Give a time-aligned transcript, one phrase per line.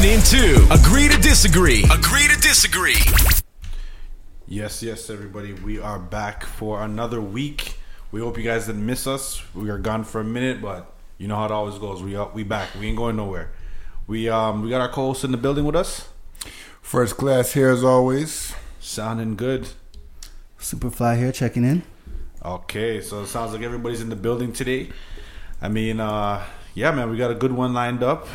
[0.00, 1.84] tuned in to Agree to Disagree.
[1.84, 2.96] Agree to Disagree.
[4.46, 5.52] Yes, yes, everybody.
[5.52, 7.76] We are back for another week.
[8.10, 9.42] We hope you guys didn't miss us.
[9.54, 12.02] We are gone for a minute, but you know how it always goes.
[12.02, 12.68] We up, we back.
[12.78, 13.52] We ain't going nowhere.
[14.06, 16.08] We um we got our co-host in the building with us.
[16.80, 18.54] First class here as always.
[18.80, 19.68] Sounding good.
[20.58, 21.82] Superfly here checking in.
[22.44, 24.90] Okay, so it sounds like everybody's in the building today.
[25.60, 28.26] I mean, uh yeah, man, we got a good one lined up.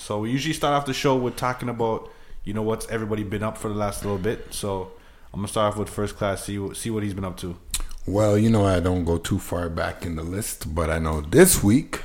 [0.00, 2.10] So we usually start off the show with talking about
[2.42, 4.52] you know what's everybody been up for the last little bit.
[4.52, 4.92] So
[5.32, 6.44] I'm gonna start off with first class.
[6.44, 7.58] See see what he's been up to.
[8.06, 11.20] Well, you know I don't go too far back in the list, but I know
[11.20, 12.04] this week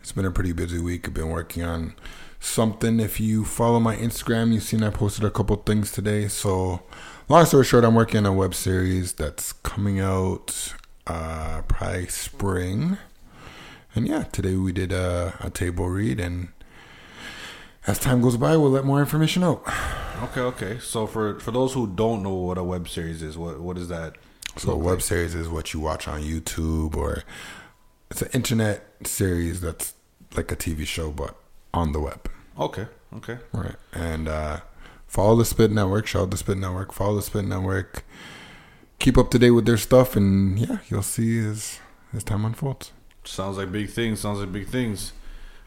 [0.00, 1.06] it's been a pretty busy week.
[1.06, 1.94] I've been working on
[2.40, 2.98] something.
[2.98, 6.28] If you follow my Instagram, you've seen I posted a couple things today.
[6.28, 6.82] So,
[7.28, 10.74] long story short, I'm working on a web series that's coming out
[11.06, 12.96] uh, probably spring.
[13.94, 16.48] And yeah, today we did a, a table read, and
[17.86, 19.62] as time goes by, we'll let more information out.
[20.22, 20.78] Okay, okay.
[20.78, 23.88] So for for those who don't know what a web series is, what what is
[23.88, 24.16] that?
[24.56, 27.24] So a web series is what you watch on YouTube or
[28.10, 29.94] it's an internet series that's
[30.36, 31.36] like a TV show but
[31.72, 32.30] on the web.
[32.58, 33.38] Okay, okay.
[33.52, 33.76] Right.
[33.92, 34.60] And uh
[35.06, 38.04] follow the Spit Network, shout out the Spit Network, follow the Spit Network.
[39.00, 41.80] Keep up to date with their stuff and yeah, you'll see as
[42.14, 42.92] as time unfolds.
[43.24, 44.20] Sounds like big things.
[44.20, 45.12] Sounds like big things.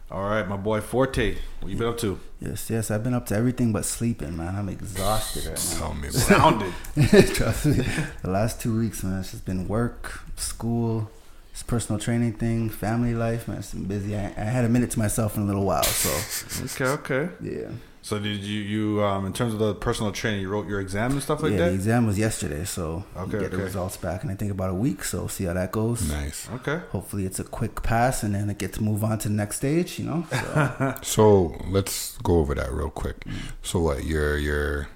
[0.10, 2.18] All right, my boy Forte, what you been up to?
[2.40, 4.56] Yes, yes, I've been up to everything but sleeping, man.
[4.56, 6.74] I'm exhausted right Tell me Sounded.
[7.36, 7.84] Trust me.
[8.22, 11.10] The last two weeks, man, it's just been work, school,
[11.52, 13.58] this personal training thing, family life, man.
[13.58, 14.16] It's been busy.
[14.16, 16.86] I, I had a minute to myself in a little while, so Okay,
[17.26, 17.34] okay.
[17.42, 17.70] yeah.
[18.08, 21.12] So did you you um in terms of the personal training, you wrote your exam
[21.12, 21.70] and stuff like yeah, that?
[21.72, 24.74] the exam was yesterday, so Okay, get the results back in I think about a
[24.74, 25.04] week.
[25.04, 26.10] So see how that goes.
[26.10, 26.48] Nice.
[26.54, 26.80] Okay.
[26.92, 29.58] Hopefully it's a quick pass, and then I get to move on to the next
[29.58, 30.00] stage.
[30.00, 30.26] You know.
[30.32, 33.26] So, So let's go over that real quick.
[33.62, 34.88] So what, you're you're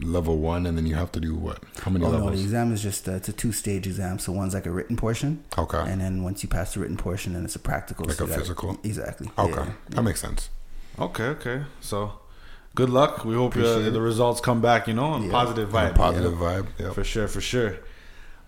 [0.00, 1.62] level one and then you have to do what?
[1.82, 4.18] How many oh no, the exam is just uh, it's a two stage exam.
[4.18, 5.84] So one's like a written portion, Okay.
[5.86, 8.06] and then once you pass the written portion, then it's a practical.
[8.06, 8.78] Like so a you gotta- physical?
[8.82, 9.30] Exactly.
[9.36, 9.52] Okay.
[9.52, 9.72] Yeah.
[9.90, 10.48] That makes sense.
[10.98, 11.62] Okay, okay.
[11.80, 12.12] So
[12.74, 13.24] good luck.
[13.24, 15.30] We hope uh, the results come back, you know, on Yeah.
[15.32, 15.94] positive vibe.
[15.94, 16.66] positive vibe.
[16.78, 16.94] Yep.
[16.94, 17.76] For sure, for sure.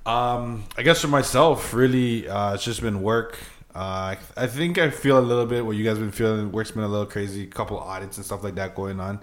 [0.04, 3.38] Um, I guess for myself, really, uh, it's just been work.
[3.74, 6.50] Uh, I- think I feel a little bit what you guys been feeling.
[6.52, 7.42] Work's been a little crazy.
[7.42, 9.20] A couple audits and stuff like that going on.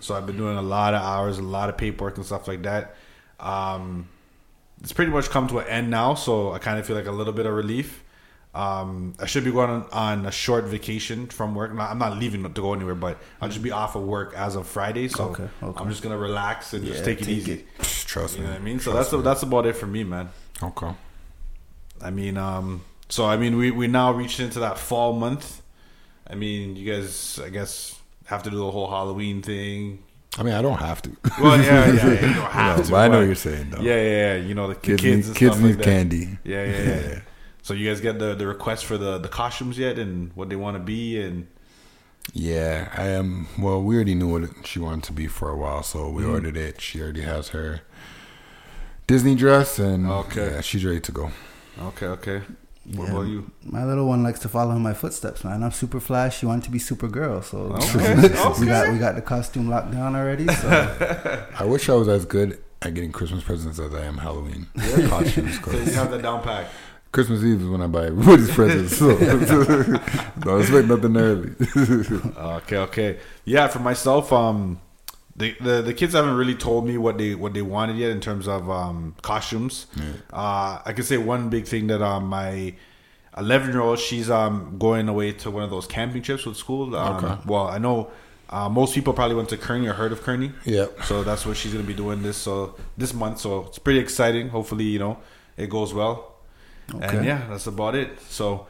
[0.00, 2.62] So I've been doing a lot of hours, a lot of paperwork and stuff like
[2.64, 2.96] that.
[3.40, 4.08] Um,
[4.82, 7.12] it's pretty much come to an end now, so I kind of feel like a
[7.12, 8.02] little bit of relief.
[8.54, 11.74] Um, I should be going on, on a short vacation from work.
[11.74, 14.54] Not, I'm not leaving to go anywhere, but I'll just be off of work as
[14.54, 15.08] of Friday.
[15.08, 15.82] So Okay, okay.
[15.82, 17.52] I'm just gonna relax and just Yeah, take it take easy.
[17.52, 17.66] it.
[18.06, 18.50] Trust You me.
[18.50, 18.78] I mean?
[18.78, 19.22] So that's me.
[19.22, 20.28] that's about it for me, man.
[20.62, 20.92] okay.
[22.00, 25.60] I mean, um, so I mean, we we now reached into that fall month.
[26.30, 30.02] I mean, you guys, I guess, have to do the whole Halloween thing.
[30.38, 31.10] I mean, I don't have to.
[31.40, 32.90] Well, yeah, yeah, yeah you don't have No, to.
[32.90, 33.80] but I know what you're saying, though.
[33.82, 34.36] Yeah, yeah, yeah.
[34.46, 35.84] You know, the Kids, kids, need, and kids need like that.
[35.84, 36.38] candy.
[36.44, 37.20] Yeah, yeah, yeah, yeah.
[37.64, 40.56] So you guys get the the request for the the costumes yet, and what they
[40.56, 41.46] want to be, and
[42.32, 43.48] Yeah, I am.
[43.58, 46.32] Well, we already knew what she wanted to be for a while, so we Mm-hmm.
[46.34, 46.80] ordered it.
[46.80, 47.80] She already has her
[49.06, 50.46] Disney dress, and Okay.
[50.52, 51.30] yeah, she's ready to go.
[51.90, 52.42] okay, okay.
[52.96, 53.12] What Yeah.
[53.12, 53.50] about you?
[53.64, 55.62] My little one likes to follow in my footsteps, man.
[55.62, 56.38] I'm super flash.
[56.38, 58.14] She wanted to be super girl, so Okay,
[58.60, 60.46] we got we got the costume locked down already.
[60.48, 60.68] So
[61.58, 64.66] I wish I was as good at getting Christmas presents as I am Halloween
[65.08, 65.58] costumes.
[65.58, 66.66] 'cause So you have that down pack.
[67.14, 69.16] Christmas Eve is when I buy everybody's presents, so
[70.40, 71.52] don't expect nothing early.
[72.36, 73.18] Okay, okay.
[73.44, 74.80] Yeah, for myself, um,
[75.36, 78.20] the, the the kids haven't really told me what they what they wanted yet in
[78.20, 79.86] terms of um costumes.
[80.32, 82.74] Uh, I can say one big thing that um my
[83.38, 86.94] eleven year old she's um going away to one of those camping trips with school.
[86.96, 87.36] Um, Okay.
[87.46, 88.10] Well, I know.
[88.50, 90.52] Uh, most people probably went to Kearney or heard of Kearney.
[90.64, 91.04] Yep.
[91.04, 92.36] So that's where she's gonna be doing this.
[92.36, 94.50] So this month, so it's pretty exciting.
[94.50, 95.18] Hopefully, you know,
[95.56, 96.33] it goes well.
[96.88, 97.26] And Okay.
[97.26, 98.20] yeah, that's about it.
[98.28, 98.66] So,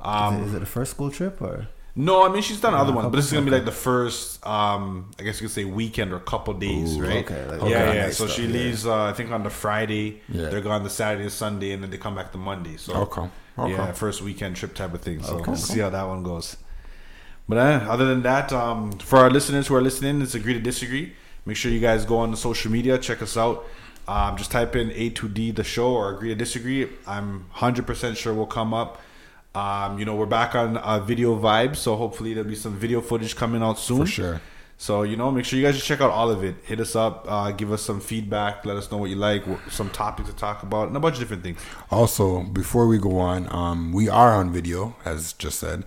[0.00, 1.68] um, is, it, is it a first school trip or?
[1.94, 4.44] no, I mean she's done other ones, but this is gonna be like the first,
[4.46, 7.24] um, I guess you could say weekend or couple days, Ooh, right?
[7.24, 8.02] okay, like- yeah, okay, yeah.
[8.06, 8.52] nice so stuff, she yeah.
[8.52, 10.22] leaves, uh, I think on the Friday.
[10.28, 10.48] Yeah.
[10.48, 12.76] They're gone the Saturday, and Sunday, and then they come back the Monday.
[12.78, 13.28] So Okay,
[13.58, 13.72] okay.
[13.72, 15.22] yeah, first weekend trip type of thing.
[15.22, 15.50] So Okay.
[15.52, 16.56] we'll see how that one goes.
[17.48, 20.60] But uh, other than that, um, for our listeners who are listening, it's agree to
[20.60, 21.12] disagree.
[21.44, 23.66] Make sure you guys go on the social media, check us out.
[24.08, 26.88] Um, just type in A2D the show or agree to disagree.
[27.06, 29.00] I'm 100% sure we'll come up.
[29.54, 33.00] Um, you know, we're back on uh, video vibes, so hopefully there'll be some video
[33.00, 34.00] footage coming out soon.
[34.00, 34.40] For sure.
[34.82, 36.56] So you know, make sure you guys just check out all of it.
[36.64, 39.90] Hit us up, uh, give us some feedback, let us know what you like, some
[39.90, 41.60] topics to talk about, and a bunch of different things.
[41.88, 45.84] Also, before we go on, um, we are on video, as just said,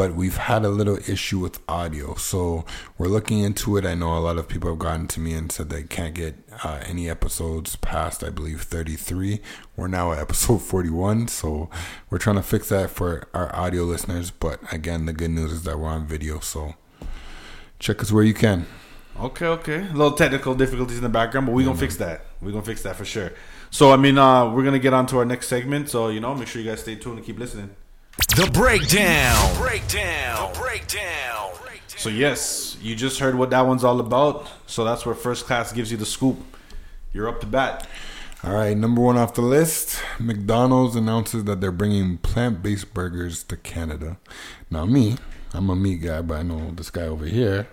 [0.00, 2.14] but we've had a little issue with audio.
[2.14, 2.64] So
[2.96, 3.84] we're looking into it.
[3.84, 6.36] I know a lot of people have gotten to me and said they can't get
[6.64, 9.40] uh, any episodes past, I believe, 33.
[9.76, 11.28] We're now at episode 41.
[11.28, 11.68] So
[12.08, 14.30] we're trying to fix that for our audio listeners.
[14.30, 16.40] But again, the good news is that we're on video.
[16.40, 16.76] So
[17.78, 18.64] check us where you can.
[19.20, 19.80] Okay, okay.
[19.86, 22.24] A little technical difficulties in the background, but we're gonna fix that.
[22.40, 23.32] We're gonna fix that for sure.
[23.68, 25.90] So I mean, uh, we're gonna get on to our next segment.
[25.90, 27.76] So you know, make sure you guys stay tuned and keep listening.
[28.16, 29.56] The breakdown.
[29.56, 30.52] Breakdown.
[30.52, 31.50] The breakdown.
[31.86, 34.48] So yes, you just heard what that one's all about.
[34.66, 36.38] So that's where first class gives you the scoop.
[37.12, 37.86] You're up to bat.
[38.42, 43.44] All right, number one off the list McDonald's announces that they're bringing plant based burgers
[43.44, 44.16] to Canada.
[44.70, 45.16] Now, me,
[45.52, 47.68] I'm a meat guy, but I know this guy over here,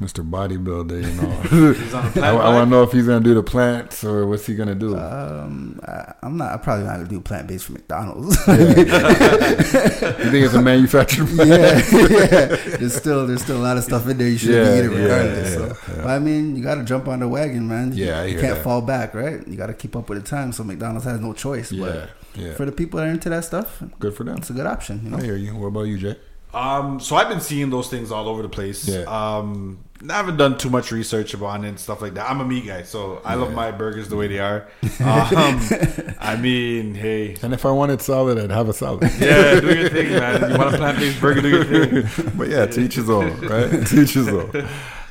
[0.00, 0.28] Mr.
[0.28, 1.72] Bodybuilder, you know.
[1.74, 4.02] He's on the I, I want to know if he's going to do the plants
[4.04, 4.96] or what's he going to do.
[4.98, 6.52] Um, I, I'm not.
[6.52, 8.36] I'm probably not gonna do plant based for McDonald's.
[8.48, 8.54] you
[8.84, 11.48] think it's a manufactured plant?
[11.48, 12.46] yeah, yeah.
[12.76, 14.92] There's still there's still a lot of stuff in there you should Yeah, be eating
[14.92, 15.50] yeah, regardless.
[15.52, 17.92] yeah, so, But I mean, you got to jump on the wagon, man.
[17.94, 18.64] Yeah, I you can't that.
[18.64, 19.46] fall back, right?
[19.46, 20.52] You got to keep up with the time.
[20.52, 21.70] So McDonald's has no choice.
[21.72, 22.10] Yeah, But
[22.40, 22.54] yeah.
[22.54, 24.38] for the people that are into that stuff, Good for them.
[24.38, 25.02] it's a good option.
[25.04, 25.18] You know.
[25.18, 25.54] I hear you.
[25.56, 26.16] What about you, Jay?
[26.52, 28.86] Um, so I've been seeing those things all over the place.
[28.88, 29.02] Yeah.
[29.08, 32.28] Um, I haven't done too much research about it and stuff like that.
[32.30, 34.66] I'm a meat guy, so I love my burgers the way they are.
[35.00, 35.60] Um,
[36.20, 39.10] I mean, hey, And if I wanted salad, I'd have a salad.
[39.18, 40.52] yeah, do your thing, man.
[40.52, 41.40] You want a plant based burger?
[41.42, 41.64] Do your
[42.04, 42.32] thing.
[42.36, 43.70] but yeah, to each his own, right?
[43.86, 44.50] to each his own.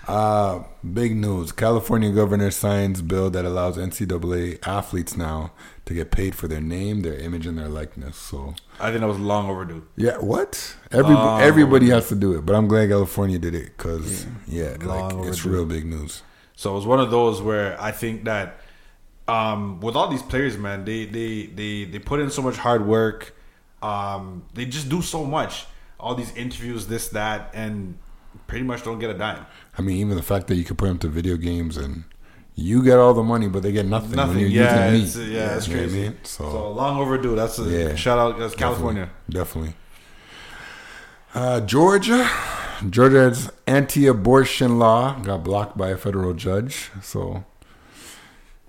[0.07, 0.63] Uh,
[0.93, 5.51] big news: California governor signs bill that allows NCAA athletes now
[5.85, 8.17] to get paid for their name, their image, and their likeness.
[8.17, 9.87] So I think that was long overdue.
[9.95, 10.75] yeah, what?
[10.91, 11.95] Every, Long everybody overdue.
[11.95, 15.45] has to do it, but I'm glad California did it because yeah, Long like it's
[15.45, 16.21] real big news.
[16.55, 18.59] So it was one of those where I think that
[19.27, 22.85] um, with all these players, man, they they they they put in so much hard
[22.85, 23.33] work.
[23.81, 25.65] Um, they just do so much.
[25.99, 27.97] All these interviews, this that, and
[28.53, 29.45] pretty much don't get a dime.
[29.77, 32.03] I mean, even the fact that you could put them to video games and
[32.55, 34.11] you get all the money, but they get nothing.
[34.15, 34.47] Nothing.
[34.49, 35.29] Yeah, it's, meat.
[35.29, 36.01] yeah, it's You know I crazy.
[36.01, 36.17] mean?
[36.23, 37.35] So, So, long overdue.
[37.35, 37.95] That's a Yeah.
[37.95, 38.37] shout out.
[38.37, 39.09] That's California.
[39.29, 39.73] Definitely.
[41.33, 42.29] Uh, Georgia.
[42.89, 46.91] Georgia's anti abortion law got blocked by a federal judge.
[47.01, 47.43] So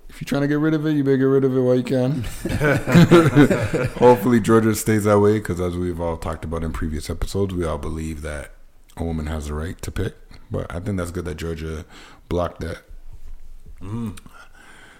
[0.09, 1.75] if you're trying to get rid of it, you better get rid of it while
[1.75, 2.23] you can.
[3.99, 7.65] Hopefully, Georgia stays that way because, as we've all talked about in previous episodes, we
[7.65, 8.51] all believe that
[8.97, 10.15] a woman has the right to pick.
[10.51, 11.85] But I think that's good that Georgia
[12.29, 12.79] blocked that.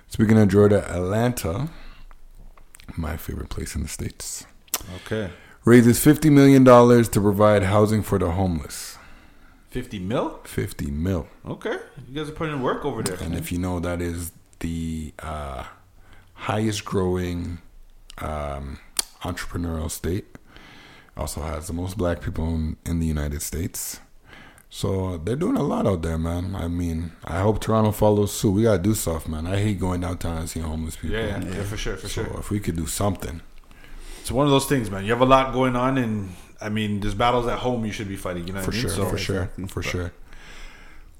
[0.07, 1.69] Speaking of Georgia, Atlanta,
[2.95, 4.45] my favorite place in the States
[4.97, 5.31] Okay.
[5.63, 8.97] raises fifty million dollars to provide housing for the homeless.
[9.69, 10.39] Fifty mil.
[10.43, 11.77] Fifty mil, Okay.
[12.07, 13.17] You guys are putting in work over there.
[13.21, 15.63] and if you know, that is the uh,
[16.33, 17.59] highest growing
[18.19, 18.79] um,
[19.21, 20.25] entrepreneurial state.
[21.17, 23.99] Also has the most black people in, in the United States.
[24.69, 26.55] So they're doing a lot out there, man.
[26.55, 28.51] I mean, I hope Toronto follows suit.
[28.51, 29.47] We gotta do stuff, man.
[29.47, 31.15] I hate going downtown and seeing homeless people.
[31.17, 32.39] yeah, yeah, yeah, for sure, for So sure.
[32.39, 33.41] if we could do something,
[34.21, 35.05] It's one of those things, man.
[35.05, 38.09] You have a lot going on, and I mean, there's battles at home you should
[38.09, 38.47] be fighting.
[38.47, 38.87] You know for what I mean?
[38.87, 40.11] sure, So, for sure, for sure.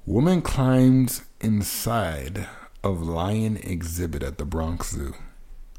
[0.05, 2.47] Woman climbs inside
[2.83, 5.13] of lion exhibit at the Bronx Zoo.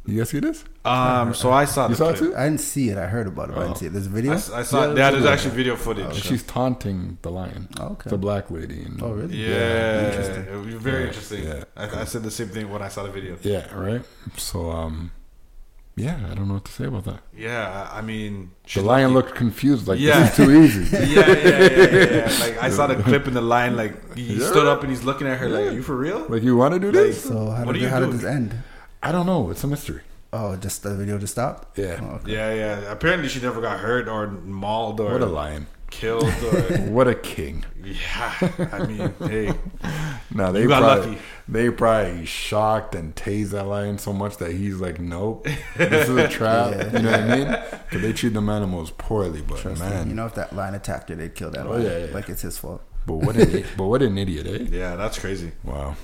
[0.07, 0.65] You guys see this?
[0.85, 2.37] Um, so I saw You the saw it too?
[2.37, 2.97] I didn't see it.
[2.99, 3.57] I heard about it.
[3.57, 3.93] But I didn't see it.
[3.93, 4.33] There's a video.
[4.35, 4.83] I saw.
[4.83, 6.05] Yeah, Yeah, there's there's actually video footage.
[6.05, 7.69] And she's taunting the lion.
[7.81, 8.11] Oh, okay.
[8.11, 8.83] The black lady.
[8.83, 9.37] And oh, really?
[9.37, 10.45] Yeah, Interesting.
[10.55, 11.45] it was very Yeah, interesting.
[11.45, 11.65] yeah.
[11.77, 13.37] I, I said the same thing when I saw the video.
[13.43, 14.03] Yeah, right.
[14.37, 15.11] So, um,
[15.97, 17.21] yeah, I don't know what to say about that.
[17.37, 20.21] Yeah, I mean, The lion looked confused, like Yeah.
[20.21, 20.97] this is too easy.
[21.17, 22.39] Yeah, yeah, yeah, yeah, yeah.
[22.45, 23.77] Like I saw the clip in the line.
[23.77, 24.47] Like he Yeah.
[24.47, 26.75] stood up and he's looking at her like, "Are you for real?" like you want
[26.75, 27.25] to do this?
[27.25, 28.55] So how did, do you how did this end?
[29.09, 29.51] I don't know.
[29.51, 30.03] It's a mystery.
[30.33, 31.79] Oh, just the video just stopped.
[31.79, 32.01] Yeah.
[32.03, 32.33] Oh, okay.
[32.33, 32.93] Yeah, yeah.
[32.93, 35.67] Apparently, she never got hurt or mauled or What a lion!
[35.91, 36.61] killed or.
[36.97, 37.65] What a king!
[37.85, 38.35] yeah,
[38.73, 39.55] I mean, hey,
[40.35, 41.23] No, they You got probably, lucky.
[41.49, 45.47] They probably shocked and tased that lion so much that he's like, "Nope,
[45.77, 46.93] this is a trap." Yeah.
[46.97, 47.49] You know what I mean?
[47.85, 49.89] Because they treat them animals poorly, but Trust me.
[49.89, 51.83] man, You know, if that lion attacked her, they'd kill that Oh, lion.
[51.85, 52.13] yeah, yeah.
[52.13, 52.83] Like it's his fault.
[53.07, 54.67] but what an but what an idiot, eh?
[54.77, 55.53] yeah, that's crazy.
[55.63, 55.95] Wow.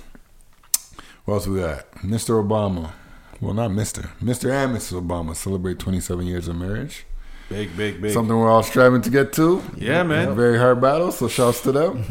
[1.24, 1.90] What else we got?
[1.96, 2.42] Mr.
[2.42, 2.92] Obama.
[3.40, 4.10] Well, not Mr.
[4.18, 4.50] Mr.
[4.50, 5.00] and Mrs.
[5.00, 7.06] Obama celebrate 27 years of marriage.
[7.48, 8.12] Big, big, big.
[8.12, 9.62] Something we're all striving to get to.
[9.76, 10.28] Yeah, man.
[10.28, 12.04] A very hard battle, so shouts to them.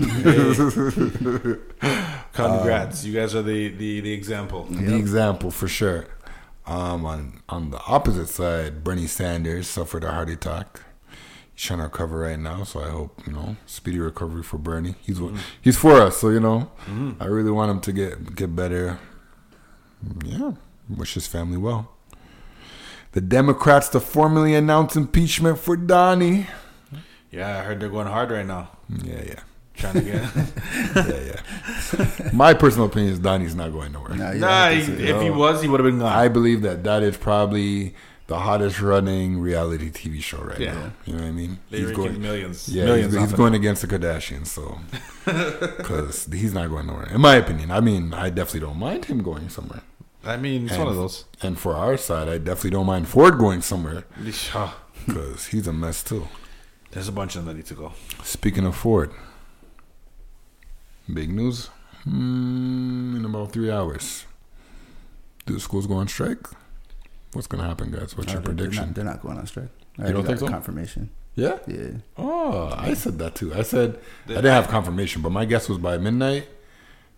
[2.34, 4.65] Congrats, you guys are the the, the example.
[4.70, 6.06] The example for sure.
[6.68, 10.82] Um, on on the opposite side, Bernie Sanders suffered a heart attack.
[11.62, 14.96] He's trying to recover right now, so I hope you know speedy recovery for Bernie.
[15.00, 15.38] He's mm.
[15.62, 17.15] he's for us, so you know mm.
[17.20, 18.98] I really want him to get get better.
[20.25, 20.53] Yeah,
[20.89, 21.94] wish his family well.
[23.12, 26.48] The Democrats to formally announce impeachment for Donnie.
[27.30, 28.72] Yeah, I heard they're going hard right now.
[28.89, 29.39] Yeah, yeah,
[29.75, 30.13] Trying to get.
[30.96, 32.30] yeah, yeah.
[32.34, 34.15] My personal opinion is Donnie's not going nowhere.
[34.15, 36.12] Nah, nah, he, if he was, he would have been gone.
[36.12, 37.94] I believe that that is probably
[38.31, 40.73] the hottest running reality TV show right Yeah.
[40.73, 40.91] now.
[41.05, 41.53] You know what I mean?
[41.69, 42.57] They're making millions.
[42.69, 43.13] Yeah, millions.
[43.13, 44.63] he's, he's going against the Kardashians, so
[45.77, 47.09] because he's not going nowhere.
[47.13, 49.81] In my opinion, I mean, I definitely don't mind him going somewhere.
[50.23, 51.25] I mean, it's And- one of those.
[51.41, 54.05] And for our side, I definitely don't mind Ford going somewhere
[55.05, 56.27] because he's a mess too.
[56.91, 57.91] there's a bunch of them that need to go.
[58.23, 59.11] Speaking of Ford,
[61.19, 61.69] big news.
[62.05, 64.25] Hmm, in about three hours,
[65.45, 66.45] do the schools go on strike?
[67.33, 68.15] What's going to happen, guys?
[68.17, 68.75] What's No, your they're- prediction?
[68.75, 69.69] They're not, they're not going on strike.
[70.00, 70.51] I You don't think got so?
[70.51, 71.09] Confirmation.
[71.35, 71.59] yeah.
[71.67, 71.88] Yeah.
[72.17, 73.53] Oh, I said that too.
[73.53, 76.47] I said I didn't have confirmation, but my guess was by midnight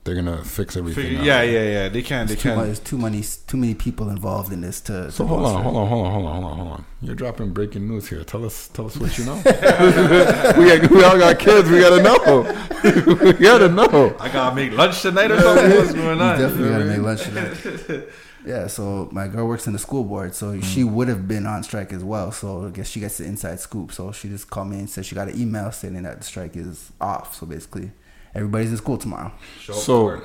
[0.04, 1.04] they're gonna fix everything.
[1.04, 1.26] Figure, out.
[1.26, 1.88] yeah, yeah, yeah.
[1.90, 2.28] They can.
[2.28, 2.66] They There's too, much, can.
[2.66, 5.10] there's too many too many people involved in this to.
[5.12, 6.86] So to hold on, hold on, hold on, hold on, hold on, hold on.
[7.02, 8.22] You're dropping breaking news here.
[8.26, 9.36] Tell us, tell us what you know.
[9.46, 11.70] we, got, we all got kids.
[11.70, 13.24] We gotta know.
[13.24, 14.16] we gotta know.
[14.20, 15.70] I gotta make lunch tonight or something.
[15.72, 16.40] What's going You on?
[16.40, 18.04] definitely gotta make lunch tonight.
[18.46, 21.64] Yeah, so my girl works in the school board, so she would have been on
[21.64, 22.32] strike as well.
[22.32, 23.92] So I guess she gets the inside scoop.
[23.94, 26.56] So she just called me and said she got an email saying that the strike
[26.58, 27.36] is off.
[27.36, 27.92] So basically,
[28.36, 29.32] everybody's in school tomorrow.
[29.62, 30.22] Show So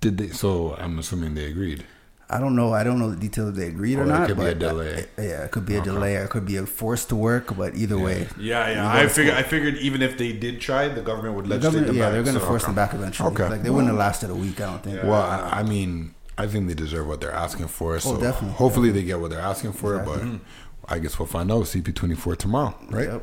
[0.00, 0.28] did they?
[0.28, 1.84] So I'm assuming they agreed.
[2.32, 2.72] I don't know.
[2.72, 4.28] I don't know the details if they agreed or, Or it not.
[4.28, 5.06] could be a delay.
[5.18, 7.56] uh, yeah, it could be a delay or it could be a force to work.
[7.56, 8.88] But either way, Yeah, yeah.
[8.88, 9.34] I figured.
[9.34, 12.04] I figured even if they did try, the government would The legislate government, them yeah,
[12.04, 13.30] back, they're gonna so- force them back eventually.
[13.32, 13.48] Okay.
[13.48, 14.60] Like they wouldn't have lasted a week.
[14.60, 15.02] I don't think.
[15.02, 17.94] Well, I, I mean, I think they deserve what they're asking for.
[17.94, 18.56] Oh, so Oh, definitely.
[18.56, 19.94] hopefully they get what they're asking for.
[19.96, 20.16] Exactly.
[20.18, 20.44] But mm-hmm.
[20.92, 23.08] I guess we'll find out CP24 tomorrow, right?
[23.08, 23.22] Yep.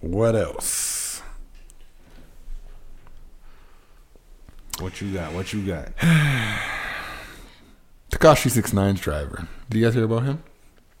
[0.00, 1.22] What else?
[4.80, 5.32] What you got?
[5.32, 5.94] What you got?
[8.10, 9.46] Tekashi 69's driver.
[9.70, 10.42] Did you guys hear about him?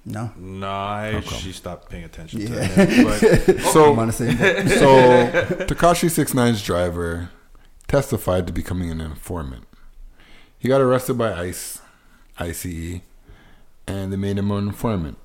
[0.04, 0.32] No.
[0.36, 2.66] No, I actually stopped paying attention to Yeah.
[2.68, 3.46] that.
[3.46, 4.68] But So oh, I'm on the same boat.
[4.68, 4.86] So
[5.66, 7.30] Tekashi 69's driver
[7.88, 9.64] testified to becoming an informant.
[10.62, 11.80] He got arrested by ICE,
[12.38, 13.00] ICE,
[13.88, 15.18] and they made him an informant.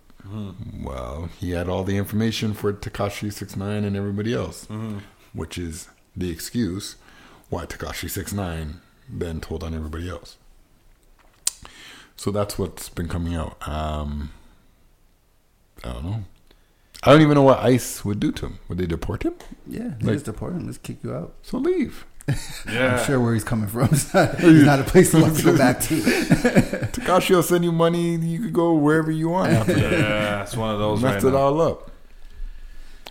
[0.82, 4.68] Well, he had all the information for Tekashi 69 and everybody else,
[5.34, 6.96] which is the excuse
[7.50, 10.38] why Tekashi 69 then told on everybody else.
[12.16, 13.56] So that's what's been coming out.
[13.68, 14.32] Um,
[15.84, 16.24] I don't know.
[17.04, 18.60] I don't even know what ICE would do to him.
[18.70, 19.36] Would they deport him?
[19.68, 20.66] Yeah, they Like- just deport him.
[20.66, 21.36] Just kick you out.
[21.44, 22.06] So leave.
[22.70, 23.88] yeah, I'm sure where he's coming from.
[23.92, 25.96] It's not, it's not a place he wants to go back to.
[25.96, 28.16] Tekashi will send you money.
[28.18, 29.92] You could go wherever you want after that.
[29.92, 31.42] yeah, it's one of those Messed right it now.
[31.42, 31.92] all up.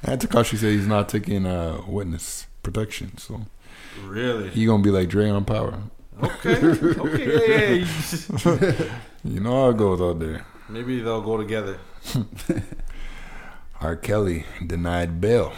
[0.02, 3.46] And Tekashi said he's not taking uh, witness protection, so
[4.04, 4.50] Really?
[4.50, 5.78] he gonna be like Dre on Power.
[6.22, 6.56] Okay.
[6.56, 7.80] Okay.
[7.80, 7.86] Yeah,
[8.44, 8.94] yeah.
[9.24, 10.44] You know how it goes out there.
[10.68, 11.78] Maybe they'll go together.
[13.80, 13.96] R.
[13.96, 15.52] Kelly denied bail,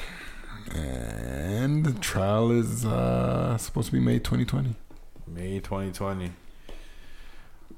[0.74, 4.74] and the trial is uh, supposed to be May 2020.
[5.26, 6.32] May 2020.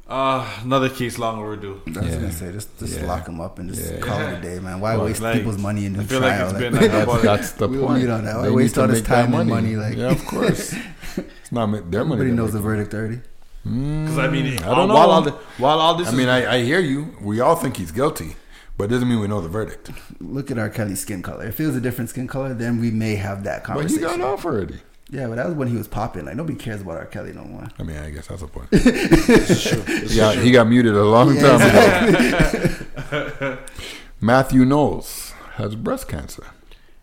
[0.09, 1.81] Uh, another case long overdue.
[1.87, 2.15] I was Yeah.
[2.17, 3.07] gonna say just just Yeah.
[3.07, 3.99] lock him up and just Yeah.
[4.01, 4.81] call it a day, man.
[4.81, 6.21] Why Well, waste like, people's money in the trial?
[6.23, 8.01] like it's Like, been That's, that's the We will point.
[8.03, 8.37] meet on that.
[8.37, 10.75] Why They waste all this make that time and money, like- yeah, of course.
[11.17, 12.23] it's not their money.
[12.23, 12.71] Everybody knows the making.
[12.71, 13.21] verdict already.
[13.63, 14.95] Because I mean, I don't know.
[14.95, 17.15] While all, the, while all this I is mean, I, I hear you.
[17.21, 18.35] We all think he's guilty,
[18.81, 19.91] but it doesn't mean we know the verdict.
[20.21, 20.69] Look at R.
[20.71, 21.45] Kelly's skin color.
[21.47, 24.03] If it was a different skin color, then we may have that But he conversation.
[24.03, 24.81] got off already.
[25.11, 26.25] Yeah, but that was when he was popping.
[26.25, 27.07] Like nobody cares about R.
[27.07, 27.67] Kelly no more.
[27.79, 28.69] I mean, I guess that's the point.
[30.11, 33.59] he, got, he got muted a long Yeah, time ago.
[34.21, 36.45] Matthew Knowles has breast cancer.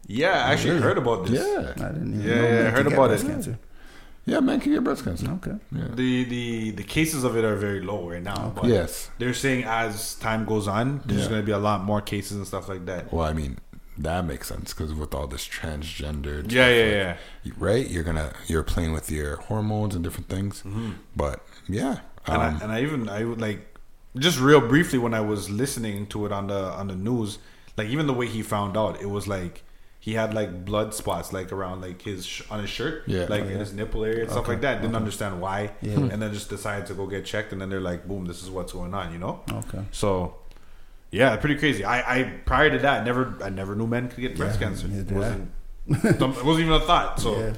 [0.07, 1.46] yeah, I actually heard about this.
[1.46, 1.74] Yeah.
[1.86, 3.27] I didn't even Yeah, know yeah, I heard about breast it.
[3.29, 3.60] Cancer.
[4.27, 5.27] Yeah, man can get breast cancer.
[5.38, 5.55] Okay.
[5.72, 5.88] Yeah.
[5.96, 8.51] The, the the cases of it are very low right now.
[8.55, 9.10] But Yes.
[9.19, 11.29] They're saying as time goes on, there's Yeah.
[11.29, 13.12] going to be a lot more cases and stuff like that.
[13.13, 13.57] Well, I mean,
[13.98, 16.86] that makes sense because with all this transgender, Yeah, yeah,
[17.46, 17.51] yeah.
[17.57, 17.89] right?
[17.89, 20.62] You're gonna you're playing with your hormones and different things.
[21.15, 23.60] But yeah, And, um, I, and I even I would like
[24.17, 27.39] just real briefly when I was listening to it on the on the news,
[27.77, 29.63] like even the way he found out, it was like
[30.00, 33.25] he had like blood spots like around like his sh- on his shirt, Yeah.
[33.30, 34.82] like Oh, in his nipple area and stuff like that.
[34.82, 35.94] Didn't understand why, Yeah.
[35.96, 38.50] and then just decided to go get checked, and then they're like, boom, this is
[38.50, 39.42] what's going on, you know?
[39.51, 39.84] Okay.
[39.92, 40.36] So.
[41.10, 41.86] Yeah, pretty crazy.
[41.86, 44.88] I, I prior to that never I never knew men could get breast Yeah, cancer.
[44.92, 45.51] It wasn't
[45.88, 47.18] it wasn't even a thought.
[47.22, 47.54] So Yeah.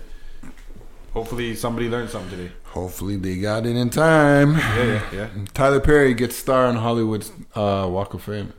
[1.13, 2.51] hopefully somebody learned something today.
[2.63, 4.53] hopefully they got it in time.
[4.53, 5.27] Yeah, yeah, yeah.
[5.55, 8.53] Tyler Perry gets star on Hollywood's uh, Walk of Fame.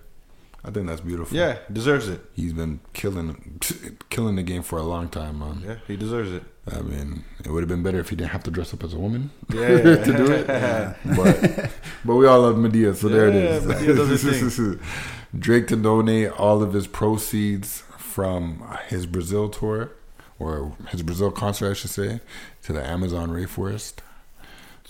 [0.65, 1.37] I think that's beautiful.
[1.37, 2.21] Yeah, deserves it.
[2.35, 3.61] he's been killing
[4.11, 5.63] killing the game for a long time, man.
[5.67, 6.43] Yeah, he deserves it.
[6.71, 8.93] I mean, it would have been better if he didn't have to dress up as
[8.93, 10.47] a woman Yeah, to do it.
[11.17, 11.71] But
[12.05, 13.67] but we all love Madea, so there it is.
[13.67, 14.79] Yeah, does
[15.39, 19.93] Drake to donate all of his proceeds from his Brazil tour
[20.39, 22.21] or his Brazil concert, I should say,
[22.65, 23.95] to the Amazon rainforest.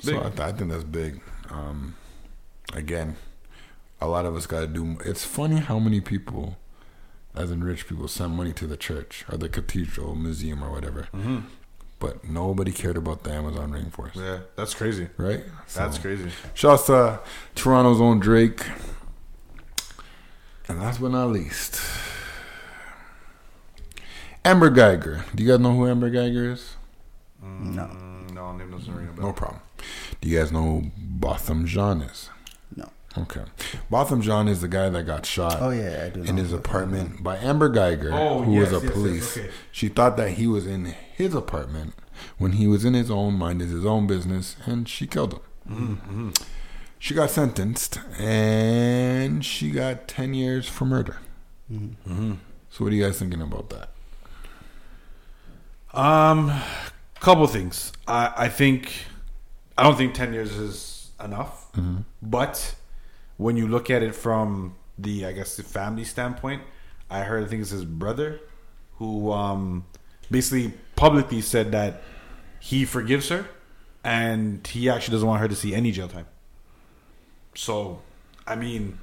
[0.00, 0.18] So.
[0.18, 1.20] I, th- I think that's big.
[1.50, 1.94] Um,
[2.72, 3.16] again,
[4.00, 4.99] a lot of us got to do.
[5.04, 6.57] It's funny how many people,
[7.35, 11.09] as in rich people, send money to the church or the cathedral, museum, or whatever.
[11.99, 15.09] But nobody cared about the Amazon rainforest, Yeah, that's crazy.
[15.19, 15.45] right?
[15.75, 16.30] That's So- crazy.
[16.54, 17.21] Shouts to
[17.54, 18.64] Toronto's own Drake.
[20.66, 21.80] And last but not least,
[24.45, 25.25] Amber Guyger.
[25.35, 26.76] Do you guys know who Amber Guyger is?
[27.42, 29.26] No, Mm, no, name doesn't ring a bell.
[29.26, 29.61] No problem.
[30.21, 32.30] Do you guys know who Botham Jean is?
[33.17, 33.23] No.
[33.23, 33.43] Okay.
[33.90, 36.23] Botham Jean is the guy that got shot Oh yeah, I do.
[36.23, 39.37] in his apartment by Amber Guyger, Oh, who yes, was a yes, yes, police.
[39.38, 39.50] okay.
[39.73, 41.95] She thought that he was in his apartment
[42.38, 45.40] when he was in his own mind, his own business, and she killed him.
[46.07, 46.31] Mm-hmm.
[46.99, 51.17] She got sentenced, and she got ten years for murder.
[51.73, 52.35] Mm-hmm.
[52.69, 53.88] So, what are you guys thinking about that?
[55.93, 56.52] Um,
[57.21, 57.93] couple things.
[58.07, 58.93] I I think
[59.76, 61.69] I don't think ten years is enough.
[62.23, 62.75] But
[63.40, 66.62] when you look at it from the I guess the family standpoint,
[67.09, 68.38] I heard I think it's his brother
[68.99, 69.87] who um
[70.30, 72.02] basically publicly said that
[72.61, 73.47] he forgives her
[74.04, 76.26] and he actually doesn't want her to see any jail time.
[77.54, 78.02] So,
[78.47, 78.99] I mean,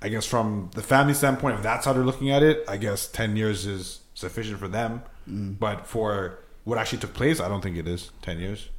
[0.00, 3.06] I guess from the family standpoint, if that's how they're looking at it, I guess
[3.06, 5.02] ten years is sufficient for them.
[5.26, 8.70] But for what actually took place, I don't think it is ten years.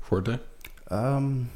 [0.00, 0.38] Forte?
[0.88, 1.50] Um,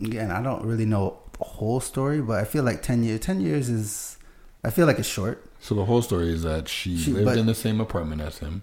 [0.00, 3.20] again, I don't really know the whole story, but I feel like ten years.
[3.20, 4.16] Ten years is.
[4.64, 5.44] I feel like it's short.
[5.60, 8.62] So, the whole story is that she, She- lived in the same apartment as him.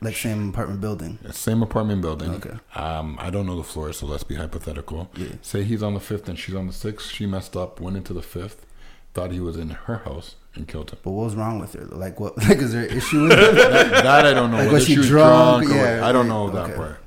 [0.00, 1.18] Like same apartment building.
[1.30, 2.30] Same apartment building.
[2.34, 2.56] Okay.
[2.74, 5.08] Um, I don't know the floor, so let's be hypothetical.
[5.16, 5.28] Yeah.
[5.42, 7.08] Say he's on the fifth and she's on the sixth.
[7.10, 8.66] She messed up, went into the fifth,
[9.14, 10.98] thought he was in her house, and killed him.
[11.04, 11.84] But what was wrong with her?
[11.84, 12.36] Like what?
[12.48, 13.54] Like is there an issue with it?
[13.54, 14.56] that, that I don't know.
[14.56, 15.68] Like, Whether was she was drunk?
[15.68, 16.74] Yeah, I don't know that okay.
[16.74, 16.98] part.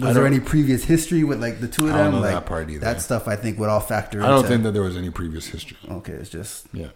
[0.00, 2.12] Was there any previous history with like the two of I them?
[2.12, 2.80] don't know like that part either.
[2.80, 4.22] That stuff I think would all factor.
[4.22, 5.78] I don't into, think that there was any previous history.
[5.88, 6.88] Okay, it's just Yeah.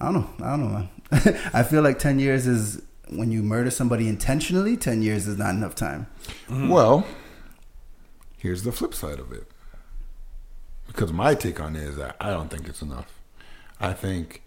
[0.00, 0.46] I don't know.
[0.46, 0.88] I don't know, man.
[1.52, 4.76] I feel like ten years is when you murder somebody intentionally.
[4.76, 6.06] Ten years is not enough time.
[6.48, 6.68] Mm-hmm.
[6.68, 7.06] Well,
[8.38, 9.46] here's the flip side of it.
[10.86, 13.12] Because my take on it is that I don't think it's enough.
[13.78, 14.42] I think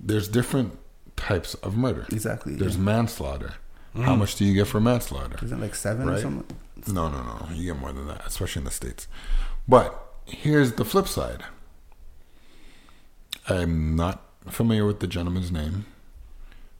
[0.00, 0.78] there's different
[1.16, 2.06] types of murder.
[2.10, 2.56] Exactly.
[2.56, 2.82] There's yeah.
[2.82, 3.54] manslaughter.
[3.94, 4.18] How mm.
[4.20, 5.36] much do you get for manslaughter?
[5.44, 6.22] Isn't it like seven or Right.
[6.22, 6.56] something?
[6.88, 7.48] No, no, no.
[7.54, 9.06] You get more than that, especially in the States.
[9.68, 11.44] But here's the flip side.
[13.48, 15.86] I'm not familiar with the gentleman's name,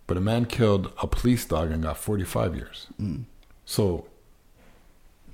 [0.06, 2.86] but a man killed a police dog and got 45 years.
[3.00, 3.24] Mm.
[3.64, 4.06] So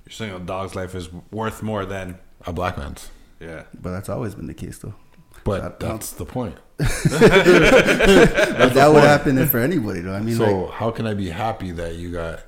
[0.05, 3.11] You're saying a dog's life is worth more than a black man's.
[3.41, 3.65] yeah.
[3.81, 4.95] But that's always been the case, though.
[5.45, 6.57] But That- that's the point.
[6.79, 10.15] But that would happen for anybody, though.
[10.15, 12.41] I mean, so like, how can I be happy that you got,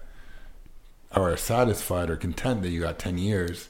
[1.14, 3.68] or satisfied or content that you got 10 years,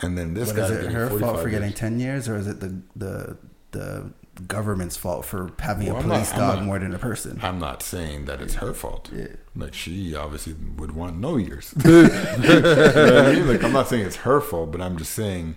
[0.00, 2.60] and then this guy's is it her fault for getting ten years, or is it
[2.60, 3.36] the the
[3.72, 4.10] the
[4.48, 7.38] government's fault for having Well, a I'm not- police dog not- more than a person?
[7.42, 9.10] I'm not saying that it's her fault.
[9.14, 9.26] Yeah.
[9.54, 11.72] Like she obviously would want no years.
[11.84, 13.46] You know I mean?
[13.46, 15.56] Like I'm not saying it's her fault, but I'm just saying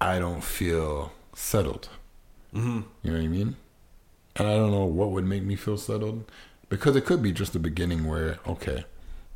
[0.00, 1.88] I don't feel settled.
[2.54, 2.82] Mm-hmm.
[3.02, 3.56] You know what I mean?
[4.36, 6.30] And I don't know what would make me feel settled
[6.68, 8.84] because it could be just the beginning where okay,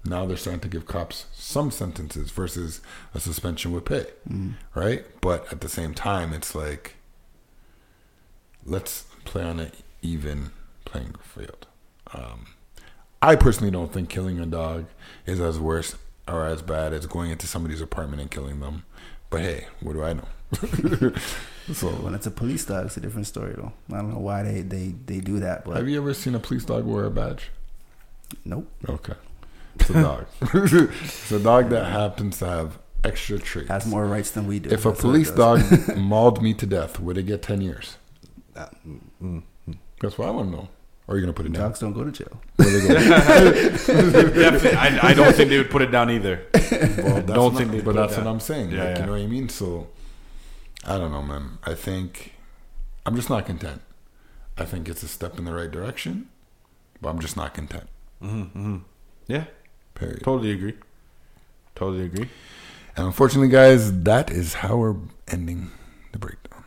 [0.04, 2.80] now they're starting to give cops some sentences versus
[3.14, 4.06] a suspension with pay,
[4.74, 5.04] right?
[5.20, 6.94] But at the same time, it's like
[8.64, 10.50] let's play on an even
[10.84, 11.66] playing field.
[12.12, 12.46] Um,
[13.20, 14.86] I personally don't think killing a dog
[15.26, 18.84] is as worse or as bad as going into somebody's apartment and killing them.
[19.30, 21.12] But hey, what do I know?
[21.72, 23.72] so, When it's a police dog, it's a different story, though.
[23.92, 26.38] I don't know why they they they do that, but have you ever seen a
[26.40, 27.50] police dog wear a badge?
[28.44, 28.70] nope.
[28.88, 29.14] Okay,
[29.76, 30.26] it's a dog.
[30.54, 33.68] it's a dog that happens to have extra traits.
[33.68, 34.70] Has more rights than we do.
[34.70, 35.60] if a That's police dog
[35.96, 37.96] mauled me to death, would it get ten years?
[38.56, 38.66] Uh,
[39.22, 39.42] mm,
[40.00, 40.68] That's what I want to know.
[41.06, 41.62] Or are you gonna put it down?
[41.70, 42.38] dogs don't go to jail.
[42.56, 42.94] Where go?
[44.76, 46.42] I, I don't think they would put it down either.
[46.52, 48.26] Well, that's Don't think they'd but put it that's what.
[48.26, 48.72] I'm saying.
[48.72, 49.00] Yeah, like, yeah.
[49.00, 49.48] You know what I mean?
[49.48, 49.86] So,
[50.84, 51.58] I don't know, man.
[51.64, 52.34] I think
[53.04, 53.82] I'm just not content.
[54.56, 56.28] I think it's a step in the right direction,
[57.00, 57.88] but I'm just not content.
[58.20, 59.44] Yeah,
[59.94, 60.22] Period.
[60.24, 60.74] totally agree.
[61.74, 62.28] Totally agree.
[62.96, 64.96] And unfortunately, guys, that is how we're
[65.28, 65.70] ending
[66.12, 66.64] the breakdown.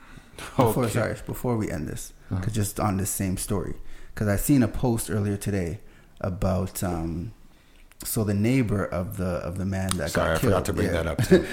[0.58, 0.64] Okay.
[0.68, 2.42] Before, sorry, before we end this, Uh-huh.
[2.42, 3.76] 'cause just on this same story,
[4.14, 5.80] because I seen a post earlier today
[6.22, 7.34] about um,
[8.04, 11.04] so the neighbor of the of the man that Sorry, I forgot to bring yeah.
[11.04, 11.24] that up.
[11.24, 11.46] Too.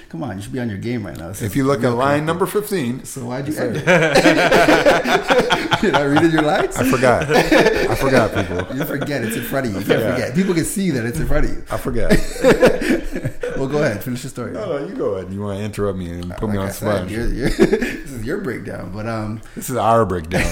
[0.08, 1.28] Come on, you should be on your game right now.
[1.28, 3.84] This if you look at line number 15, So why'd you end it?
[5.80, 6.76] Did I read in your lines?
[6.76, 7.30] I forgot.
[7.30, 8.76] I forgot, people.
[8.76, 9.78] You forget it's in front of you.
[9.80, 10.34] You can't forget.
[10.34, 11.64] People can see that it's in front of you.
[11.70, 12.12] I forgot.
[13.56, 14.50] Well, go ahead, finish the story.
[14.50, 15.32] No, no, you go ahead.
[15.32, 17.06] You want to interrupt me and put me on spot.
[17.08, 20.44] this is your breakdown, but um, This is our breakdown.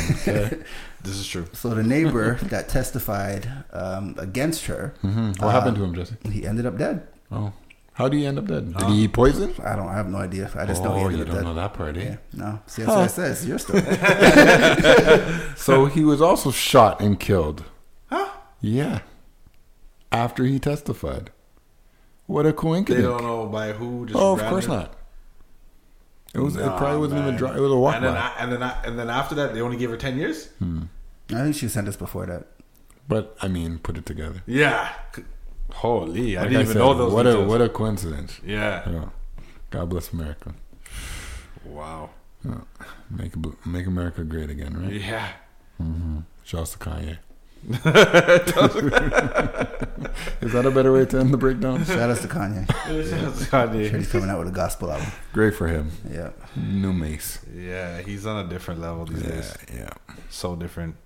[1.02, 1.10] Okay?
[1.10, 1.46] This is true.
[1.52, 5.40] so the neighbor that testified um, against her, Mhm.
[5.42, 6.16] What happened to him, Jesse?
[6.30, 7.06] he ended up dead.
[7.30, 7.52] Oh,
[7.94, 8.74] how do you end up dead?
[8.76, 9.52] Did he eat poison?
[9.62, 9.88] I don't.
[9.88, 10.50] I have no idea.
[10.56, 11.44] I just know he Oh, ended you up don't dead.
[11.44, 12.04] know that part, eh?
[12.04, 12.58] Yeah, no.
[12.66, 13.30] See, that's what I said.
[13.32, 13.82] It's your story.
[15.56, 17.64] So he was also shot and killed.
[18.06, 18.28] Huh?
[18.60, 19.00] Yeah.
[20.10, 21.30] After he testified.
[22.26, 23.02] What a coincidence!
[23.04, 24.06] They don't know by who.
[24.06, 24.94] Just Oh, of random- course not.
[26.34, 26.56] It was.
[26.56, 27.38] it probably wasn't even man.
[27.38, 27.56] dry.
[27.56, 28.16] It was a walk And then.
[28.16, 30.48] I- and then, I- and then after that, they only gave her ten years.
[30.58, 30.82] Hmm.
[31.30, 32.46] I think she sent us before that.
[33.08, 34.42] But I mean, put it together.
[34.46, 34.88] Yeah.
[35.14, 35.24] C-
[35.72, 37.12] Holy, I Like didn't even said, know those.
[37.12, 38.40] What a what a coincidence.
[38.44, 38.88] yeah.
[38.88, 39.04] Yeah.
[39.70, 40.54] God bless America.
[41.64, 42.10] Wow.
[43.10, 43.32] Make
[43.66, 44.92] make America great again, right?
[44.92, 45.28] Yeah.
[45.80, 46.18] Mm-hmm.
[46.44, 47.18] Shouts to Kanye.
[50.40, 51.84] Is that a better way to end the breakdown?
[51.84, 52.66] Shout out to Kanye.
[53.10, 53.96] Shout out to Kanye.
[53.96, 55.08] He's coming out with a gospel album.
[55.32, 55.90] Great for him.
[56.10, 56.30] Yeah.
[56.56, 57.38] New Mace.
[57.54, 59.56] Yeah, he's on a different level these Yeah, days.
[59.74, 59.90] yeah.
[60.30, 60.96] So different.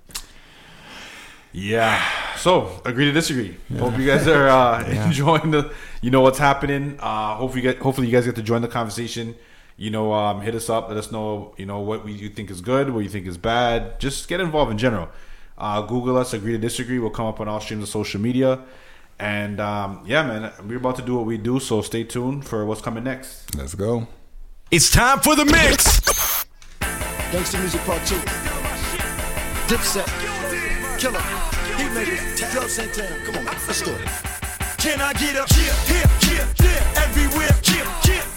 [1.53, 2.03] Yeah.
[2.37, 3.57] So agree to disagree.
[3.79, 5.73] Hope you guys are uh, enjoying the.
[6.01, 6.97] You know what's happening.
[7.01, 9.35] Uh, hopefully, you get, hopefully you guys get to join the conversation.
[9.79, 10.89] You know, um, hit us up.
[10.89, 11.55] Let us know.
[11.59, 14.01] You know what we, you think is good, what you think is bad.
[14.01, 15.09] Just get involved in general.
[15.59, 16.33] Uh, Google us.
[16.33, 16.99] Agree to disagree.
[16.99, 18.61] We'll come up on all streams of social media.
[19.19, 21.59] And um, yeah, man, we're about to do what we do.
[21.61, 23.55] So stay tuned for what's coming next.
[23.57, 24.07] Let's go.
[24.71, 26.45] It's time for the mix.
[27.33, 28.15] Gangsta Music Part 2.
[29.69, 30.07] Dipset.
[30.99, 31.19] Killer.
[31.77, 32.55] Heatmaker.
[32.55, 33.25] Dub Santana.
[33.25, 34.09] Come on, let's do it.
[34.79, 35.49] Can I get up?
[35.51, 37.51] Yeah, here, here, there, everywhere.
[37.65, 38.36] Yeah, yeah,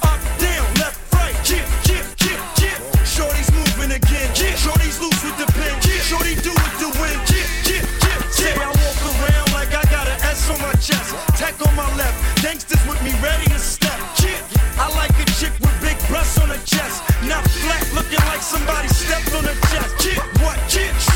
[10.89, 11.13] chest.
[11.37, 12.17] Tech on my left.
[12.41, 13.99] Gangsters with me ready to step.
[14.23, 14.41] Yeah,
[14.81, 17.03] I like a chick with big breasts on her chest.
[17.29, 19.93] Not flat, looking like somebody stepped on her chest.
[20.05, 20.57] Yeah, what?
[20.73, 21.08] Yeah,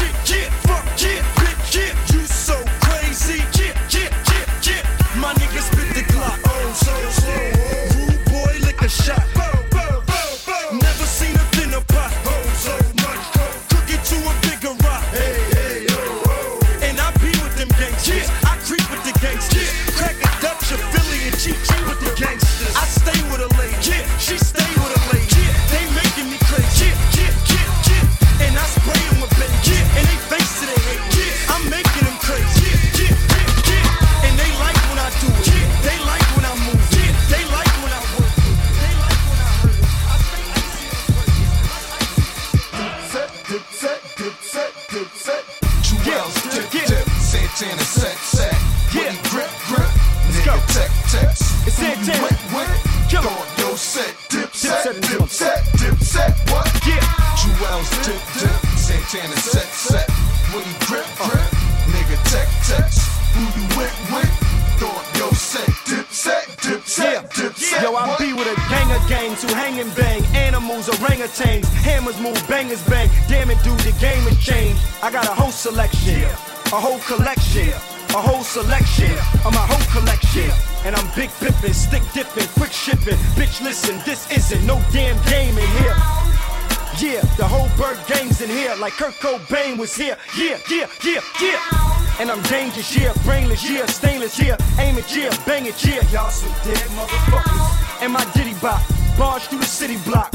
[88.84, 90.18] like Kurt Cobain was here.
[90.38, 92.20] Yeah, yeah, yeah, yeah.
[92.20, 96.02] And I'm dangerous, yeah, brainless, yeah, stainless, yeah, aim it, yeah, bang it, yeah.
[96.12, 98.02] Y'all some dead motherfuckers.
[98.04, 98.82] And my ditty bop,
[99.18, 100.33] barge through the city block,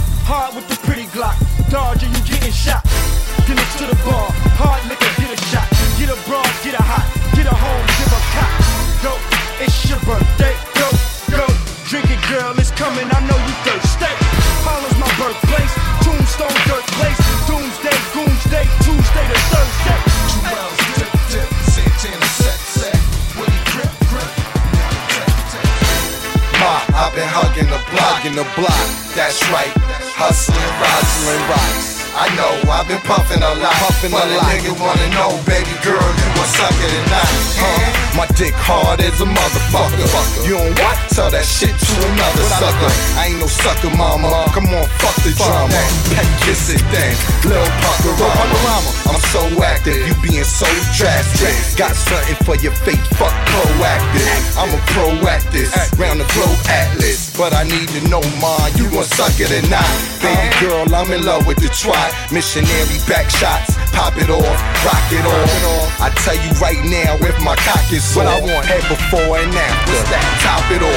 [34.09, 34.49] a but a lot.
[34.49, 37.99] nigga wanna know, baby girl, you a sucker tonight, huh?
[38.19, 40.09] My dick hard as a motherfucker.
[40.43, 40.99] You don't what?
[41.15, 42.91] Tell that shit to another sucker.
[43.15, 44.51] I ain't no sucker, mama.
[44.51, 45.79] Come on, fuck the drama.
[46.11, 47.15] Pet kiss it then.
[47.47, 48.91] Lil Pacorama.
[49.07, 50.67] I'm so active, you being so
[50.99, 51.55] drastic.
[51.79, 54.35] Got something for your fake, fuck proactive.
[54.59, 57.31] I'm a proactive, round the globe atlas.
[57.39, 59.87] But I need to know mine, you gon' suck it or not.
[60.19, 62.11] Baby girl, I'm in love with the twat.
[62.35, 66.01] Missionary back shots, pop it off, rock it off.
[66.01, 69.37] I tell you right now, if my cock is sore, what I want head before
[69.39, 69.93] and after.
[70.09, 70.25] that?
[70.41, 70.88] Top it off.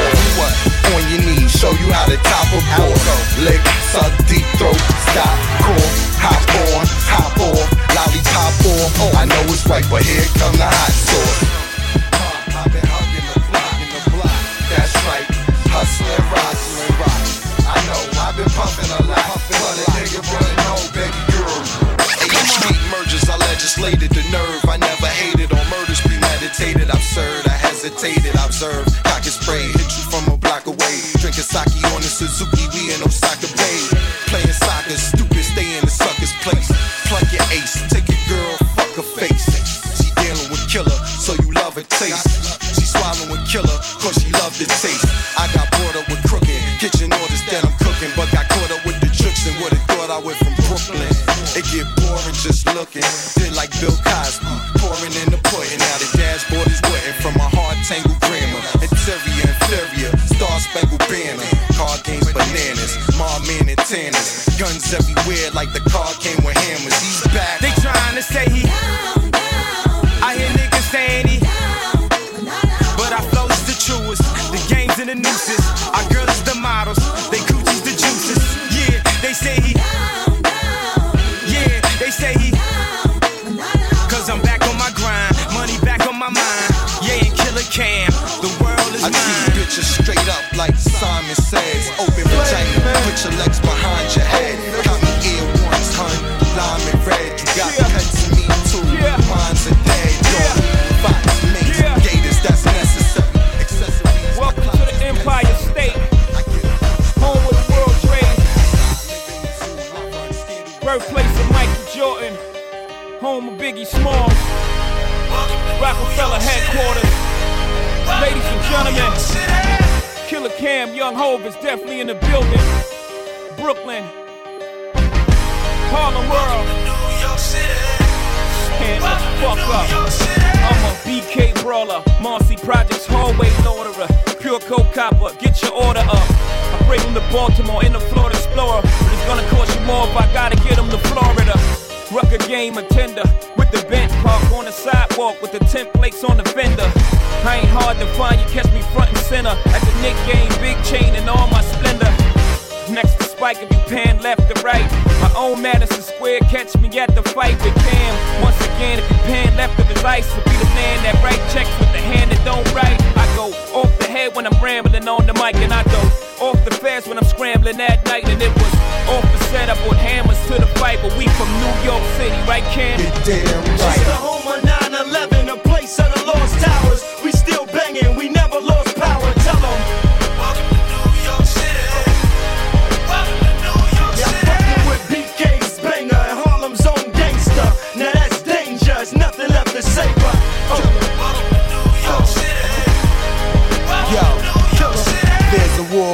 [154.21, 154.85] Left to right.
[155.21, 158.41] My own Madison Square, catch me at the fight with Cam.
[158.43, 161.41] Once again, if you pan left of his ice, to be the man that write
[161.51, 163.01] checks with the hand that don't write.
[163.17, 166.01] I go off the head when I'm rambling on the mic, and I go
[166.45, 168.27] off the fast when I'm scrambling at night.
[168.29, 168.73] And it was
[169.09, 172.37] off the set, I put hammers to the fight, but we from New York City,
[172.47, 172.99] right, Cam?
[173.25, 174.05] Damn It's right.
[174.05, 177.01] the home of 9-11, a place of the lost towers.
[177.23, 179.33] We still banging, we never lost power.
[179.45, 180.10] Tell them.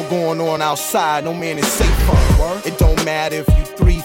[0.10, 2.62] Going on outside, no man is safe from.
[2.66, 4.02] It don't matter if you three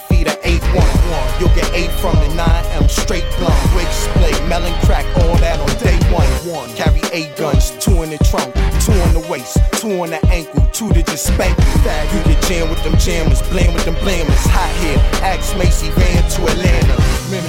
[0.74, 1.40] one.
[1.40, 3.58] You'll get eight from the 9M straight blunt.
[3.74, 6.68] Wig split, melon crack, all that on day one.
[6.74, 10.64] Carry eight guns, two in the trunk, two on the waist, two on the ankle,
[10.72, 12.18] two to just spank you.
[12.18, 14.44] You get jammed with them jammers, blame with them blamers.
[14.52, 16.96] Hot here, axe Macy ran to Atlanta.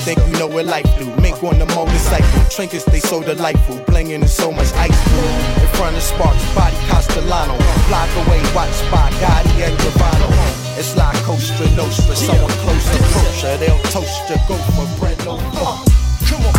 [0.04, 1.06] Think you know what life do.
[1.22, 3.78] Mink on the motorcycle, trinkets they so delightful.
[3.86, 5.64] Blinging in so much ice blue.
[5.64, 7.58] In front of Sparks, body Castellano.
[7.88, 10.63] Block away, watch by Gotti and Gravano.
[10.76, 13.58] It's like Costa Nostra, someone close approach her.
[13.58, 15.86] They'll toast you, go for bread, no fuck.
[16.28, 16.56] Come on.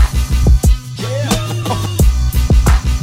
[0.99, 1.71] Yeah.
[1.71, 1.87] Uh.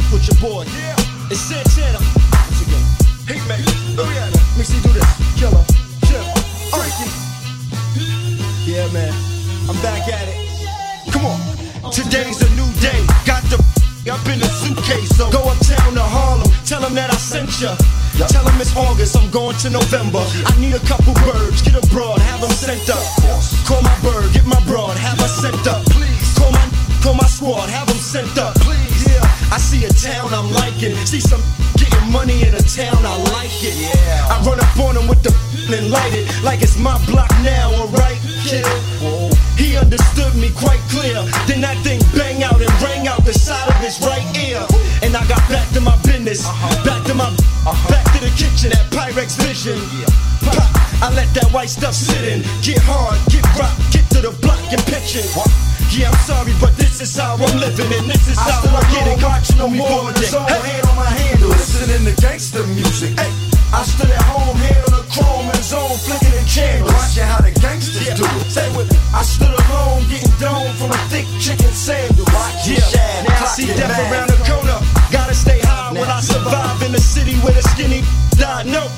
[0.10, 0.64] Put your boy.
[0.72, 0.96] Yeah.
[1.30, 2.00] It's Santana.
[2.00, 2.86] Once again.
[3.28, 3.60] Hey, man.
[4.00, 4.32] Oh, yeah.
[4.56, 5.08] Mixy, do this.
[5.40, 5.64] Killer.
[6.08, 6.24] Chip.
[6.72, 7.08] Freaky.
[8.70, 9.14] Yeah, man.
[9.70, 11.12] I'm back at it.
[11.12, 11.40] Come on.
[11.92, 13.00] Today's a new day.
[13.26, 13.58] Got the
[14.12, 15.16] up in the suitcase.
[15.16, 16.51] So go uptown to Harlem.
[16.72, 17.76] Tell them that I sent ya.
[18.32, 19.20] Tell them it's August.
[19.20, 20.24] I'm going to November.
[20.24, 21.60] I need a couple birds.
[21.62, 22.24] Get abroad.
[22.32, 23.04] Have them sent up.
[23.68, 24.32] Call my bird.
[24.32, 24.96] Get my broad.
[24.96, 25.84] Have her sent up.
[25.92, 26.32] Please.
[26.40, 26.64] Call my
[27.04, 28.54] Call my squad, have them sent up.
[28.62, 29.10] Please.
[29.10, 30.96] Yeah, I see a town I'm liking.
[31.10, 31.42] See some
[31.76, 33.74] getting money in a town, I like it.
[33.76, 34.30] Yeah.
[34.30, 35.34] I run up on them with the
[35.74, 38.66] and light it like it's my block now, alright, kid.
[39.58, 41.22] He understood me quite clear.
[41.48, 44.62] Then that thing bang out and rang out the side of his right ear.
[45.04, 46.86] And I got back to my business, uh-huh.
[46.86, 47.90] back to my, uh-huh.
[47.90, 49.78] back to the kitchen at Pyrex Vision.
[50.42, 50.58] Pop,
[51.02, 52.42] I let that white stuff sit in.
[52.66, 55.30] Get hard, get rock, get to the block and pitch it.
[55.92, 58.82] Yeah, I'm sorry, but this is how I'm living, and this is I how I
[58.96, 59.20] get it.
[59.20, 60.80] watching No more Hey.
[60.80, 63.12] hand on my handle, listening to gangster music.
[63.20, 63.28] Hey,
[63.76, 64.41] I stood at home,
[69.22, 72.26] I stood alone, getting domed from a thick chicken sandal.
[72.34, 72.82] Watch Yeah,
[73.22, 74.82] now I see death around the corner.
[75.14, 78.02] Gotta stay high when I survive in the city where the skinny
[78.42, 78.66] die.
[78.66, 78.90] No,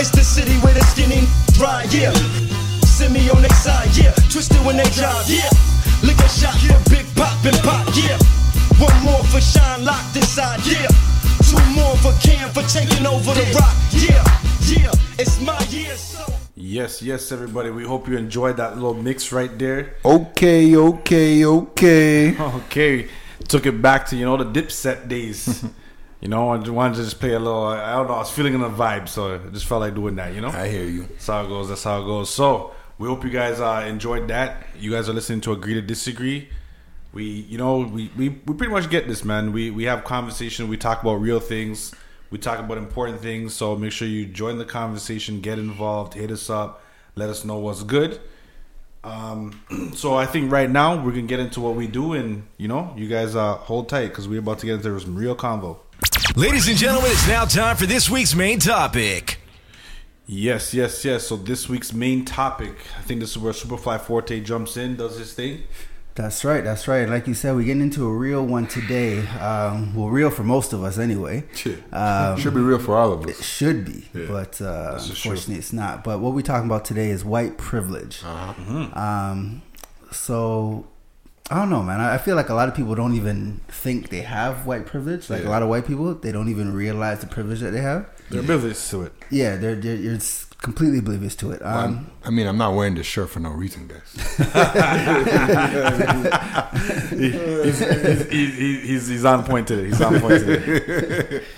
[0.00, 1.84] it's the city where the skinny dry.
[1.92, 2.16] Yeah,
[2.88, 3.92] send me on their side.
[3.92, 5.28] Yeah, twisted when they drive.
[5.28, 5.52] Yeah,
[6.00, 7.84] lick a shot for Big Pun and Pop.
[7.92, 8.16] Yeah,
[8.80, 10.64] one more for Shyne locked inside.
[10.64, 10.88] Yeah,
[11.44, 13.76] two more for Cam for taking over the rock.
[13.92, 14.24] Yeah,
[14.64, 15.92] yeah, it's my year.
[15.92, 16.37] So.
[16.68, 17.70] Yes, yes, everybody.
[17.70, 19.94] We hope you enjoyed that little mix right there.
[20.04, 22.36] Okay, okay, okay.
[22.38, 23.08] Okay,
[23.48, 25.64] took it back to you know the Dipset days.
[26.20, 27.68] you know, I just wanted to just play a little.
[27.68, 28.12] I don't know.
[28.12, 30.34] I was feeling in the vibe, so I just felt like doing that.
[30.34, 31.04] You know, I hear you.
[31.04, 31.70] that's how it goes.
[31.70, 32.28] That's how it goes.
[32.28, 34.66] So we hope you guys uh, enjoyed that.
[34.78, 36.50] You guys are listening to Agree to Disagree.
[37.14, 39.52] We, you know, we, we, we pretty much get this, man.
[39.54, 40.68] We we have conversation.
[40.68, 41.94] We talk about real things.
[42.30, 43.54] We talk about important things.
[43.54, 46.82] So make sure you join the conversation, get involved, hit us up,
[47.14, 48.20] let us know what's good.
[49.04, 49.60] Um,
[49.94, 52.92] so I think right now we're gonna get into what we do, and you know,
[52.96, 55.78] you guys uh, hold tight because we're about to get into some real convo.
[56.36, 59.38] Ladies and gentlemen, it's now time for this week's main topic.
[60.26, 61.26] Yes, yes, yes.
[61.26, 65.16] So this week's main topic, I think this is where Superfly Forte jumps in, does
[65.16, 65.62] his thing.
[66.18, 66.64] That's right.
[66.64, 67.08] That's right.
[67.08, 69.20] Like you said, we're getting into a real one today.
[69.38, 71.44] Um, well, real for most of us anyway.
[71.92, 73.38] Um, Should be real for all of us.
[73.38, 74.26] It should be, Yeah.
[74.26, 76.02] but uh, unfortunately, it's not.
[76.02, 78.20] But what we're talking about today is white privilege.
[78.24, 79.00] Uh-huh.
[79.00, 79.62] Um,
[80.10, 80.88] so
[81.50, 82.00] I don't know, man.
[82.00, 85.30] I feel like a lot of people don't even think they have white privilege.
[85.30, 88.08] Like a lot of white people, they don't even realize the privilege that they have.
[88.28, 89.12] They're oblivious to it.
[89.30, 90.18] Yeah, they're, they're you're
[90.62, 91.62] completely oblivious to it.
[91.62, 94.38] Um, I'm- I mean, I'm not wearing this shirt for no reason, guys.
[97.10, 98.54] he's, he's, he's,
[98.86, 99.86] he's, he's on point today.
[99.86, 101.44] He's on point today.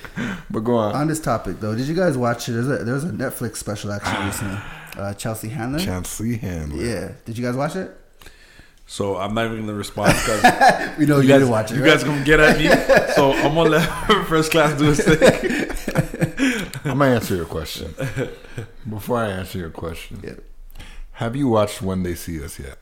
[0.51, 0.95] But go on.
[0.95, 2.53] on this topic, though, did you guys watch it?
[2.53, 4.59] There's a, there was a Netflix special actually recently.
[4.99, 5.79] Uh, Chelsea Handler.
[5.79, 6.83] Chelsea Handler.
[6.85, 7.97] Yeah, did you guys watch it?
[8.87, 10.43] So I'm not even gonna respond because
[10.99, 11.77] We know you, you guys, didn't watch it.
[11.77, 11.91] you right?
[11.93, 12.69] guys gonna get at me.
[13.15, 15.71] So I'm gonna let first class do his thing.
[16.85, 17.95] I'm gonna answer your question.
[18.89, 20.35] Before I answer your question, Yeah.
[21.13, 22.79] have you watched When They See Us yet?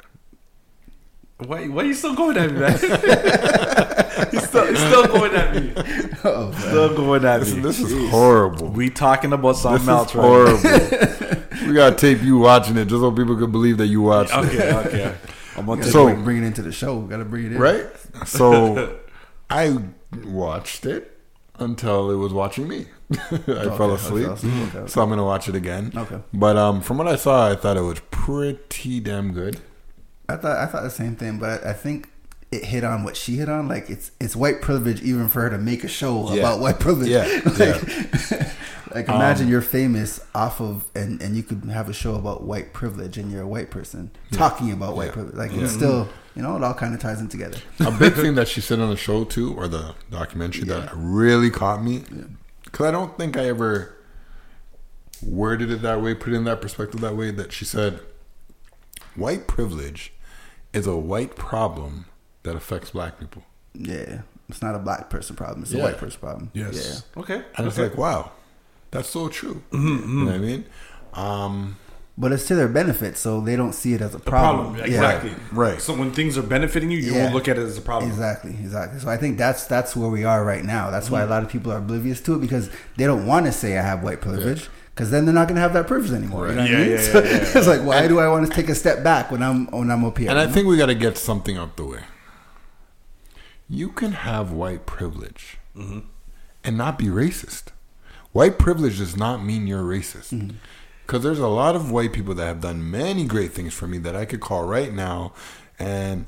[1.39, 2.73] Why, why are you still going at me, man?
[4.33, 5.73] he's, still, he's still going at me.
[6.25, 6.51] Oh.
[6.53, 7.63] Still going at Listen, me.
[7.63, 8.69] this is horrible.
[8.71, 11.69] We talking about This something is else right horrible.
[11.69, 14.43] we gotta tape you watching it just so people can believe that you watched now.
[14.43, 14.47] it.
[14.55, 15.15] Okay, okay.
[15.57, 16.97] I'm gonna So- bring, bring it into the show.
[16.99, 17.87] We Got to bring it in, right?
[18.27, 18.99] So
[19.49, 19.79] I
[20.25, 21.18] watched it
[21.59, 22.87] until it was watching me.
[23.11, 24.87] I fell asleep, fell asleep, okay, okay.
[24.89, 25.93] so I'm gonna watch it again.
[25.97, 26.21] Okay.
[26.33, 29.61] But um, from what I saw, I thought it was pretty damn good.
[30.29, 32.11] I thought I thought the same thing, but I, think
[32.53, 33.67] it hit on what she hit on.
[33.67, 36.41] Like it's it's white privilege even for her to make a show Yeah.
[36.41, 37.09] about white privilege.
[37.09, 37.23] Yeah,
[37.59, 37.83] like,
[38.95, 42.43] like imagine Um, you're famous off of and and you could have a show about
[42.45, 45.13] white privilege and you're a white person talking about white Yeah.
[45.13, 45.35] privilege.
[45.37, 45.63] Like Yeah.
[45.65, 46.09] it's still
[46.39, 47.59] you know it all kind of ties in together.
[47.81, 51.51] A big thing that she said on the show too, or the documentary that really
[51.51, 52.05] caught me,
[52.65, 53.97] because I don't think I ever
[55.21, 57.33] worded it that way, put it in that perspective that way.
[57.33, 57.99] That she said,
[59.17, 60.13] white privilege
[60.73, 62.05] is a white problem
[62.45, 63.43] that affects black people.
[63.75, 65.63] Yeah, it's not a black person problem.
[65.63, 66.51] It's a white person problem.
[66.55, 67.03] Yes.
[67.17, 67.43] Okay.
[67.57, 68.31] And it's like, wow,
[68.93, 69.63] that's so true.
[69.73, 70.67] You know what I mean?
[71.15, 71.88] Um, Yeah,
[72.19, 74.75] but it's to their benefit, so they don't see it as a problem.
[74.75, 74.79] problem.
[74.79, 74.97] Yeah.
[74.97, 75.35] Exactly.
[75.53, 75.81] Right.
[75.81, 77.23] So when things are benefiting you, you Yeah.
[77.23, 78.11] won't look at it as a problem.
[78.11, 78.99] Exactly, exactly.
[78.99, 80.91] So I think that's that's where we are right now.
[80.91, 81.31] That's why a mm.
[81.31, 84.03] lot of people are oblivious to it because they don't want to say I have
[84.03, 86.49] white privilege because then they're not going to have that privilege anymore.
[86.49, 86.91] You know what Yeah, I mean?
[86.91, 89.31] yeah, So yeah, yeah, it's like, why do I want to take a step back
[89.31, 90.29] when I'm when I'm up here?
[90.29, 90.53] and I know?
[90.53, 92.01] think we got to get something out the way.
[93.69, 96.01] You can have white privilege mm-hmm.
[96.65, 97.67] and not be racist.
[98.33, 100.33] White privilege does not mean you're racist.
[100.35, 100.57] Mm-hmm.
[101.09, 103.97] Because there's a lot of white people that have done many great things for me
[103.97, 105.33] that I could call right now,
[105.79, 106.27] and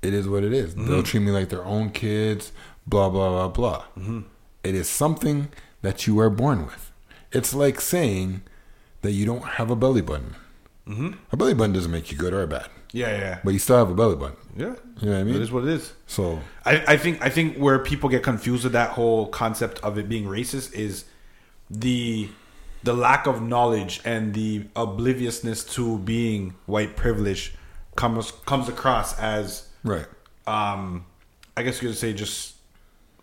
[0.00, 0.72] it is what it is.
[0.74, 0.86] Mm-hmm.
[0.90, 2.50] They'll treat me like their own kids,
[2.86, 3.84] blah, blah, blah, blah.
[3.98, 4.20] Mm-hmm.
[4.64, 5.48] It is something
[5.82, 6.90] that you are born with.
[7.30, 8.40] It's like saying
[9.02, 10.34] that you don't have a belly button.
[10.88, 11.10] Mm-hmm.
[11.32, 13.90] A belly button doesn't make you good or bad, Yeah, yeah, but you still have
[13.90, 14.36] a belly button.
[14.56, 14.76] yeah.
[15.02, 15.34] You know what I mean?
[15.34, 15.92] It is what it is.
[16.06, 19.98] So I, I think I think where people get confused with that whole concept of
[19.98, 21.04] it being racist is
[21.68, 22.30] the
[22.86, 27.54] the lack of knowledge and the obliviousness to being white privilege
[27.96, 30.06] comes comes across as Right.
[30.46, 31.04] um
[31.56, 32.54] I guess you could say just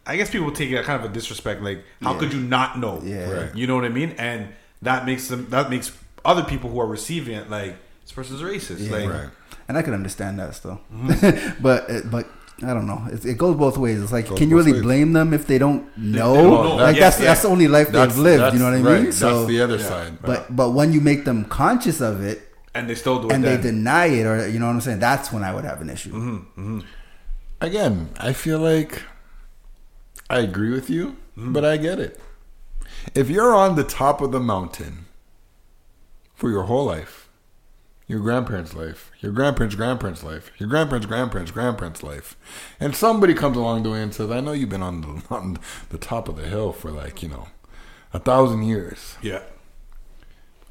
[0.06, 3.02] I guess people take it kind of a disrespect like how could you not know
[3.04, 3.30] Yeah.
[3.32, 3.56] Right.
[3.56, 4.50] you know what I mean and
[4.82, 5.92] that makes them that makes
[6.26, 9.30] other people who are receiving it like this person's racist like Right.
[9.68, 11.62] and I can understand that still, Mm-hmm.
[11.68, 12.26] but uh, but
[12.62, 13.06] I don't know.
[13.12, 14.02] It, it goes both ways.
[14.02, 14.82] It's like, Goes can you really ways.
[14.84, 16.36] blame them if they don't know?
[16.36, 16.76] don't know.
[16.76, 17.26] Like Yeah, that's yeah.
[17.26, 18.54] that's the only life they've lived.
[18.54, 18.86] You know what I mean?
[18.86, 19.12] Right.
[19.14, 20.22] that's the other side.
[20.22, 23.44] But but when you make them conscious of it and they still do it and
[23.44, 25.90] they deny it, or you know what I'm saying, that's when I would have an
[25.90, 26.12] issue.
[26.14, 26.80] Mm-hmm.
[27.60, 29.02] Again, I feel like
[30.30, 31.54] I agree with you, Mm-hmm.
[31.54, 32.20] but I get it.
[33.16, 35.06] If you're on the top of the mountain
[36.36, 37.23] for your whole life,
[38.08, 42.36] your grandparents' life, your grandparents' grandparents' life, your grandparents' grandparents' grandparents' life,
[42.80, 45.58] and somebody comes along the way and says, "I know you've been on the on
[45.90, 47.48] the top of the hill for like you know
[48.14, 49.42] a thousand years, yeah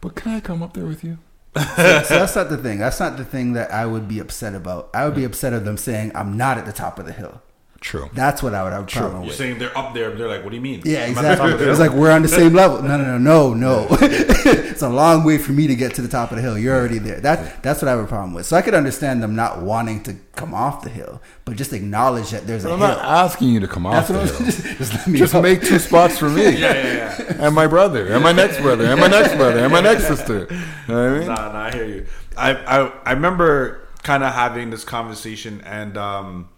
[0.00, 1.18] but can I come up there with you?"
[1.54, 2.78] so that's not the thing.
[2.78, 4.88] That's not the thing that I would be upset about.
[4.94, 7.42] I would be upset of them saying I'm not at the top of the hill.
[7.82, 8.08] True.
[8.14, 9.20] That's what I would have a problem with.
[9.22, 9.36] you're with.
[9.36, 11.22] saying they're up there but they're like what do you mean Yeah, I'm at the
[11.36, 11.64] top of exactly.
[11.66, 12.80] the It's like we're on the same level.
[12.80, 13.86] No, no, no, no, no.
[14.00, 16.56] it's a long way for me to get to the top of the hill.
[16.56, 17.20] You're already there.
[17.20, 18.46] That that's what I have a problem with.
[18.46, 22.30] So I could understand them not wanting to come off the hill, but just acknowledge
[22.30, 22.88] that there's a I'm hill.
[22.88, 24.46] not asking you to come off That's the hill.
[24.46, 26.42] just, just let me Just make two spots for me.
[26.58, 29.72] yeah yeah yeah and my brother, and my next brother, and my next brother, and
[29.72, 30.46] my next sister.
[30.50, 31.26] You know what I mean?
[31.28, 32.06] Nah, nah, I hear you.
[32.36, 36.48] I I, I remember kind of having this conversation, and um,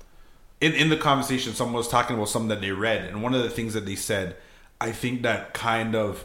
[0.64, 3.42] in in the conversation, someone was talking about something that they read, and one of
[3.42, 4.36] the things that they said,
[4.80, 6.24] I think that kind of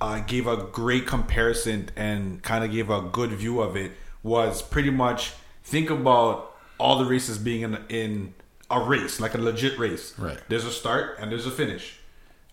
[0.00, 3.92] uh, gave a great comparison and kind of gave a good view of it
[4.22, 5.32] was pretty much
[5.64, 8.34] think about all the races being in in
[8.70, 10.16] a race, like a legit race.
[10.16, 10.38] Right.
[10.48, 11.98] There's a start and there's a finish.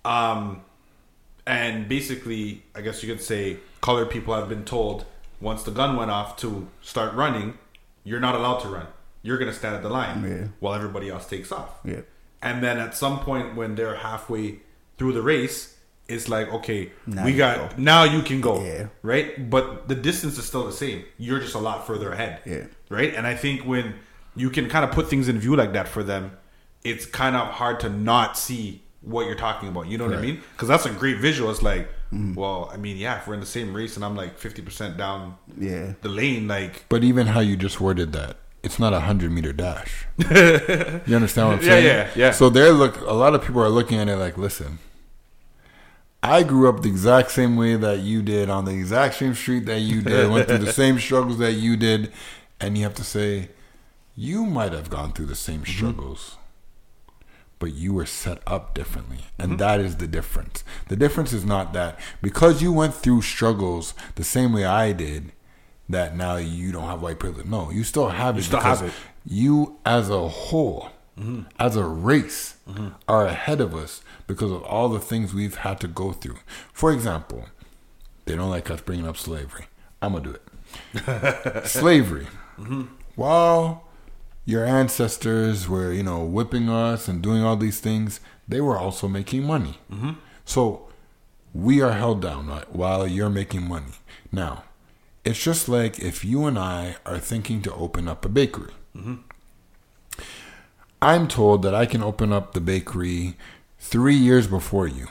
[0.05, 0.61] Um,
[1.45, 5.05] and basically, I guess you could say colored people have been told
[5.39, 7.57] once the gun went off to start running,
[8.03, 8.87] you're not allowed to run.
[9.23, 10.47] You're going to stand at the line Yeah.
[10.59, 11.69] while everybody else takes off.
[11.83, 12.01] Yeah.
[12.41, 14.59] And then at some point when they're halfway
[14.97, 15.75] through the race,
[16.09, 17.75] it's like, okay, Now we got go.
[17.77, 18.61] now you can go.
[18.61, 18.87] Yeah.
[19.01, 19.49] Right?
[19.49, 21.05] But the distance is still the same.
[21.17, 22.41] You're just a lot further ahead.
[22.45, 22.65] Yeah.
[22.89, 23.13] Right?
[23.15, 23.95] And I think when
[24.35, 26.37] you can kind of put things in view like that for them,
[26.83, 29.87] it's kind of hard to not see what you're talking about.
[29.87, 30.41] You know what I mean?
[30.53, 31.49] Because that's a great visual.
[31.49, 32.35] It's like, Mm-hmm.
[32.35, 35.35] well, I mean, yeah, if we're in the same race and I'm like 50% down
[35.59, 35.93] Yeah.
[36.03, 39.53] the lane, like, But even how you just worded that, it's not a hundred meter
[39.53, 40.05] dash.
[40.17, 41.85] you understand what I'm saying?
[41.85, 42.31] yeah, yeah.
[42.31, 42.99] So they're look.
[43.01, 44.79] A lot of people are looking at it like, listen.
[46.25, 49.65] I grew up the exact same way that you did on the exact same street
[49.65, 50.29] that you did.
[50.31, 52.13] went through the same struggles that you did,
[52.61, 53.49] and you have to say,
[54.15, 55.73] you might have gone through the same Mm-hmm.
[55.73, 56.37] struggles,
[57.59, 59.57] but you were set up differently, and Mm-hmm.
[59.57, 60.63] that is the difference.
[60.87, 65.32] The difference is not that because you went through struggles the same way I did,
[65.89, 67.45] that now you don't have white privilege.
[67.45, 68.43] No, you still have it.
[68.43, 68.95] still because have it.
[69.25, 71.43] You, as a whole, mm-hmm.
[71.59, 72.89] as a race, mm-hmm.
[73.07, 76.37] are ahead of us because of all the things we've had to go through.
[76.71, 77.45] For example,
[78.25, 79.67] they don't like us bringing up slavery.
[80.01, 81.67] I'm gonna do it.
[81.67, 82.27] slavery.
[82.57, 82.83] Mm-hmm.
[83.15, 83.87] While
[84.45, 89.07] your ancestors were, you know, whipping us and doing all these things, they were also
[89.07, 89.77] making money.
[90.45, 90.87] So
[91.53, 93.93] we are held down right, while you're making money.
[94.31, 94.63] Now,
[95.25, 98.73] it's just like if you and I are thinking to open up a bakery.
[98.95, 99.15] Mm-hmm.
[101.01, 103.35] I'm told that I can open up the bakery
[103.79, 105.07] three years before you,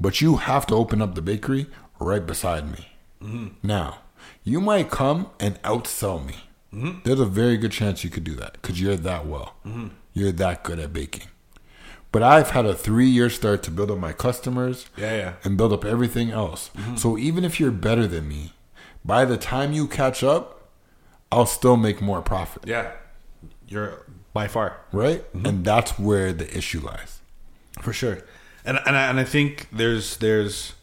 [0.00, 1.66] but you have to open up the bakery
[1.98, 2.88] right beside me.
[3.22, 3.48] Mm-hmm.
[3.62, 3.98] Now,
[4.44, 6.36] you might come and outsell me.
[6.72, 7.00] Mm-hmm.
[7.04, 9.56] There's a very good chance you could do that because you're that well.
[10.14, 11.26] You're that good at baking.
[12.12, 15.32] But I've had a three year start to build up my customers Yeah, yeah.
[15.44, 16.70] and build up everything else.
[16.96, 18.52] So even if you're better than me,
[19.04, 20.68] by the time you catch up,
[21.32, 22.64] I'll still make more profit.
[22.66, 22.92] yeah,
[23.68, 24.78] you're by far.
[24.92, 25.22] Right?
[25.34, 25.46] Mm-hmm.
[25.46, 27.20] And that's where the issue lies.
[27.80, 28.18] for sure
[28.64, 30.74] and and I, and I think there's there's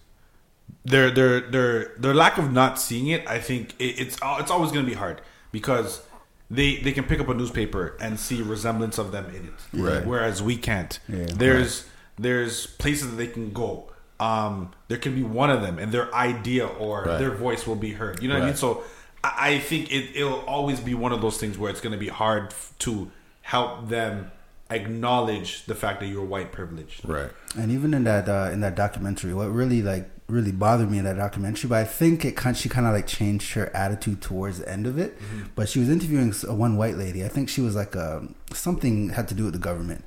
[0.84, 4.72] their their their their lack of not seeing it i think it, it's it's always
[4.72, 6.02] going to be hard because
[6.50, 10.06] they they can pick up a newspaper and see resemblance of them in it Right.
[10.06, 11.26] whereas we can't Yeah.
[11.44, 11.86] there's
[12.18, 16.14] there's places that they can go um there can be one of them and their
[16.16, 17.20] idea or Right.
[17.20, 18.84] their voice will be heard you know what i mean so
[19.24, 22.00] i, I think it, it'll always be one of those things where it's going to
[22.00, 23.12] be hard f- to
[23.42, 24.32] help them
[24.70, 27.32] acknowledge the fact that you're white privileged Right.
[27.58, 31.06] And even in that uh, in that documentary, what really like really bothered me in
[31.06, 34.60] that documentary, but I think it kind she kind of like changed her attitude towards
[34.60, 35.18] the end of it.
[35.56, 37.24] But she was interviewing s- one white lady.
[37.24, 40.04] I think she was like um something had to do with the government.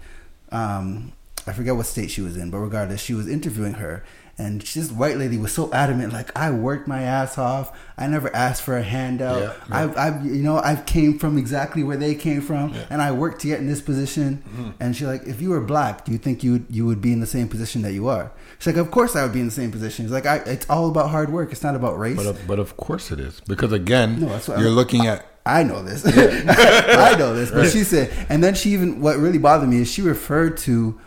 [0.52, 1.12] Um,
[1.50, 4.04] I forget what state she was in, but regardless, she was interviewing her,
[4.38, 7.66] And this white lady was so adamant, like I worked my ass off.
[7.98, 9.40] I never asked for a handout.
[9.42, 9.78] Yeah, yeah.
[9.78, 13.40] I've, I've, you know, I came from exactly where they came from, and I worked
[13.42, 14.28] to get in this position.
[14.48, 14.70] Mm-hmm.
[14.80, 17.12] And she's like, if you were black, do you think you would, you would be
[17.12, 18.30] in the same position that you are?
[18.58, 20.04] She's like, of course I would be in the same position.
[20.06, 21.50] She's like, I, it's all about hard work.
[21.52, 22.16] It's not about race.
[22.16, 25.62] But of, but of course it is because again, No, you're I'm- looking at I
[25.64, 26.04] know this.
[26.06, 27.50] I know this.
[27.50, 31.00] But she said, and then she even, what really bothered me is she referred to,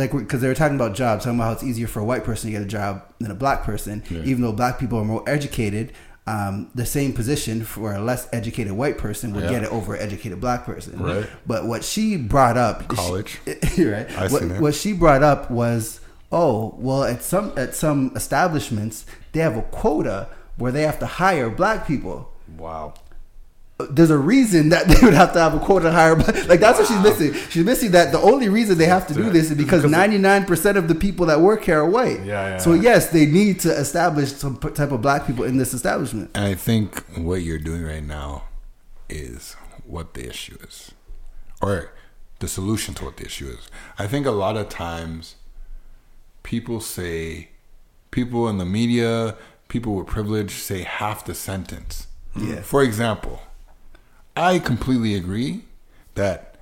[0.00, 2.24] like, because they were talking about jobs, talking about how it's easier for a white
[2.24, 5.22] person to get a job than a black person, even though black people are more
[5.28, 5.92] educated.
[6.26, 9.50] Um, the same position for a less educated white person would Yeah.
[9.50, 11.02] get it over an educated black person.
[11.02, 11.26] Right.
[11.46, 13.40] But what she brought up, College.
[13.74, 14.08] she- right?
[14.16, 19.40] I What, what she brought up was, oh, well, at some at some establishments they
[19.40, 22.94] have a quota where they have to hire black people Wow.
[23.86, 26.16] There's a reason that they would have to have a quota to hire.
[26.16, 27.34] Like that's what she's missing.
[27.50, 30.76] She's missing that the only reason they have to do this is because 99 percent
[30.76, 32.24] of the people that work here are white.
[32.24, 32.58] Yeah, yeah.
[32.58, 36.30] So yes, they need to establish some type of black people in this establishment.
[36.34, 38.44] And I think what you're doing right now
[39.08, 39.56] is
[39.86, 40.92] what the issue is,
[41.60, 41.92] or
[42.40, 43.68] the solution to what the issue is.
[43.98, 45.36] I think a lot of times
[46.42, 47.50] people say,
[48.10, 49.36] people in the media,
[49.68, 52.08] people with privilege say half the sentence.
[52.36, 52.62] Yeah.
[52.62, 53.42] For example,
[54.40, 55.64] I completely agree
[56.14, 56.56] that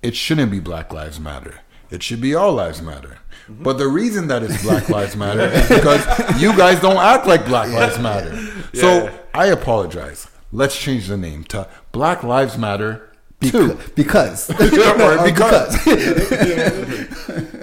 [0.00, 1.56] it shouldn't be Black Lives Matter.
[1.90, 3.18] It should be All Lives Matter.
[3.48, 3.64] Mm-hmm.
[3.64, 7.44] But the reason that it's Black Lives Matter is because you guys don't act like
[7.44, 8.36] Black Lives Matter.
[8.74, 10.28] So I apologize.
[10.52, 13.10] Let's change the name to Black Lives Matter
[13.40, 13.78] Two.
[13.94, 15.76] Because Or because.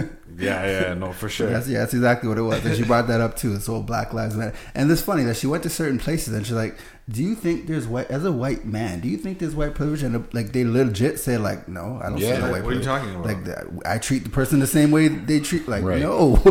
[0.46, 1.50] Yeah, yeah, no, for sure.
[1.50, 2.64] That's, yeah, that's exactly what it was.
[2.66, 3.60] And she brought that up too.
[3.60, 4.54] So Black Lives Matter.
[4.76, 6.78] And it's funny that she went to certain places and she's like,
[7.10, 9.00] "Do you think there's white as a white man?
[9.00, 12.20] Do you think there's white privilege?" And like they legit said, like, "No, I don't
[12.20, 13.26] see no white What are you privilege." talking about?
[13.76, 15.68] Like I treat the person the same way they treat.
[15.68, 16.02] Like, Right.
[16.02, 16.42] no,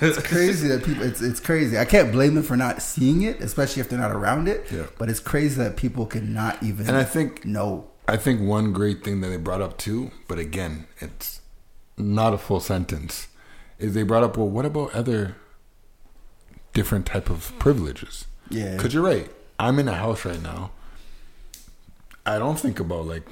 [0.00, 1.02] it's crazy that people.
[1.04, 1.78] It's it's crazy.
[1.78, 4.66] I can't blame them for not seeing it, especially if they're not around it.
[4.70, 4.84] Yeah.
[4.98, 6.86] But it's crazy that people cannot even.
[6.88, 7.88] And I think no.
[8.06, 11.37] I think one great thing that they brought up too, but again, it's
[11.98, 13.28] not a full sentence,
[13.78, 15.36] is they brought up, well, what about other
[16.72, 18.26] different type of privileges?
[18.50, 18.76] Yeah.
[18.76, 19.30] Because you're right.
[19.58, 20.70] I'm in a house right now.
[22.24, 23.24] I don't think about like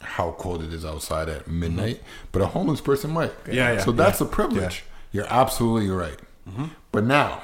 [0.00, 1.60] how cold it is outside at mm-hmm.
[1.60, 2.02] midnight,
[2.32, 3.32] but a homeless person might.
[3.46, 4.26] Yeah, yeah, So that's yeah.
[4.26, 4.84] a privilege.
[5.12, 6.18] You're absolutely right.
[6.48, 6.66] Mm-hmm.
[6.92, 7.42] But now,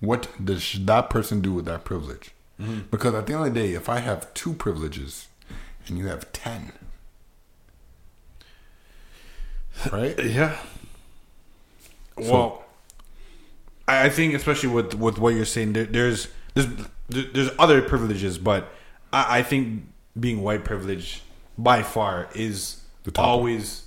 [0.00, 2.32] what does that person do with that privilege?
[2.60, 2.80] Mm-hmm.
[2.90, 5.28] Because at the end of the day, if I have two privileges
[5.86, 6.72] and you have ten,
[9.92, 10.18] right?
[10.24, 10.56] Yeah.
[12.16, 12.64] Well,
[13.86, 16.66] I I think especially with with what you're saying, there, there's there's
[17.08, 18.68] there's other privileges, but
[19.12, 19.84] I, I think
[20.18, 21.22] being white privilege
[21.56, 23.24] by far is The top.
[23.24, 23.84] always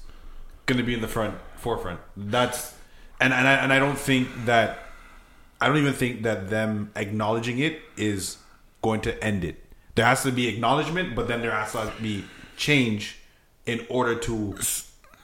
[0.66, 2.00] going to be in the front forefront.
[2.16, 2.74] That's
[3.20, 4.80] and and I, and I don't think that
[5.60, 8.38] I don't even think that them acknowledging it is
[8.82, 9.58] going to end it.
[9.96, 12.24] There has to be acknowledgement, but then there has to be
[12.56, 13.18] change
[13.66, 14.56] in order to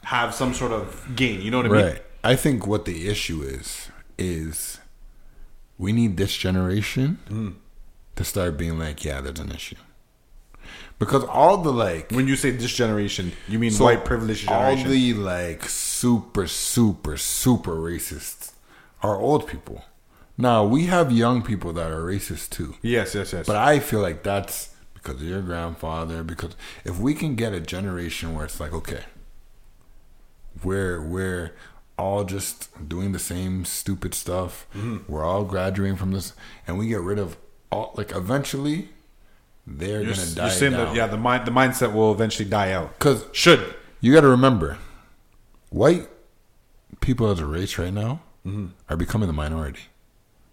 [0.07, 1.41] have some sort of gain.
[1.41, 1.85] You know what I mean?
[1.85, 2.01] Right.
[2.23, 4.79] I think what the issue is is
[5.77, 7.49] we need this generation hmm.
[8.15, 9.75] to start being like, yeah, there's an issue.
[10.97, 14.87] Because all the like When you say this generation, you mean so white privileged generation?
[14.87, 18.53] All the like super, super, super racists
[19.03, 19.83] are old people.
[20.37, 22.75] Now we have young people that are racist too.
[22.81, 23.45] yes, yes, yes.
[23.45, 26.23] But I feel like that's because of your grandfather.
[26.23, 26.55] Because
[26.85, 29.03] if we can get a generation where it's like, okay,
[30.63, 31.53] we're we're
[31.97, 34.67] all just doing the same stupid stuff.
[34.75, 35.11] Mm-hmm.
[35.11, 36.33] We're all graduating from this,
[36.67, 37.37] and we get rid of
[37.71, 37.93] all.
[37.97, 38.89] Like eventually,
[39.65, 40.85] they're you're, gonna die you're saying down.
[40.87, 42.97] that yeah, the mind the mindset will eventually die out.
[42.99, 44.77] Cause should you got to remember,
[45.69, 46.07] white
[47.01, 48.21] people as a race right now
[48.87, 49.81] are becoming the minority.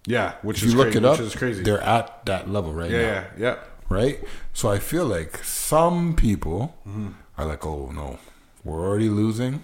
[0.06, 1.62] yeah, which If is you look crazy, it up, which is crazy.
[1.62, 3.06] they're at that level right yeah, now.
[3.06, 3.56] yeah, yeah.
[3.88, 4.18] right?
[4.52, 7.08] So I feel like some people Mm-hmm.
[7.38, 8.18] are like, "Oh no,
[8.64, 9.62] we're already losing.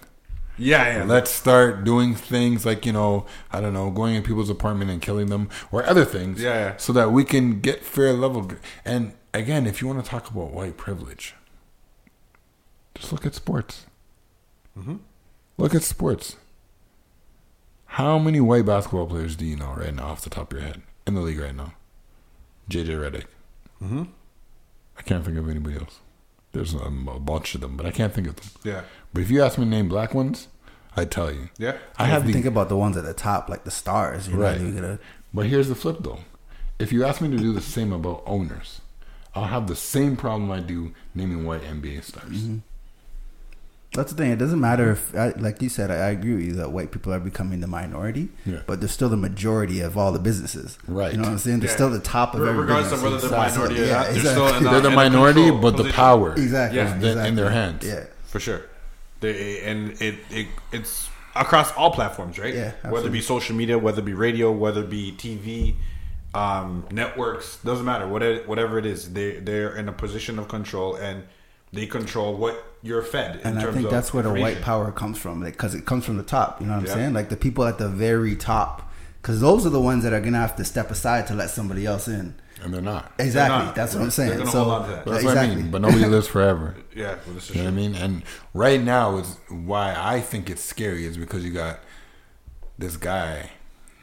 [0.61, 1.03] Yeah, yeah.
[1.05, 5.01] Let's start doing things like you know, I don't know, going in people's apartment and
[5.01, 6.77] killing them, or other things, Yeah, yeah.
[6.77, 8.51] so that we can get fair level."
[8.85, 11.35] And again, if you want to talk about white privilege,
[12.95, 13.85] just look at sports.
[14.77, 14.97] Mm-hmm.
[15.57, 16.37] Look at sports.
[17.85, 20.67] How many white basketball players do you know right now, off the top of your
[20.67, 21.73] head, in the league right now?
[22.69, 23.25] JJ Redick.
[23.83, 24.03] Mm-hmm.
[24.97, 25.99] I can't think of anybody else.
[26.53, 28.45] There's a bunch of them, but I can't think of them.
[28.63, 28.81] Yeah.
[29.13, 30.47] But if you ask me to name black ones,
[30.97, 31.49] I'd tell you.
[31.57, 31.77] Yeah.
[31.97, 34.27] I have If you the think about the ones at the top, like the stars.
[34.27, 34.59] You're right.
[34.59, 34.99] not even gonna.
[35.33, 36.19] But here's the flip, though.
[36.79, 38.81] If you ask me to do the same about owners,
[39.33, 42.43] I'll have the same problem I do naming white NBA stars.
[42.43, 42.57] Mm-hmm.
[43.93, 44.31] That's the thing.
[44.31, 46.91] It doesn't matter if, I, like you said, I, I agree with you that white
[46.91, 48.61] people are becoming the minority, Yeah.
[48.65, 50.77] but they're still the majority of all the businesses.
[50.87, 51.11] Right.
[51.11, 51.59] You know what I'm saying?
[51.59, 51.75] They're Yeah.
[51.75, 53.23] still the top of Re- every regardless business.
[53.23, 53.63] of whether they're Exactly.
[53.67, 54.31] minority or Yeah, not, they're exactly.
[54.47, 56.77] still in They're the minority, control but the power Exactly.
[56.79, 56.95] Yeah.
[56.97, 57.85] is in- in their hands.
[57.85, 58.05] Yeah.
[58.25, 58.61] for sure.
[59.21, 62.53] They, and it, it it's across all platforms, right?
[62.53, 65.75] Yeah, whether it be social media, whether it be radio, whether it be TV,
[66.33, 68.07] um, networks, doesn't matter.
[68.07, 71.23] Whatever whatever it is, they they're in a position of control and
[71.71, 73.37] they control what you're fed.
[73.37, 76.05] In And I think of that's where the white power comes from, because it comes
[76.05, 76.59] from the top.
[76.59, 76.93] You know what I'm Yeah.
[76.95, 77.13] saying?
[77.13, 78.91] Like the people at the very top,
[79.21, 81.85] because those are the ones that are gonna have to step aside to let somebody
[81.85, 82.35] else in.
[82.61, 83.11] And they're not.
[83.19, 83.65] Exactly.
[83.65, 83.75] not.
[83.75, 84.45] That's what I'm saying.
[84.47, 85.05] so hold on to that.
[85.05, 85.47] That's exactly.
[85.47, 85.71] what I mean.
[85.71, 86.75] But nobody lives forever.
[86.93, 87.95] Yeah, well, this is You know what I mean?
[87.95, 91.79] And right now is why I think it's scary is because you got
[92.77, 93.51] this guy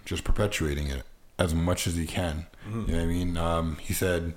[0.06, 1.02] just perpetuating it
[1.38, 2.46] as much as he can.
[2.66, 2.80] Mm-hmm.
[2.80, 3.36] You know what I mean?
[3.36, 4.32] Um, he said,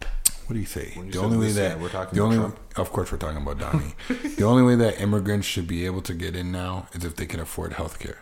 [0.00, 0.92] "What do you say?
[0.96, 2.60] You the only way that we're talking the about only Trump.
[2.76, 3.94] of course we're talking about Donnie.
[4.36, 7.24] the only way that immigrants should be able to get in now is if they
[7.24, 8.18] can afford health care.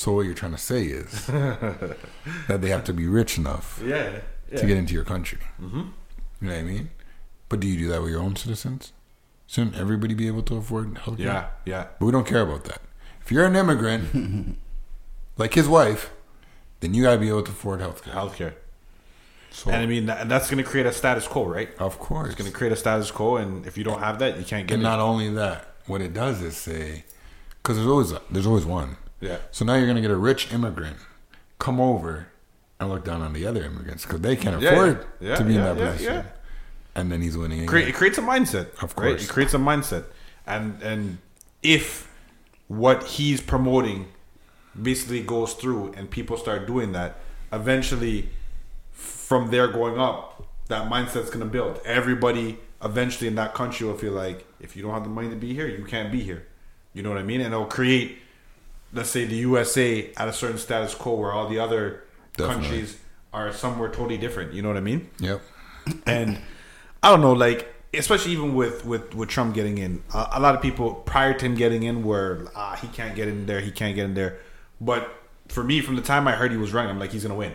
[0.00, 1.98] So what you're trying to say is that
[2.62, 4.20] they have to be rich enough Yeah,
[4.56, 5.40] to get into your country.
[5.60, 5.76] Mm-hmm.
[6.40, 6.90] You know what I mean?
[7.50, 8.94] But do you do that with your own citizens?
[9.46, 11.26] Shouldn't everybody be able to afford health care?
[11.26, 11.86] yeah, yeah.
[11.98, 12.80] But we don't care about that.
[13.20, 14.56] If you're an immigrant,
[15.36, 16.10] like his wife,
[16.80, 18.14] then you gotta be able to afford health care.
[18.14, 18.54] Healthcare,
[19.50, 21.68] So, and I mean that, that's going to create a status quo, right?
[21.78, 22.28] of course.
[22.28, 24.66] It's going to create a status quo, and if you don't have that, you can't
[24.66, 24.88] get and it.
[24.90, 27.04] not only that, what it does is say,
[27.62, 28.96] because there's always there's always one.
[29.20, 29.36] Yeah.
[29.50, 30.96] So now you're gonna get a rich immigrant
[31.58, 32.28] come over
[32.78, 35.36] and look down on the other immigrants because they can't Yeah, afford yeah.
[35.36, 36.24] to be in that position.
[36.94, 37.62] And then he's winning.
[37.68, 37.88] Again.
[37.88, 39.10] It creates a mindset, Of Right?
[39.10, 39.24] course.
[39.24, 40.04] It creates a mindset,
[40.46, 41.18] and and
[41.62, 42.08] if
[42.68, 44.08] what he's promoting
[44.80, 47.16] basically goes through, and people start doing that,
[47.52, 48.28] eventually,
[48.92, 51.80] from there going up, that mindset's going to build.
[51.84, 55.36] Everybody eventually in that country will feel like if you don't have the money to
[55.36, 56.46] be here, you can't be here.
[56.94, 57.40] You know what I mean?
[57.40, 58.18] And it'll create,
[58.92, 62.02] let's say, the USA at a certain status quo where all the other
[62.36, 62.62] Definitely.
[62.62, 62.98] countries
[63.32, 64.52] are somewhere totally different.
[64.52, 65.10] You know what I mean?
[65.18, 65.40] Yep.
[66.06, 66.40] and
[67.02, 70.54] I don't know, like especially even with with with Trump getting in, uh, a lot
[70.54, 73.70] of people prior to him getting in were ah he can't get in there, he
[73.70, 74.38] can't get in there.
[74.80, 75.12] But
[75.48, 77.54] for me, from the time I heard he was running, I'm like he's gonna win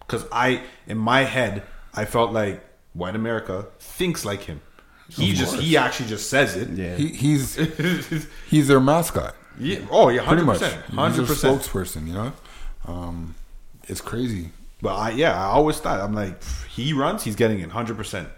[0.00, 1.62] because I in my head
[1.94, 2.62] I felt like
[2.92, 4.60] white America thinks like him.
[5.08, 6.70] He just he actually just says it.
[6.70, 6.96] Yeah.
[6.96, 7.58] He, he's
[8.48, 9.34] he's their mascot.
[9.58, 9.78] Yeah.
[9.90, 10.60] Oh yeah, Pretty hundred much.
[10.94, 11.60] hundred percent.
[11.62, 12.06] spokesperson.
[12.06, 12.32] You know,
[12.86, 13.34] um,
[13.84, 14.50] it's crazy.
[14.80, 18.28] But I yeah, I always thought I'm like he runs, he's getting in hundred percent,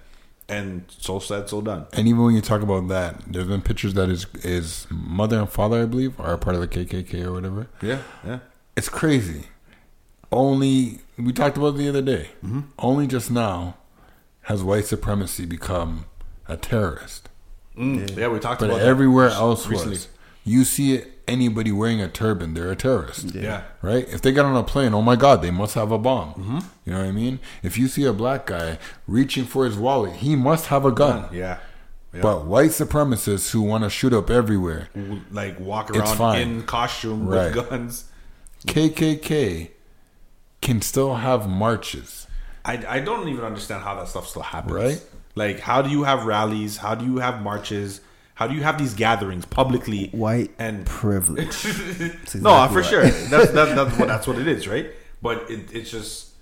[0.48, 1.86] and so said, so done.
[1.92, 5.48] And even when you talk about that, there's been pictures that his his mother and
[5.48, 7.66] father, I believe, are a part of the KKK or whatever.
[7.80, 8.40] Yeah, yeah.
[8.76, 9.44] It's crazy.
[10.32, 12.30] Only we talked about it the other day.
[12.44, 12.60] Mm-hmm.
[12.78, 13.76] Only just now
[14.42, 16.06] has white supremacy become
[16.48, 17.28] a terrorist.
[17.78, 18.28] Mm, yeah.
[18.28, 19.92] we talked But about that everywhere else recently.
[19.94, 20.08] was.
[20.44, 23.34] You see anybody wearing a turban, they're a terrorist.
[23.34, 23.62] Yeah.
[23.80, 24.06] Right?
[24.10, 26.34] If they get on a plane, oh my God, they must have a bomb.
[26.34, 26.58] Mm-hmm.
[26.84, 27.38] You know what I mean?
[27.62, 31.28] If you see a black guy reaching for his wallet, he must have a gun.
[31.32, 31.58] Yeah.
[32.12, 32.20] yeah.
[32.20, 34.90] But white supremacists who want to shoot up everywhere,
[35.30, 36.40] like walk It's around fine.
[36.42, 37.54] in costume Right.
[37.54, 38.04] with guns.
[38.66, 39.70] KKK
[40.60, 42.26] can still have marches.
[42.66, 44.74] I, I don't even understand how that stuff still happens.
[44.74, 45.02] Right.
[45.34, 46.78] Like, how do you have rallies?
[46.78, 48.00] How do you have marches?
[48.34, 50.08] How do you have these gatherings publicly?
[50.08, 51.62] White and privilege.
[51.62, 52.84] That's no, for right.
[52.84, 53.02] sure.
[53.04, 54.90] That's that, that's what that's what it is, right?
[55.22, 56.32] But it, it's just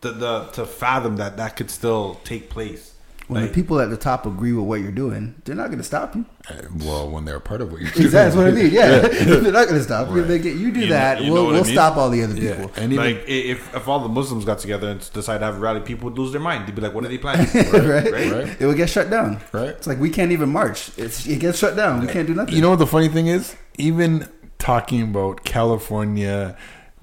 [0.00, 2.94] the, the to fathom that that could still take place.
[3.28, 5.78] When Like, the people at the top agree with what you're doing, they're not going
[5.78, 6.24] to stop you.
[6.48, 8.06] Uh, Well, when they're a part of what you're doing.
[8.06, 8.10] Exactly.
[8.10, 8.72] That's what I mean.
[8.72, 8.98] Yeah,
[9.42, 10.24] they're not going to stop you.
[10.24, 11.20] They get you do You know- that.
[11.22, 11.72] you we'll we'll mean?
[11.72, 12.54] stop all the other Yeah.
[12.56, 12.72] people.
[12.76, 15.60] And even, like if if all the Muslims got together and decide to have a
[15.60, 16.66] rally, people would lose their mind.
[16.66, 18.10] They'd be like, "What are they planning?" right?
[18.10, 18.32] Right?
[18.32, 18.56] Right.
[18.60, 19.40] It would get shut down.
[19.52, 19.68] Right.
[19.76, 20.90] It's like we can't even march.
[20.96, 22.00] It's it gets shut down.
[22.00, 22.54] We can't do nothing.
[22.56, 23.54] You know what the funny thing is?
[23.76, 24.26] Even
[24.58, 26.56] talking about California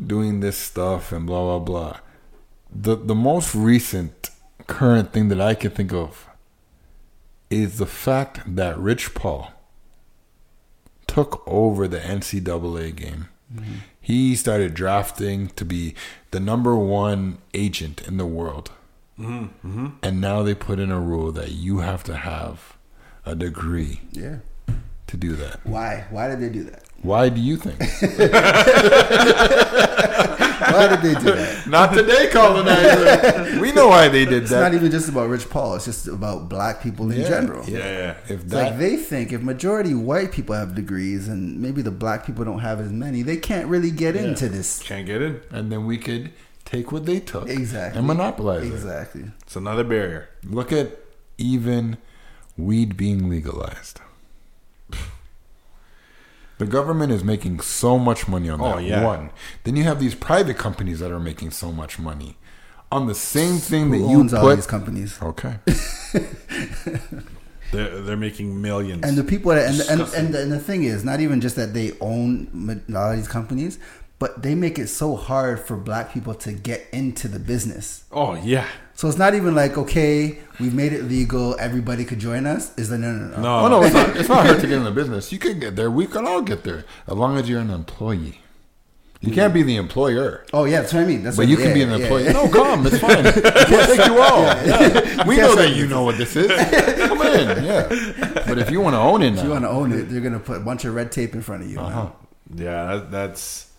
[0.04, 1.98] doing this stuff and blah blah blah.
[2.74, 4.32] The the most recent
[4.68, 6.28] current thing that I can think of
[7.50, 9.52] is the fact that Rich Paul
[11.08, 13.30] took over the NCAA game.
[13.54, 13.74] Mm-hmm.
[14.02, 15.96] He started drafting to be
[16.32, 18.72] the number one agent in the world.
[19.20, 19.68] Mm-hmm.
[19.68, 19.88] Mm-hmm.
[20.04, 22.78] And now they put in a rule that you have to have
[23.26, 24.38] a degree yeah.
[25.08, 25.66] to do that.
[25.66, 26.06] Why?
[26.10, 26.84] Why did they do that?
[27.02, 27.80] Why do you think?
[30.76, 31.68] Why did they do that?
[31.68, 33.60] Not today, colonizer.
[33.62, 34.58] we know why they did It's that.
[34.58, 35.76] It's not even just about Rich Paul.
[35.76, 37.66] It's just about black people in Yeah, general.
[37.68, 38.16] Yeah, yeah.
[38.30, 42.26] If that, like they think if majority white people have degrees and maybe the black
[42.26, 44.82] people don't have as many, they can't really get into this.
[44.84, 45.42] Can't get in.
[45.52, 46.32] and then we could
[46.66, 48.00] take what they took Exactly.
[48.00, 48.74] and monopolize it.
[48.74, 49.26] Exactly.
[49.44, 50.30] It's another barrier.
[50.44, 50.98] Look at
[51.38, 51.98] even
[52.58, 54.02] weed being legalized.
[56.58, 59.04] The government is making so much money on Oh, that yeah.
[59.04, 59.32] one.
[59.66, 62.38] Then you have these private companies that are making so much money
[62.92, 64.56] on the same thing that Who you owns all put.
[64.56, 65.20] these companies?
[65.22, 65.56] Okay.
[67.72, 69.04] They're they're making millions.
[69.04, 70.26] And the people that, and, and, Disgusting.
[70.26, 73.12] and, the, and the thing is, not even just that they own ma- a lot
[73.12, 73.80] of these companies,
[74.20, 78.06] but they make it so hard for black people to get into the business.
[78.12, 78.68] oh yeah.
[78.96, 82.74] So it's not even like, okay, we've made it legal, everybody could join us.
[82.78, 83.42] Is like, no, no, no.
[83.42, 83.60] No.
[83.60, 85.32] Oh no, it's not, it's not hard to get in the business.
[85.32, 85.92] You can get there.
[85.92, 88.40] We can all get there as long as you're an employee.
[89.22, 90.46] You can't be the employer.
[90.54, 91.24] Oh, yeah, that's what I mean.
[91.24, 92.26] That's But what, you can yeah, be an employee.
[92.26, 92.32] yeah.
[92.34, 92.86] No, come.
[92.86, 93.24] It's fine.
[93.24, 93.34] We'll
[93.88, 94.44] take you all.
[94.66, 95.26] Yeah.
[95.26, 96.48] We know that you know what this is.
[97.08, 97.64] Come in.
[97.66, 98.44] Yeah.
[98.48, 100.34] But if you want to own it If you want to own it, they're going
[100.34, 101.80] to put a bunch of red tape in front of you.
[101.80, 102.04] uh-huh.
[102.04, 102.12] man.
[102.54, 103.72] Yeah, that, that's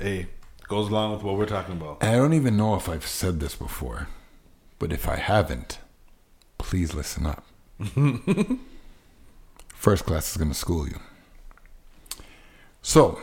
[0.00, 0.26] hey
[0.66, 2.02] goes along with what we're talking about.
[2.02, 4.08] I don't even know if I've said this before,
[4.78, 5.78] but if I haven't,
[6.58, 7.44] please listen up.
[9.74, 10.98] First class is going to school you.
[12.82, 13.20] So,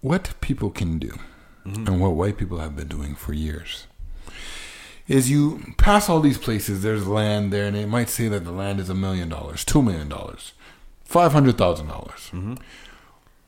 [0.00, 1.18] what people can do,
[1.66, 1.86] mm-hmm.
[1.86, 3.86] and what white people have been doing for years,
[5.06, 8.52] is you pass all these places, there's land there, and it might say that the
[8.52, 10.52] land is a million dollars, two million dollars,
[11.04, 12.30] five hundred thousand dollars.
[12.32, 12.54] Mm-hmm.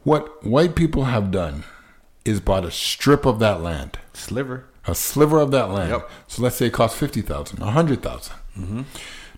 [0.03, 1.65] What white people have done
[2.25, 4.67] is bought a strip of that land, Sliver.
[4.87, 5.91] A sliver of that land.
[5.91, 6.11] Yep.
[6.28, 8.82] So let's say it costs fifty thousand, a hundred mm-hmm.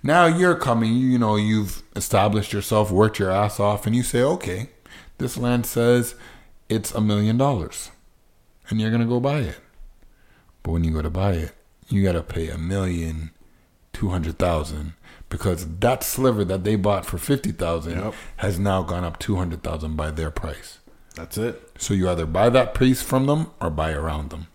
[0.03, 4.23] Now you're coming, you know, you've established yourself, worked your ass off, and you say,
[4.23, 4.71] okay,
[5.19, 6.15] this land says
[6.69, 7.91] it's a million dollars,
[8.69, 9.59] and you're gonna go buy it.
[10.63, 11.53] But when you go to buy it,
[11.89, 13.31] you gotta pay a million
[13.93, 14.93] two hundred thousand
[15.29, 18.15] because that sliver that they bought for fifty thousand Yep.
[18.37, 20.79] has now gone up two hundred thousand by their price.
[21.15, 21.71] That's it.
[21.79, 24.47] So you either buy that piece from them or buy around them.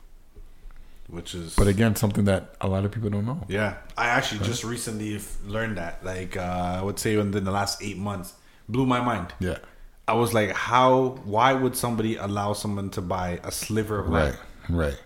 [1.13, 3.39] Which is But again, something that a lot of people don't know.
[3.47, 3.75] yeah.
[3.95, 6.03] I actually just recently learned that.
[6.03, 8.33] Like uh, I would say within the last eight months,
[8.67, 9.27] blew my mind.
[9.39, 9.59] Yeah.
[10.07, 11.19] I was like, how?
[11.23, 14.37] Why would somebody allow someone to buy a sliver of land?
[14.69, 14.87] Right.
[14.87, 14.99] Right.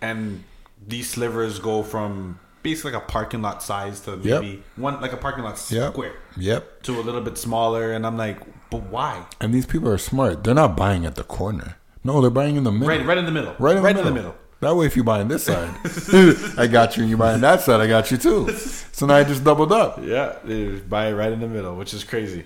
[0.00, 0.42] And
[0.86, 5.16] these slivers go from basically like a parking lot size to maybe one like a
[5.16, 5.92] parking lot Yep.
[5.92, 6.82] square Yep.
[6.82, 7.92] to a little bit smaller.
[7.92, 8.38] And I'm like,
[8.70, 9.26] but why?
[9.40, 10.42] And these people are smart.
[10.44, 11.76] They're not buying at the corner.
[12.04, 12.88] No, they're buying in the middle.
[12.88, 13.54] Right, right in the middle.
[13.60, 14.34] Right in, right the, in the middle.
[14.62, 15.74] That way, if you buy on this side,
[16.56, 18.48] I got you, and you buy on that side, I got you too.
[18.92, 19.98] So now I just doubled up.
[20.02, 22.44] Yeah, they just buy it right in the middle, which is crazy.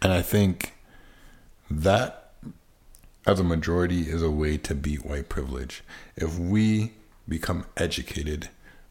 [0.00, 0.74] And I think
[1.68, 2.32] that,
[3.26, 5.82] as a majority, is a way to beat white privilege.
[6.14, 6.92] If we
[7.28, 8.48] become educated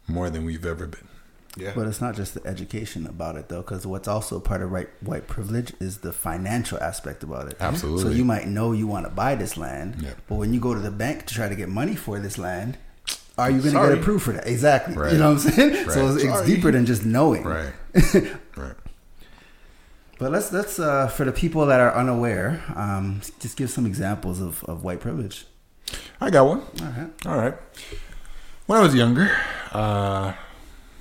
[0.08, 1.09] more than we've ever been.
[1.58, 1.74] Yeah.
[1.76, 4.88] But it's not just the education about it, though, because what's also part of right,
[5.02, 7.58] white privilege is the financial aspect about it.
[7.60, 8.04] Absolutely.
[8.04, 10.80] So you might know you want to buy this land, but when you go to
[10.80, 12.78] the bank to try to get money for this land,
[13.38, 14.48] are you going to get approved for that?
[14.48, 14.96] Exactly.
[14.96, 15.14] Right.
[15.14, 15.90] You know what I'm saying?
[15.90, 17.44] So it's, it's deeper than just knowing.
[17.44, 17.74] Right.
[18.56, 18.76] right.
[20.20, 24.42] But let's let's uh, for the people that are unaware, um, just give some examples
[24.42, 25.46] of, of white privilege.
[26.20, 26.60] I got one.
[26.60, 27.26] All right.
[27.26, 27.54] All right.
[28.66, 29.32] When I was younger,
[29.72, 30.34] uh,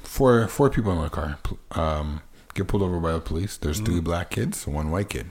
[0.09, 1.39] four four people in my car
[1.73, 2.23] um,
[2.55, 3.57] get pulled over by the police.
[3.57, 5.31] There's three black kids, one white kid,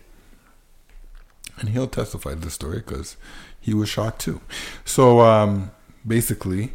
[1.59, 3.17] and he'll testify to the story because
[3.59, 4.39] he was shot too.
[4.85, 5.71] So um,
[6.05, 6.73] basically,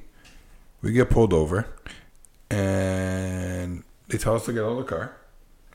[0.82, 1.68] we get pulled over,
[2.50, 5.16] and they tell us to get out of the car.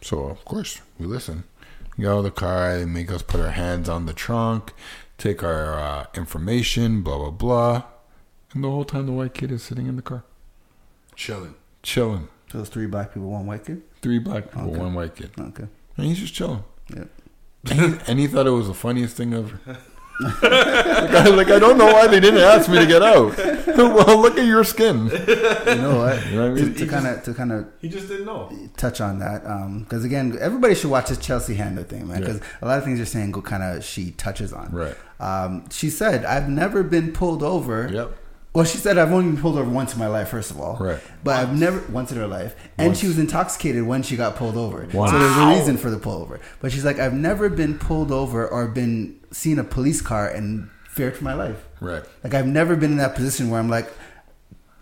[0.02, 1.46] So of course we listen.
[1.96, 2.78] We get out of the car.
[2.78, 4.74] They make us put our hands on the trunk,
[5.18, 7.84] take our uh, information, blah blah blah,
[8.54, 10.24] and the whole time the white kid is sitting in the car,
[11.16, 11.56] Chilling.
[11.88, 12.28] Chilling.
[12.52, 13.82] So it's three black people, one white kid.
[14.02, 14.78] Three black people, Okay.
[14.80, 15.66] one white kid, Okay.
[15.98, 16.64] and he's just chilling.
[16.96, 17.04] Yeah.
[17.70, 19.60] And he, and he thought it was the funniest thing ever.
[20.22, 23.38] like, I, like I don't know why they didn't ask me to get out.
[23.68, 25.10] well, look at your skin.
[25.68, 26.26] You know what?
[26.28, 26.74] You know what I mean?
[26.76, 28.50] to kind of to kind of He just didn't know.
[28.78, 29.44] touch on that
[29.84, 32.22] because again, everybody should watch this Chelsea Handler thing, man.
[32.22, 32.28] Yeah.
[32.28, 34.72] Because a lot of things you're saying go kind of she touches on.
[34.72, 34.96] Right.
[35.20, 38.18] Um, she said, "I've never been pulled over." Yep.
[38.58, 40.78] Well, she said, "I've only been pulled over once in my life." First of all,
[40.80, 41.00] Right.
[41.24, 43.00] But I've never once in her life, and Once.
[43.00, 44.88] she was intoxicated when she got pulled over.
[44.92, 45.12] Once.
[45.12, 46.40] So there's a reason for the pullover.
[46.60, 50.70] But she's like, "I've never been pulled over or been seen a police car and
[50.90, 52.04] feared for my life." Right.
[52.24, 53.94] Like I've never been in that position where I'm like,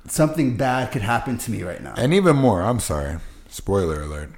[0.07, 1.95] something bad could happen to me right now.
[1.97, 3.17] And even more, I'm sorry,
[3.49, 4.29] spoiler alert.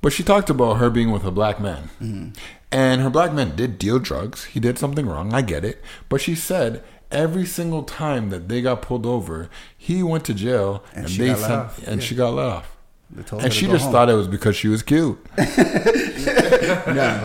[0.00, 1.90] But she talked about her being with a black man.
[2.02, 2.30] Mm-hmm.
[2.70, 4.44] And her black man did deal drugs.
[4.46, 5.32] He did something wrong.
[5.32, 5.82] I get it.
[6.08, 10.84] But she said every single time that they got pulled over, he went to jail
[10.94, 11.78] And and, she they got let sent, off.
[11.88, 12.06] and Yeah.
[12.06, 12.76] she got let off.
[13.10, 13.92] They told her And she just home.
[13.92, 15.18] thought it was because she was cute.
[15.38, 15.44] no,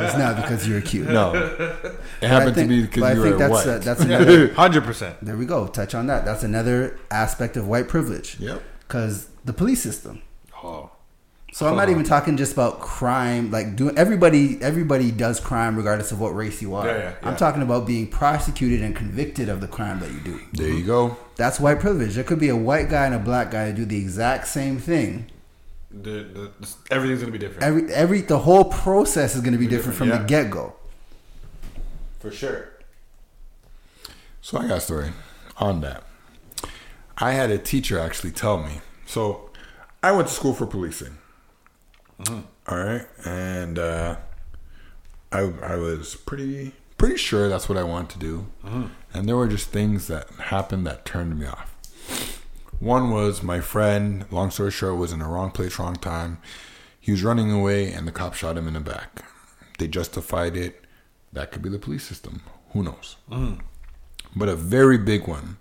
[0.01, 1.07] it's not because you're cute.
[1.09, 1.33] No.
[1.33, 1.81] It
[2.21, 3.67] But happened think- to be but because you think were that's white.
[3.67, 4.53] uh, that's another.
[4.53, 5.17] Hundred percent.
[5.21, 5.67] there we go.
[5.67, 6.23] Touch on that.
[6.25, 8.39] That's another aspect of white privilege.
[8.39, 8.61] Yep.
[8.87, 10.21] Because the police system.
[10.63, 10.91] Oh,
[11.53, 13.51] So I'm not even talking just about crime.
[13.51, 16.87] Like doing everybody, everybody does crime regardless of what race you are.
[16.87, 20.41] Yeah, yeah, I'm talking about being prosecuted and convicted of the crime that you do.
[20.53, 21.15] There you go.
[21.35, 22.15] That's white privilege.
[22.15, 24.79] There could be a white guy and a black guy that do the exact same
[24.79, 25.27] thing.
[25.91, 29.59] The, the, the- everything's gonna be different Every every the whole process is going to
[29.59, 30.73] be different, from different, the get go.
[32.19, 32.69] for sure.
[34.41, 35.11] So I got a story
[35.57, 36.03] on that.
[37.19, 38.81] I had a teacher actually tell me.
[39.05, 39.51] So
[40.01, 41.15] I went to school for policing.
[42.67, 44.15] All right, and uh,
[45.31, 48.47] I I was pretty pretty sure that's what I wanted to do.
[49.13, 52.39] And there were just things that happened that turned me off.
[52.79, 54.25] One was my friend.
[54.31, 56.39] Long story short, was in the wrong place, wrong time.
[56.99, 59.23] He was running away, and the cop shot him in the back.
[59.77, 60.85] They justified it.
[61.33, 62.41] That could be the police system.
[62.71, 63.17] Who knows?
[64.35, 65.57] But a very big one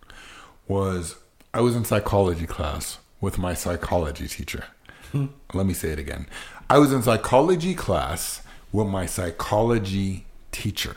[0.69, 1.17] was
[1.53, 4.65] I was in psychology class with my psychology teacher.
[5.55, 6.27] Let me say it again.
[6.71, 8.43] I was in psychology class
[8.73, 10.97] with my psychology teacher.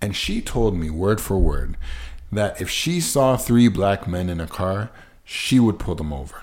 [0.00, 1.76] And she told me word for word
[2.30, 4.90] that if she saw three black men in a car,
[5.24, 6.42] she would pull them over.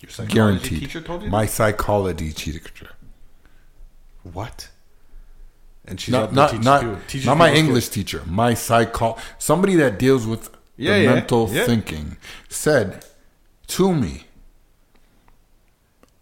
[0.00, 0.80] Your psychology Guaranteed.
[0.80, 2.88] teacher told you My psychology teacher.
[4.22, 4.68] what?
[5.84, 6.84] And she's Not not not,
[7.24, 7.94] not my English skills.
[7.94, 8.22] teacher.
[8.26, 11.64] My psycho somebody that deals with Yeah, the yeah, mental yeah.
[11.66, 12.16] thinking
[12.48, 13.04] said
[13.68, 14.24] to me,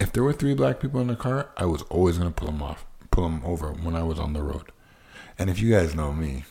[0.00, 2.62] if there were three black people in the car, I was always gonna pull them
[2.62, 4.70] off, pull them over when I was on the road.
[5.38, 6.44] And if you guys know me,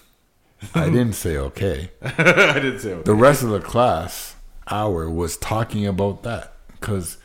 [0.73, 1.91] I didn't say okay.
[2.01, 3.01] I didn't say.
[3.01, 4.35] The rest of the class
[4.69, 7.17] hour was talking about that because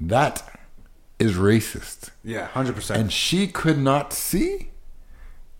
[0.00, 0.42] that
[1.18, 2.10] is racist.
[2.24, 3.00] Yeah, hundred percent.
[3.00, 4.70] And she could not see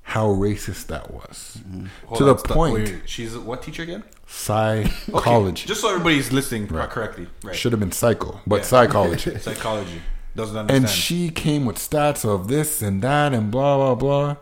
[0.02, 1.58] how racist that was.
[1.60, 1.86] Mm-hmm.
[2.06, 4.04] Hold To the on, point, wait, she's what teacher again?
[4.26, 5.62] Psychology.
[5.62, 7.28] Okay, just so everybody's listening correctly.
[7.42, 7.54] Right.
[7.56, 8.62] Should have been psycho, but Yeah.
[8.62, 9.38] psychology.
[9.40, 10.02] Psychology
[10.34, 10.84] doesn't understand.
[10.84, 14.36] and she came with stats of this and that and blah blah blah.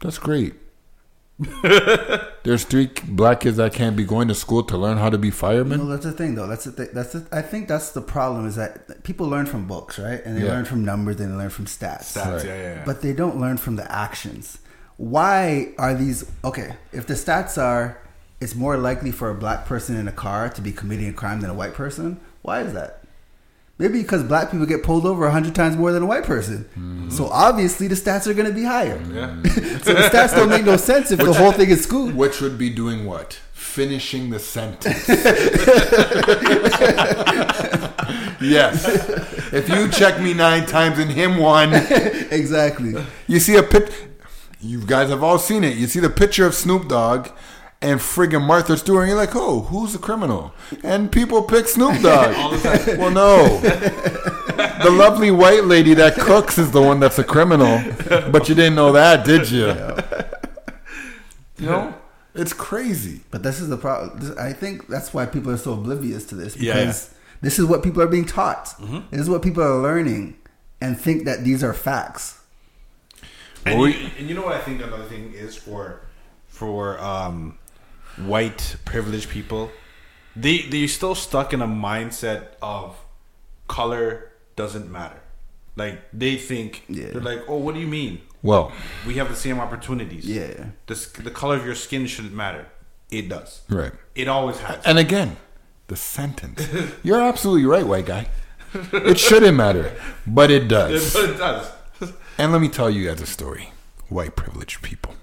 [0.00, 0.54] That's great.
[2.42, 5.30] There's three black kids that can't be going to school to learn how to be
[5.30, 5.78] firemen.
[5.80, 6.46] No, that's the thing, though.
[6.46, 6.88] That's the thing.
[6.94, 10.22] That's the, I think that's the problem is that people learn from books, right?
[10.24, 10.52] And they Yeah.
[10.52, 12.14] learn from numbers and they learn from stats.
[12.16, 12.44] Stats, Right.
[12.46, 12.82] yeah, yeah, yeah.
[12.86, 14.58] But they don't learn from the actions.
[14.96, 16.76] Why are these okay?
[16.92, 17.98] If the stats are,
[18.40, 21.40] it's more likely for a black person in a car to be committing a crime
[21.40, 22.20] than a white person.
[22.42, 23.02] Why is that?
[23.78, 26.64] Maybe because black people get pulled over a hundred times more than a white person.
[26.70, 27.10] Mm-hmm.
[27.10, 28.98] So obviously the stats are going to be higher.
[29.12, 29.36] yeah.
[29.86, 32.10] So the stats don't make no sense if the whole thing is school.
[32.10, 33.38] Which would be doing what?
[33.52, 35.06] Finishing the sentence.
[38.40, 38.84] yes.
[39.52, 42.94] If you check me nine times and him one, exactly.
[43.28, 43.92] you see a pic.
[44.60, 45.76] You guys have all seen it.
[45.76, 47.28] You see the picture of Snoop Dogg
[47.82, 50.52] and friggin' Martha Stewart, and you're like, oh, who's the criminal?
[50.82, 52.34] And people pick Snoop Dogg.
[52.98, 53.58] well, no.
[53.60, 57.82] The lovely white lady that cooks is the one that's a criminal.
[58.30, 59.66] But you didn't know that, did you?
[61.58, 61.94] You know?
[62.34, 63.20] It's crazy.
[63.30, 64.34] But this is the problem.
[64.38, 67.82] I think that's why people are so oblivious to this Yeah, because this is what
[67.82, 68.74] people are being taught.
[69.10, 70.36] This is what people are learning
[70.80, 72.40] and think that these are facts.
[73.64, 76.02] And, Well, you, and you know what I think another thing is for
[76.46, 77.58] for um,
[78.16, 79.70] white privileged people,
[80.34, 82.96] they they're still stuck in a mindset of
[83.68, 85.20] color doesn't matter.
[85.76, 87.08] Like they think Yeah.
[87.12, 88.20] they're like, oh, what do you mean?
[88.42, 88.72] Well,
[89.06, 90.24] We have the same opportunities.
[90.24, 90.66] Yeah.
[90.86, 90.94] the
[91.24, 92.66] the color of your skin shouldn't matter.
[93.10, 93.62] It does.
[93.68, 93.92] right.
[94.14, 94.84] It always has.
[94.84, 95.36] And again,
[95.88, 96.66] the sentence.
[97.04, 98.28] You're absolutely right, white guy.
[98.92, 99.92] It shouldn't matter,
[100.26, 101.12] but it does.
[101.14, 101.72] but it does.
[102.38, 103.70] And let me tell you guys a story.
[104.08, 105.14] White privileged people.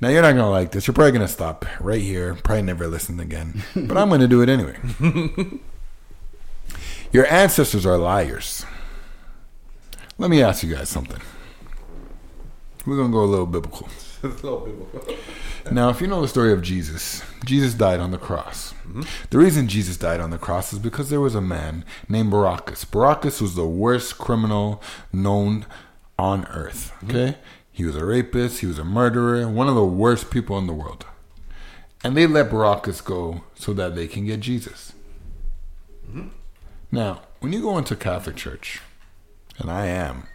[0.00, 0.86] Now you're not gonna like this.
[0.86, 2.34] You're probably gonna stop right here.
[2.36, 3.62] Probably never listen again.
[3.74, 4.76] But I'm gonna do it anyway.
[7.12, 8.64] Your ancestors are liars.
[10.18, 11.20] Let me ask you guys something.
[12.86, 13.88] We're gonna go a little biblical.
[14.24, 15.16] A little bit-
[15.70, 18.72] Now, if you know the story of Jesus, Jesus died on the cross.
[18.84, 19.02] Mm-hmm.
[19.30, 22.84] The reason Jesus died on the cross is because there was a man named Barabbas.
[22.84, 24.82] Barabbas was the worst criminal
[25.12, 25.66] known
[26.18, 26.92] on earth.
[27.04, 27.14] Okay?
[27.36, 27.40] Mm-hmm.
[27.78, 30.72] He was a rapist, he was a murderer, one of the worst people in the
[30.72, 31.06] world.
[32.02, 34.94] And they let Barabbas go so that they can get Jesus.
[36.04, 36.30] Mm-hmm.
[36.90, 38.80] Now, when you go into Catholic Church,
[39.58, 40.26] and I am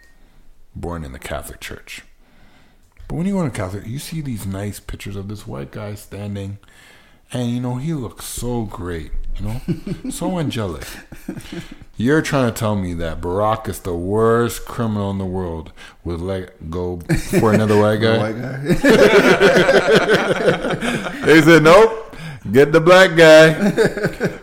[0.74, 2.00] born in the Catholic Church,
[3.08, 5.96] but when you go to Catholic, you see these nice pictures of this white guy
[5.96, 6.56] standing,
[7.30, 9.60] and you know he looks so great, you know,
[10.10, 10.86] so angelic.
[11.96, 15.72] You're trying to tell me that Barabbas the worst criminal in the world
[16.04, 17.00] would let go
[17.40, 18.18] for another white guy?
[18.32, 18.58] White guy.
[21.24, 22.16] They said nope.
[22.52, 23.54] Get the black guy.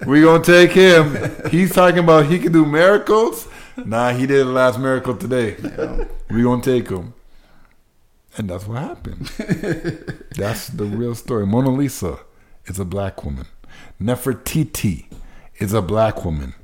[0.07, 1.15] we gonna take him.
[1.51, 3.47] He's talking about he can do miracles.
[3.77, 5.55] Nah, he did the last miracle today.
[6.29, 7.13] We gonna take him.
[8.37, 9.27] And that's what happened.
[10.35, 11.45] that's the real story.
[11.45, 12.19] Mona Lisa
[12.65, 13.45] is a black woman.
[14.01, 15.05] Nefertiti
[15.59, 16.55] is a black woman.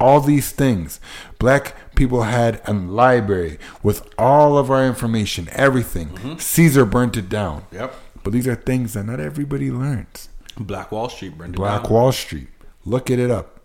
[0.00, 1.00] All these things.
[1.38, 6.08] Black people had a library with all of our information, everything.
[6.08, 6.38] Mm-hmm.
[6.38, 7.66] Caesar burnt it down.
[7.70, 7.94] Yep.
[8.24, 10.28] But these are things that not everybody learns.
[10.58, 11.92] Black Wall Street burned it Black down.
[11.92, 12.48] Wall Street.
[12.84, 13.60] Look it up.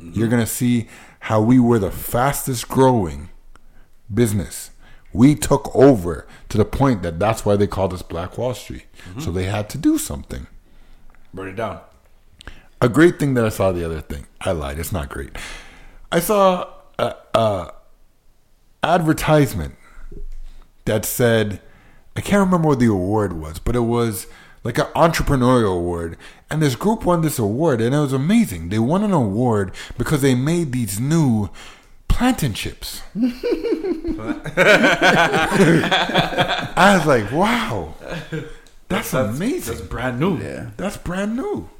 [0.00, 0.18] Mm-hmm.
[0.18, 0.88] You're going to see
[1.20, 3.28] how we were the fastest growing
[4.12, 4.70] business.
[5.12, 8.86] We took over to the point that that's why they called us Black Wall Street.
[9.10, 9.20] Mm-hmm.
[9.20, 10.46] So they had to do something.
[11.34, 11.80] Burn it down.
[12.82, 14.26] A great thing that I saw the other thing.
[14.40, 14.78] I lied.
[14.78, 15.36] It's not great.
[16.10, 16.68] I saw
[16.98, 17.72] a, a
[18.82, 19.76] advertisement
[20.84, 21.60] that said
[22.16, 24.26] I can't remember what the award was, but it was
[24.64, 26.18] like an entrepreneurial award.
[26.50, 28.68] And this group won this award, and it was amazing.
[28.68, 31.48] They won an award because they made these new
[32.08, 33.00] plantain chips.
[36.76, 37.94] I was like, wow,
[38.88, 39.76] that's, amazing.
[39.76, 40.38] That's brand new.
[40.38, 40.70] Yeah.
[40.76, 41.70] That's brand new.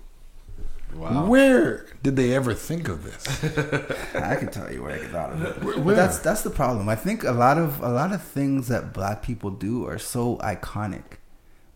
[0.93, 1.26] Wow.
[1.26, 3.26] Where did they ever think of this?
[4.14, 5.62] I can tell you where I thought of it.
[5.62, 5.78] Where?
[5.78, 6.88] But that's that's the problem.
[6.88, 10.36] I think a lot of a lot of things that black people do are so
[10.38, 11.05] iconic,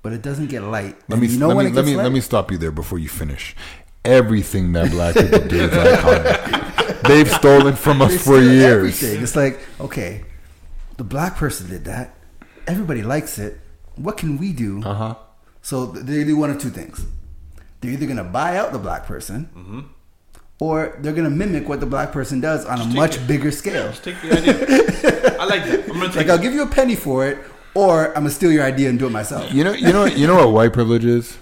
[0.02, 0.96] but it doesn't get light.
[1.08, 2.02] Let And me you know let when me it let gets me light?
[2.02, 3.56] let me stop you there before you finish.
[4.04, 7.02] Everything that black people do is iconic.
[7.02, 9.02] They've stolen from us They for years.
[9.02, 9.22] Everything.
[9.22, 10.24] It's like okay,
[10.96, 12.14] the black person did that.
[12.66, 13.60] Everybody likes it.
[13.96, 14.82] What can we do?
[14.84, 15.14] Uh huh.
[15.62, 17.04] So they do one of two things.
[17.86, 19.80] They're either gonna buy out the black person, Mm-hmm.
[20.60, 23.26] or they're gonna mimic what the black person does on a much it.
[23.26, 23.88] bigger scale.
[23.88, 24.54] Just take the idea.
[25.40, 25.84] I like that.
[25.88, 27.38] I'm gonna take Like I'll give you a penny for it,
[27.74, 29.52] or I'm gonna steal your idea and do it myself.
[29.52, 31.38] You know you know you know what white privilege is?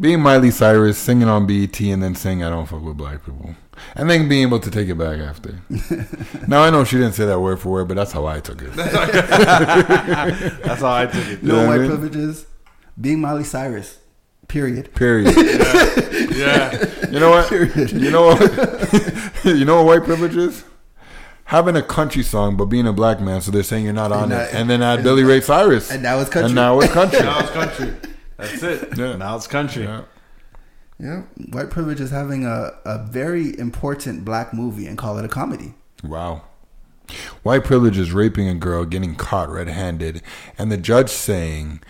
[0.00, 3.56] Being Miley Cyrus, singing on BET, and then saying I don't fuck with black people,
[3.96, 5.60] and then being able to take it back after.
[6.46, 8.62] now I know she didn't say that word for word, but that's how I took
[8.62, 8.72] it.
[8.74, 8.92] That's
[10.80, 11.42] how I took it.
[11.42, 11.88] You know Yeah, what white man.
[11.88, 12.46] privilege is?
[13.00, 13.98] Being Miley Cyrus.
[14.48, 14.94] Period.
[14.94, 15.34] Period.
[16.38, 16.84] Yeah.
[17.10, 17.48] You know what?
[17.48, 17.90] Period.
[17.92, 19.40] You know what?
[19.44, 20.62] you know what white privilege is?
[21.46, 24.28] Having a country song, but being a black man, so they're saying you're not on
[24.28, 26.46] not- it, and then add Billy Ray Cyrus, and now it's country.
[26.46, 27.18] and now it's country.
[27.20, 27.92] now it's country.
[28.36, 28.96] That's it.
[28.96, 29.16] Yeah.
[29.16, 29.82] Now it's country.
[29.84, 30.02] Yeah.
[31.00, 31.22] Yeah.
[31.50, 35.74] White privilege is having a, a very important black movie and call it a comedy.
[36.04, 36.42] Wow.
[37.42, 40.22] White privilege is raping a girl, getting caught red-handed,
[40.56, 41.80] and the judge saying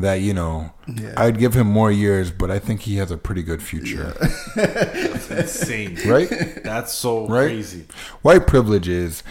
[0.00, 1.14] that you know Yeah.
[1.16, 4.14] I'd give him more years, but I think he has a pretty good future.
[4.56, 5.98] that's Insane.
[6.06, 6.28] Right?
[6.62, 7.48] That's so Right?
[7.48, 7.86] crazy.
[8.22, 9.22] White privilege is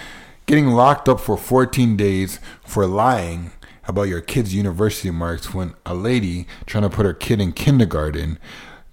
[0.45, 3.51] getting locked up for 14 days for lying
[3.85, 8.37] about your kid's university marks when a lady trying to put her kid in kindergarten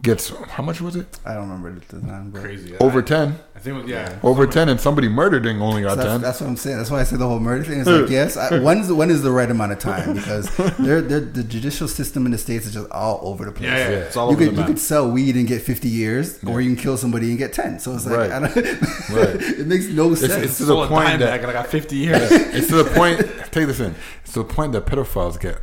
[0.05, 1.07] gets how much was it?
[1.26, 2.30] I don't remember the time.
[2.30, 2.76] But Crazy.
[2.78, 3.38] Over I, 10.
[3.57, 3.76] I think.
[3.78, 4.18] it was- Yeah.
[4.22, 6.20] Over 10 and somebody murdered and only got So that's, 10.
[6.20, 6.76] that's what I'm saying.
[6.78, 7.80] That's why I said the whole murder thing.
[7.80, 10.14] It's like yes, I, when's when is the right amount of time?
[10.14, 13.68] Because they're, they're, the judicial system in the states is just all over the place.
[13.70, 13.96] Yeah, yeah.
[14.07, 16.61] It's all you over could the you could sell weed and get 50 years, or
[16.61, 17.78] you can kill somebody and get 10.
[17.80, 18.30] So it's like Right.
[18.30, 18.55] I don't,
[19.11, 19.59] Right.
[19.61, 20.44] it makes no It's, sense.
[20.44, 22.30] it's to the point dime that I got 50 years.
[22.30, 23.20] it's to the point.
[23.52, 23.94] Take this in.
[24.22, 25.61] It's to the point that pedophiles get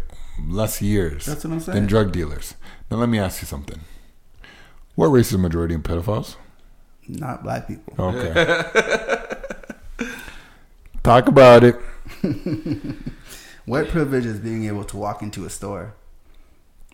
[0.48, 1.76] less years That's what I'm saying.
[1.76, 2.56] than drug dealers.
[2.90, 3.80] Now let me ask you something.
[5.02, 6.36] What race is the majority in pedophiles?
[7.08, 7.96] Not black people.
[7.98, 8.34] Okay.
[11.02, 11.74] Talk about it.
[13.66, 15.96] White privilege is being able to walk into a store,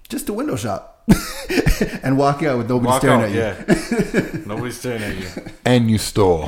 [0.08, 1.06] just a window shop,
[2.02, 3.28] and walk out with nobody Walk staring out.
[3.28, 3.40] at you.
[3.42, 4.40] Yeah.
[4.46, 5.52] Nobody's staring at you.
[5.66, 6.44] And you stole.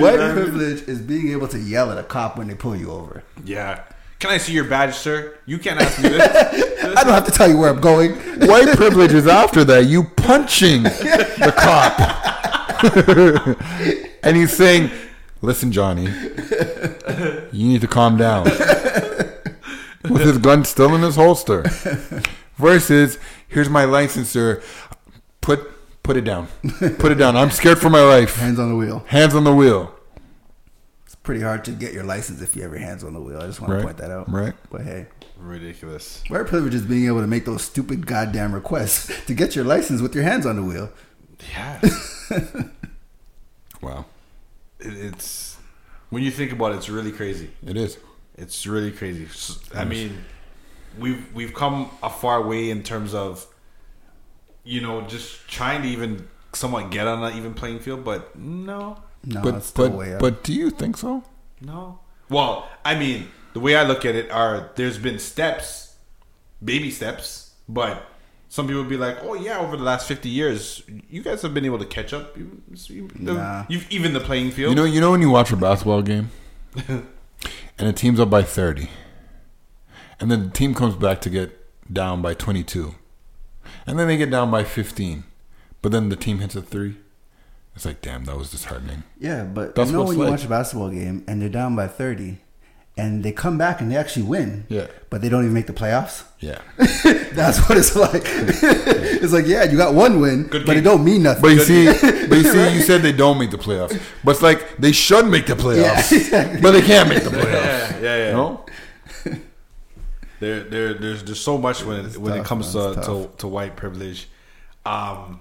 [0.00, 3.22] White privilege is being able to yell at a cop when they pull you over.
[3.44, 3.84] Yeah.
[4.18, 5.38] Can I see your badge, sir?
[5.46, 6.96] You can't ask me this.
[6.96, 8.12] I don't have to tell you where I'm going.
[8.48, 9.86] White privilege is after that.
[9.86, 11.98] You punching the cop.
[14.24, 14.90] and he's saying,
[15.40, 16.04] Listen, Johnny,
[17.52, 18.44] you need to calm down.
[18.44, 21.62] With his gun still in his holster.
[22.56, 24.60] Versus, here's my license, sir.
[25.40, 25.70] Put
[26.02, 26.48] put it down.
[26.98, 27.36] Put it down.
[27.36, 28.36] I'm scared for my life.
[28.36, 29.04] Hands on the wheel.
[29.06, 29.94] Hands on the wheel.
[31.28, 33.38] It's pretty hard to get your license if you have your hands on the wheel.
[33.38, 33.80] I just want Right.
[33.80, 34.32] to point that out.
[34.32, 34.54] Right.
[34.70, 36.22] But hey, Ridiculous.
[36.28, 40.00] white privilege is being able to make those stupid goddamn requests to get your license
[40.00, 40.90] with your hands on the wheel.
[41.52, 41.80] Yeah.
[43.82, 44.06] Wow.
[44.80, 45.56] It, it's
[46.10, 47.50] when you think about it, it's really crazy.
[47.64, 47.98] It is.
[48.36, 49.28] It's really crazy.
[49.74, 50.24] I mean,
[50.98, 53.46] we've we've come a far way in terms of,
[54.64, 58.02] you know, just trying to even somewhat get on an even playing field.
[58.02, 58.96] But no,
[59.34, 60.20] No, but it's still but way up.
[60.20, 61.22] but do you think so?
[61.60, 62.00] no.
[62.30, 65.96] Well, I mean, the way I look at it are there's been steps,
[66.62, 68.06] baby steps, but
[68.50, 71.54] some people would be like, "Oh yeah, over the last fifty years, you guys have
[71.54, 72.36] been able to catch up.
[72.36, 73.64] You, you, Nah.
[73.68, 76.30] you've even the playing field." You know, you know when you watch a basketball game,
[76.88, 77.06] and
[77.78, 78.88] the team's up by thirty,
[80.20, 81.50] and then the team comes back to get
[81.92, 82.94] down by twenty-two,
[83.86, 85.24] and then they get down by fifteen,
[85.82, 86.98] but then the team hits a three.
[87.78, 89.04] It's like, damn, that was disheartening.
[89.20, 90.30] Yeah, but That's you know when it's you like.
[90.32, 92.38] watch a basketball game and they're down by thirty,
[92.96, 94.66] and they come back and they actually win.
[94.68, 94.88] Yeah.
[95.10, 96.24] But they don't even make the playoffs.
[96.40, 96.60] Yeah,
[97.34, 98.22] That's what it's like.
[98.26, 100.80] it's like, yeah, you got one win, Good but game.
[100.80, 101.40] it don't mean nothing.
[101.42, 101.86] but you see,
[102.26, 105.26] but you see, you said they don't make the playoffs, but it's like they should
[105.28, 106.60] make the playoffs, Yeah, exactly.
[106.60, 107.52] but they can't make the playoffs.
[107.52, 108.32] yeah, yeah, yeah.
[108.32, 108.66] No,
[110.40, 112.94] There, there, there's there's so much when it, when it comes man.
[112.94, 114.28] to, to to white privilege.
[114.86, 115.40] Um,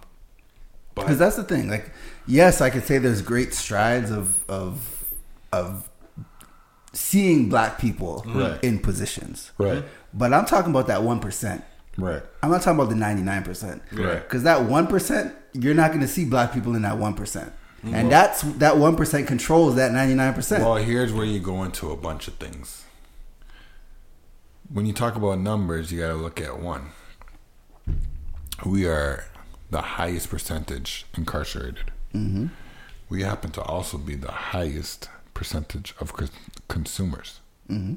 [0.95, 1.69] Because that's the thing.
[1.69, 1.91] Like,
[2.28, 5.13] yes, I could say there's great strides of of
[5.51, 5.89] of
[6.93, 8.63] seeing black people Right.
[8.63, 11.63] in positions, right, but I'm talking about that one percent.
[11.97, 13.82] right, I'm not talking about the 99 percent.
[13.91, 14.21] Right.
[14.23, 17.53] Because that one percent, you're not going to see black people in that one percent,
[17.84, 17.93] Mm-hmm.
[17.93, 20.63] and that's that one percent controls that 99 percent.
[20.63, 22.84] Well, here's where you go into a bunch of things.
[24.73, 26.89] When you talk about numbers, you got to look at one.
[28.65, 29.23] We are
[29.69, 31.91] the highest percentage incarcerated.
[32.14, 32.47] Mm-hmm.
[33.10, 36.32] We happen to also be the highest percentage of cons-
[36.68, 37.39] consumers.
[37.70, 37.95] Mm-hmm.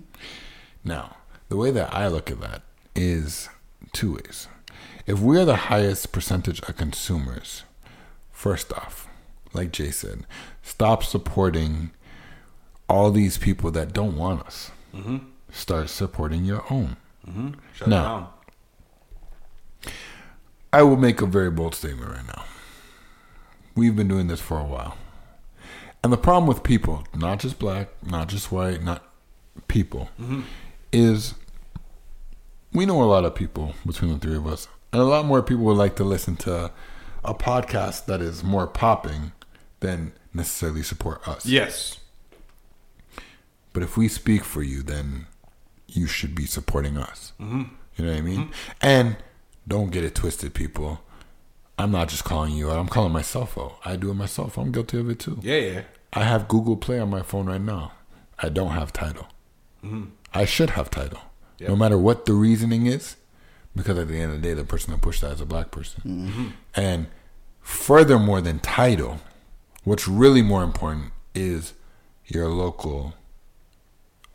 [0.85, 1.17] Now,
[1.49, 2.63] the way that I look at that
[2.95, 3.49] is
[3.93, 4.47] two ways.
[5.07, 7.65] If we are the highest percentage of consumers,
[8.31, 9.09] first off,
[9.53, 10.27] like Jay said,
[10.63, 11.91] stop supporting
[12.89, 14.71] all these people that don't want us.
[15.53, 16.97] Start supporting your own.
[17.75, 17.97] shut No.
[19.85, 19.93] down.
[20.73, 22.45] I will make a very bold statement right now.
[23.75, 24.97] We've been doing this for a while.
[26.03, 29.05] And the problem with people, not just black, not just white, not
[29.69, 30.09] people,
[30.93, 31.35] is
[32.73, 34.67] we know a lot of people between the three of us.
[34.93, 36.71] And a lot more people would like to listen to
[37.25, 39.33] a podcast that is more popping
[39.81, 41.45] than necessarily support us.
[41.47, 41.99] Yes,
[43.73, 45.27] But if we speak for you, then
[45.87, 47.33] you should be supporting us.
[47.41, 47.63] Mm-hmm.
[47.97, 48.51] You know what I mean?
[48.81, 49.17] And
[49.69, 51.01] don't get it twisted, people.
[51.81, 52.79] I'm not just calling you out.
[52.79, 53.79] I'm calling myself out.
[53.85, 54.59] I do it myself.
[54.59, 55.39] I'm guilty of it too.
[55.43, 55.83] yeah, yeah.
[56.13, 57.93] I have Google Play on my phone right now.
[58.39, 59.29] I don't have Tidal.
[59.85, 60.07] Mm-hmm.
[60.35, 61.21] I should have Tidal.
[61.61, 63.17] No matter what the reasoning is,
[63.77, 65.71] because at the end of the day, the person that pushed that is a black
[65.71, 66.03] person.
[66.03, 66.29] Mm-hmm.
[66.29, 66.49] Mm-hmm.
[66.75, 67.07] And
[67.61, 69.21] furthermore than Tidal,
[69.85, 71.75] what's really more important is
[72.27, 73.15] your local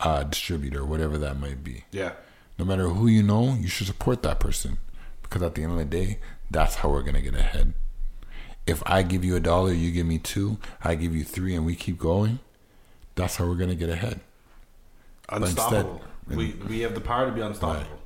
[0.00, 1.84] uh, distributor, whatever that might be.
[1.90, 2.12] Yeah.
[2.58, 4.78] No matter who you know, you should support that person
[5.22, 6.18] because at the end of the day,
[6.50, 7.74] that's how we're gonna get ahead.
[8.66, 11.64] If I give you a dollar, you give me two, I give you three, and
[11.64, 12.40] we keep going,
[13.14, 14.20] that's how we're gonna get ahead.
[15.28, 16.02] Unstoppable.
[16.28, 17.98] instead- we we have the power to be unstoppable.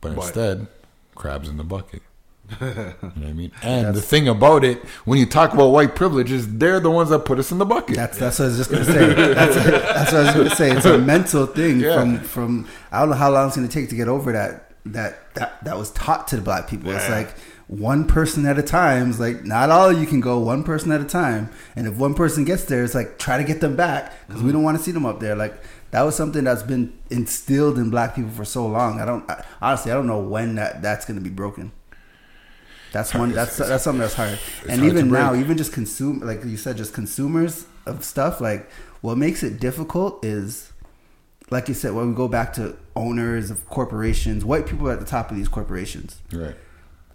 [0.00, 0.66] But But- instead,
[1.14, 2.02] crabs in the bucket.
[2.60, 3.50] you know what I mean?
[3.62, 7.10] And the thing about it, when you talk about white privilege, is they're the ones
[7.10, 7.96] that put us in the bucket.
[7.96, 9.14] That's that's what I was just gonna say.
[9.34, 10.70] That's, that's what I was gonna say.
[10.70, 11.98] It's a mental thing Yeah.
[11.98, 15.34] from from I don't know how long it's gonna take to get over that that
[15.34, 16.90] that that was taught to the black people.
[16.92, 17.34] It's like
[17.68, 19.10] one person at a time.
[19.10, 21.50] It's like not all you can go one person at a time.
[21.74, 24.52] And if one person gets there, it's like try to get them back because we
[24.52, 25.34] don't want to see them up there.
[25.34, 25.54] Like
[25.90, 29.00] that was something that's been instilled in black people for so long.
[29.00, 31.72] I don't I, honestly I don't know when that that's gonna be broken.
[32.92, 33.32] That's one.
[33.32, 34.38] That's that's something that's hard.
[34.68, 38.40] and hard even now, even just consume, like you said, just consumers of stuff.
[38.40, 40.72] Like what makes it difficult is,
[41.50, 45.00] like you said, when we go back to owners of corporations, white people are at
[45.00, 46.20] the top of these corporations.
[46.32, 46.56] right.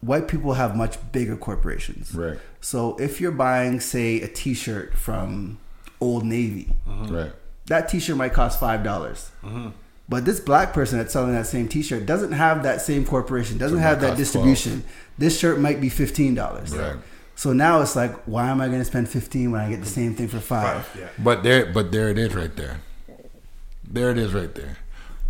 [0.01, 2.13] White people have much bigger corporations.
[2.13, 2.39] Right.
[2.59, 5.59] So if you're buying, say, a T-shirt from
[5.99, 7.15] Old Navy, mm-hmm.
[7.15, 7.31] Right.
[7.67, 9.31] that T-shirt might cost five dollars.
[9.43, 9.69] Mm-hmm.
[10.09, 13.77] But this black person that's selling that same T-shirt doesn't have that same corporation, doesn't
[13.77, 14.83] So have that cost distribution.
[15.17, 16.75] This shirt might be fifteen dollars.
[16.75, 16.97] Right.
[17.35, 19.87] So now it's like, why am I going to spend fifteen when I get the
[19.87, 20.89] same thing for five?
[20.99, 21.07] Yeah.
[21.17, 22.81] But there, but there it is, right there.
[23.87, 24.77] There it is, right there.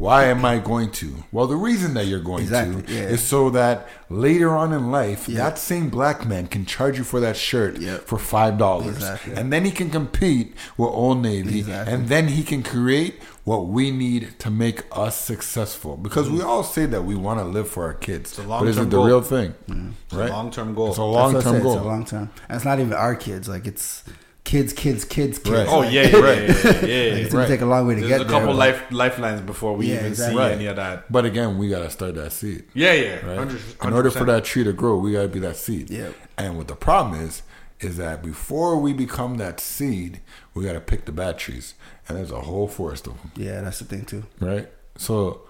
[0.02, 1.10] Why am I going to?
[1.32, 3.02] Well, the reason that you're going Exactly, to yeah.
[3.15, 5.44] is so that later on in life, Yeah.
[5.44, 7.78] that same black man can charge you for that shirt
[8.10, 9.34] for five dollars, Exactly.
[9.36, 11.94] and then he can compete with Old Navy, Exactly.
[11.94, 15.98] and then he can create what we need to make us successful.
[15.98, 18.90] Because we all say that we want to live for our kids, but is it
[18.90, 19.06] the goal.
[19.06, 19.53] real thing?
[19.69, 19.91] Mm.
[20.06, 20.30] It's Right?
[20.30, 20.90] a long term goal.
[20.90, 21.73] It's a long term goal.
[21.76, 23.48] It's a long term, and it's not even our kids.
[23.48, 24.03] Like it's
[24.43, 25.49] kids, kids, kids, kids.
[25.49, 25.68] Right.
[25.68, 26.41] oh Like, yeah, yeah, yeah, yeah, yeah, like,
[26.81, 27.47] it's gonna Right.
[27.47, 28.31] take a long way to There's get a there.
[28.31, 30.35] couple but- life lifelines before we Yeah, even exactly.
[30.35, 30.51] see Right.
[30.53, 31.11] any of that.
[31.11, 32.63] But again, we gotta start that seed.
[32.73, 33.15] Yeah, yeah.
[33.26, 33.38] right?
[33.38, 35.89] 100, In order for that tree to grow, we gotta be that seed.
[35.89, 36.09] Yeah.
[36.38, 37.43] And what the problem is,
[37.80, 40.22] is that before we become that seed,
[40.53, 41.73] we got to pick the bad trees,
[42.07, 44.23] and there's a whole forest of them, Yeah, that's the thing too.
[44.39, 44.69] right?
[44.97, 45.41] So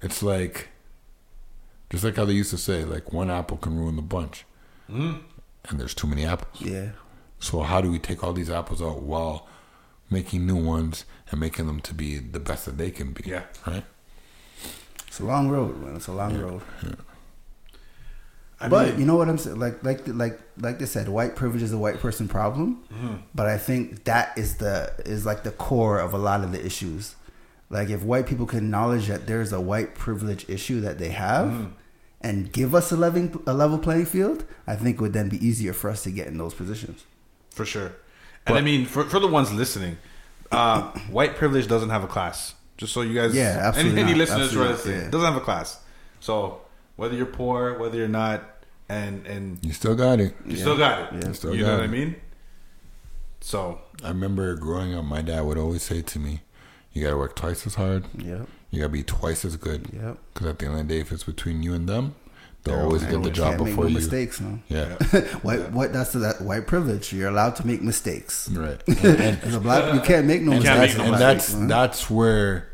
[0.00, 0.68] it's like,
[1.90, 4.44] just like how they used to say, like one apple can ruin the bunch,
[4.88, 5.18] mm-hmm.
[5.68, 6.60] and there's too many apples.
[6.62, 6.90] Yeah.
[7.42, 9.48] So how do we take all these apples out while
[10.10, 13.24] making new ones and making them to be the best that they can be?
[13.26, 13.42] Yeah.
[13.66, 13.84] Right.
[15.08, 15.96] It's a long road, man.
[15.96, 16.62] It's a long road.
[18.60, 19.58] I but mean- you know what I'm saying?
[19.58, 22.84] Like, like, like, like they said, white privilege is a white person problem.
[22.94, 23.14] Mm-hmm.
[23.34, 26.64] But I think that is the is like the core of a lot of the
[26.64, 27.16] issues.
[27.70, 31.48] Like, if white people can acknowledge that there's a white privilege issue that they have,
[31.48, 31.72] Mm-hmm.
[32.20, 35.44] and give us a level a level playing field, I think it would then be
[35.44, 37.04] easier for us to get in those positions.
[37.52, 37.92] For sure.
[38.46, 39.98] And I mean, for, for the ones listening,
[40.50, 42.54] uh, white privilege doesn't have a class.
[42.76, 45.10] Just so you guys, Yeah, absolutely any, any listeners Absolutely who are listening, yeah.
[45.10, 45.80] doesn't have a class.
[46.20, 46.62] So
[46.96, 48.42] whether you're poor, whether you're not,
[48.88, 50.34] and and You still got it.
[50.46, 51.20] you still got it.
[51.22, 51.28] Yeah.
[51.28, 51.84] You still you got know what.
[51.84, 52.16] I mean?
[53.40, 56.40] So I remember growing up, my dad would always say to me,
[56.92, 58.04] "You got to work twice as hard.
[58.18, 58.48] Yep.
[58.70, 59.88] You got to be twice as good.
[59.92, 60.18] Yep.
[60.32, 62.21] Because at the end of the day, if it's between you and them, they'll
[62.64, 63.94] They're always always get the job Can't make before no you.
[63.96, 64.58] mistakes, no.
[64.68, 64.94] Yeah.
[65.42, 65.92] white, what?
[65.92, 67.12] That's that white privilege.
[67.12, 68.48] You're allowed to make mistakes.
[68.48, 68.80] Right.
[69.04, 70.92] And, As a black, you can't make no You mistakes.
[70.94, 71.66] make no and black that's person, huh?
[71.68, 72.68] that's where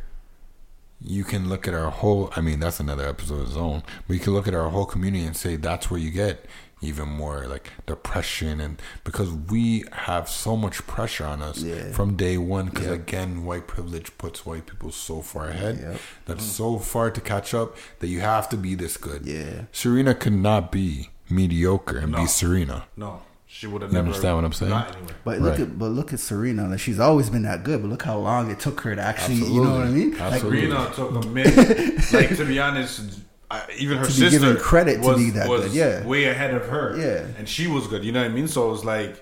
[1.01, 2.31] you can look at our whole.
[2.37, 3.83] I mean, that's another episode of its own.
[4.07, 6.45] But you can look at our whole community and say that's where you get
[6.81, 11.91] even more like depression and because we have so much pressure on us Yeah.
[11.93, 12.95] from day one because Yep.
[12.95, 16.01] again white privilege puts white people so far ahead Yep.
[16.27, 16.51] that's mm-hmm.
[16.53, 19.63] so far to catch up that you have to be this good Yeah.
[19.73, 22.19] serena could not be mediocre and No.
[22.19, 24.07] be serena no, she would have You never.
[24.09, 24.71] understand what I'm saying?
[24.71, 25.15] got anywhere.
[25.25, 25.61] But look Right.
[25.63, 26.69] at but look at Serena.
[26.69, 27.81] Like she's always been that good.
[27.83, 29.37] But look how long it took her to actually.
[29.37, 30.11] You know what I mean?
[30.13, 30.61] Like, Absolutely.
[30.71, 32.13] Serena took a minute.
[32.13, 35.31] like to be honest, I, even her To be sister given credit to was, be
[35.31, 36.07] that was good, yeah.
[36.07, 36.97] way ahead of her.
[36.99, 37.27] Yeah.
[37.39, 38.05] and she was good.
[38.05, 38.47] You know what I mean?
[38.49, 39.15] So it was like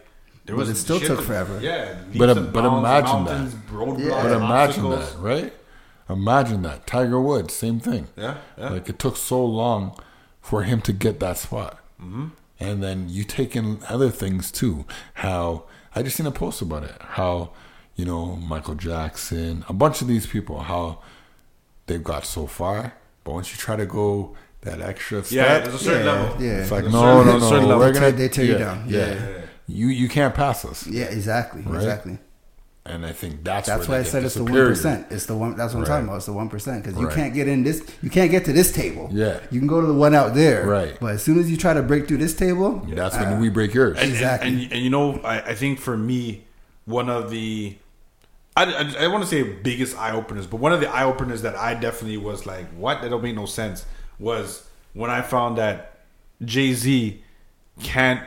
[0.47, 1.59] there But was it still took forever.
[1.61, 2.79] Yeah, But, leaps um, but bounds,
[3.11, 3.73] imagine that.
[3.73, 4.23] roadblocks, Yeah.
[4.23, 5.15] But imagine obstacles.
[5.15, 5.53] that, right?
[6.09, 6.87] Imagine that.
[6.87, 8.07] Tiger Woods, same thing.
[8.17, 8.71] Yeah, yeah.
[8.71, 9.99] Like it took so long
[10.41, 11.79] for him to get that spot.
[12.01, 12.27] Mm-hmm.
[12.61, 14.87] And then you take in other things too.
[15.15, 16.95] How I just seen a post about it.
[17.01, 17.51] How
[17.97, 21.01] you know Michael Jackson, a bunch of these people, how
[21.87, 22.95] they've got so far,
[23.27, 26.43] but once you try to go that extra step, Yeah, there's a certain Yeah, level.
[26.45, 26.51] yeah.
[26.63, 27.87] it's like There's a no, certain- no, there's a certain no, level.
[27.87, 28.85] we're gonna They tear you down.
[28.89, 28.99] Yeah.
[29.07, 29.17] Yeah.
[29.67, 30.87] you you can't pass us.
[30.87, 31.77] yeah, exactly, Right?
[31.77, 32.19] exactly.
[32.89, 34.55] And I think that's That's where why I said it's the one
[35.11, 35.57] It's the one.
[35.57, 35.89] That's what I'm Right.
[35.89, 36.17] talking about.
[36.19, 37.17] It's the one percent because you Right.
[37.17, 37.83] can't get in this.
[38.01, 39.09] You can't get to this table.
[39.13, 39.39] Yeah.
[39.51, 40.65] you can go to the one out there.
[40.65, 40.97] Right.
[41.01, 43.49] But as soon as you try to break through this table, That's uh, when we
[43.49, 43.97] break yours.
[43.97, 44.49] And, and- Exactly.
[44.49, 46.45] And, and, you know, I, I think for me,
[46.85, 47.75] one of the
[48.57, 51.43] I, I, I want to say biggest eye openers, but one of the eye openers
[51.43, 53.03] that I definitely was like, "What?
[53.03, 53.85] That don't make no sense."
[54.19, 55.99] Was when I found that
[56.45, 57.23] Jay Z
[57.83, 58.23] can't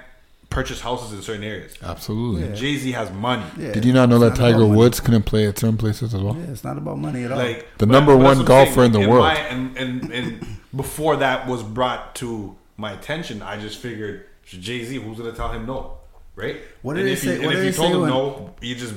[0.52, 1.74] purchase houses in certain areas.
[1.82, 2.56] Absolutely.
[2.56, 3.44] Jay Z has money.
[3.58, 4.78] yeah, Did you not know it's that about Tiger money.
[4.78, 6.36] Woods couldn't play at certain places as well?
[6.36, 7.38] Yeah, it's not about money at all.
[7.40, 8.86] Like The number that's one golfer saying.
[8.88, 9.24] in the And world.
[9.26, 10.46] my- and, and and
[10.76, 15.52] before that was brought to my attention, I just figured Jay Z, who's gonna tell
[15.52, 15.98] him no,
[16.36, 16.58] right?
[16.84, 17.96] What did and they if say- You, what and did if they you told say
[17.96, 18.94] him when- no, you just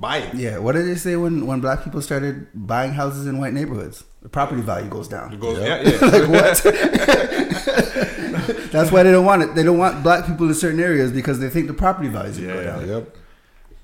[0.00, 0.34] buy it.
[0.34, 4.04] yeah, what did they say when when black people started buying houses in white neighborhoods?
[4.22, 5.32] The property value goes down.
[5.32, 5.82] It goes, Yeah.
[5.82, 6.06] yeah, yeah.
[6.18, 6.62] like what?
[8.72, 9.54] That's why they don't want it.
[9.54, 12.48] They don't want black people in certain areas because they think the property values will
[12.48, 12.64] go Yeah.
[12.64, 12.88] down.
[12.88, 13.16] Yep.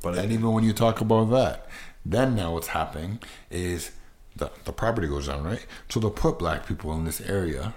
[0.02, 1.66] But And even when you talk about that,
[2.06, 3.18] then now what's happening
[3.50, 3.90] is
[4.36, 5.64] the the property goes down, right?
[5.88, 7.74] So they'll put black people in this area,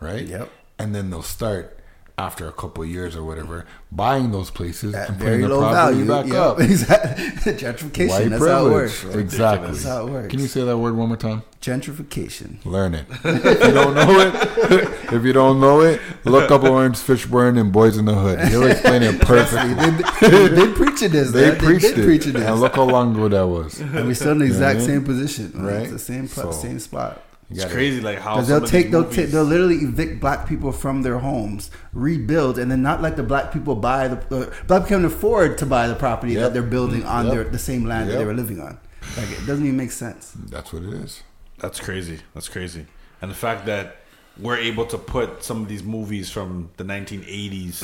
[0.00, 0.26] right?
[0.26, 0.50] Yep.
[0.78, 1.78] And then they'll start
[2.20, 6.04] after a couple of years or whatever buying those places At and putting the property
[6.04, 6.06] value.
[6.06, 6.60] back Yep, up.
[6.70, 7.52] Exactly.
[7.54, 8.08] Gentrification.
[8.10, 9.04] White that's how it works.
[9.04, 9.16] right?
[9.16, 9.68] Exactly.
[9.68, 10.28] That's how it works.
[10.28, 11.42] Can you say that word one more time?
[11.62, 12.64] Gentrification.
[12.64, 13.06] Learn it.
[13.24, 14.34] if you don't know it,
[15.12, 18.38] if you don't know it, look up Laurence Fishburne and Boyz n the Hood.
[18.48, 19.74] He'll explain it perfectly.
[19.74, 21.32] they, they, they preaching this.
[21.32, 22.42] They preached did it, preaching this.
[22.44, 23.80] and look how long ago that was.
[23.80, 24.86] and we're still in the You know exact mean?
[24.88, 25.82] same position, right?
[25.82, 27.22] It's the same So- same spot.
[27.50, 30.20] You it's gotta- crazy, like how they'll take these they'll movies, take they'll literally evict
[30.20, 34.16] black people from their homes, rebuild, and then not let the black people buy the
[34.36, 36.42] uh, black people can afford to buy the property Yep.
[36.42, 37.34] that they're building on Yep.
[37.34, 38.78] their the same land that they were living on.
[39.16, 40.32] Like it doesn't even make sense.
[40.48, 41.22] That's what it is.
[41.58, 42.20] That's crazy.
[42.34, 42.86] That's crazy.
[43.20, 43.96] And the fact that
[44.38, 47.80] we're able to put some of these movies from the 1980s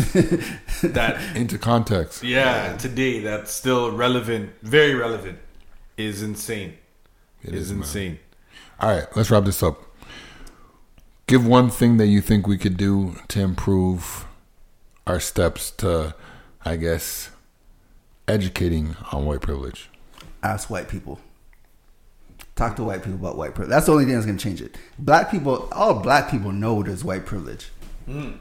[0.95, 2.23] that Into context.
[2.23, 5.39] yeah today that's still relevant, very relevant,
[5.97, 6.75] is insane.
[7.43, 7.81] It is is, man.
[8.79, 8.89] Insane.
[8.89, 9.83] All right, let's wrap this up.
[11.27, 14.27] Give one thing that you think we could do to improve
[15.07, 16.15] our steps to,
[16.65, 17.31] I guess,
[18.29, 19.89] educating on white privilege.
[20.43, 21.21] Ask white people.
[22.55, 23.71] Talk to white people about white privilege.
[23.71, 24.77] That's the only thing that's gonna change it.
[24.99, 27.71] Black people, all black people know there's white privilege.
[28.07, 28.33] Hmm.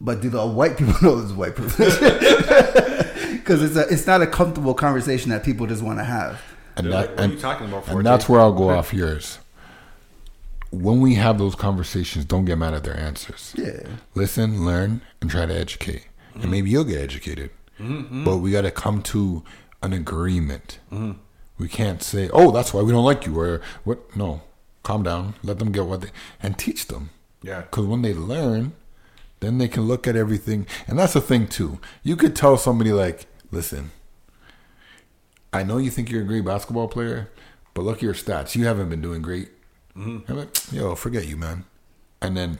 [0.00, 1.94] But do the white people know this is white privilege?
[3.28, 6.40] Because it's a, it's not a comfortable conversation that people just want to have.
[6.76, 8.92] And, that, like, what are and, you talking about, and that's where I'll go off
[8.92, 9.38] yours.
[10.70, 13.54] When we have those conversations, don't get mad at their answers.
[13.56, 13.86] Yeah.
[14.14, 16.06] Listen, learn, and try to educate.
[16.30, 16.40] Mm-hmm.
[16.42, 17.50] And maybe you'll get educated.
[17.78, 19.44] But we got to come to
[19.82, 20.80] an agreement.
[20.92, 21.12] Mm-hmm.
[21.58, 24.42] We can't say, "Oh, that's why we don't like you," or "What?" No,
[24.82, 25.34] calm down.
[25.42, 26.10] Let them get what they
[26.42, 27.10] and teach them.
[27.42, 27.62] Yeah.
[27.62, 28.72] Because when they learn,
[29.40, 30.66] then they can look at everything.
[30.86, 31.78] And that's the thing too.
[32.02, 33.92] You could tell somebody like, "Listen,
[35.52, 37.30] I know you think you're a great basketball player,
[37.74, 38.54] but look at your stats.
[38.56, 39.50] You haven't been doing great.
[39.98, 40.30] Mm-hmm.
[40.30, 41.64] I'm like, Yo, forget you, man.
[42.22, 42.58] And then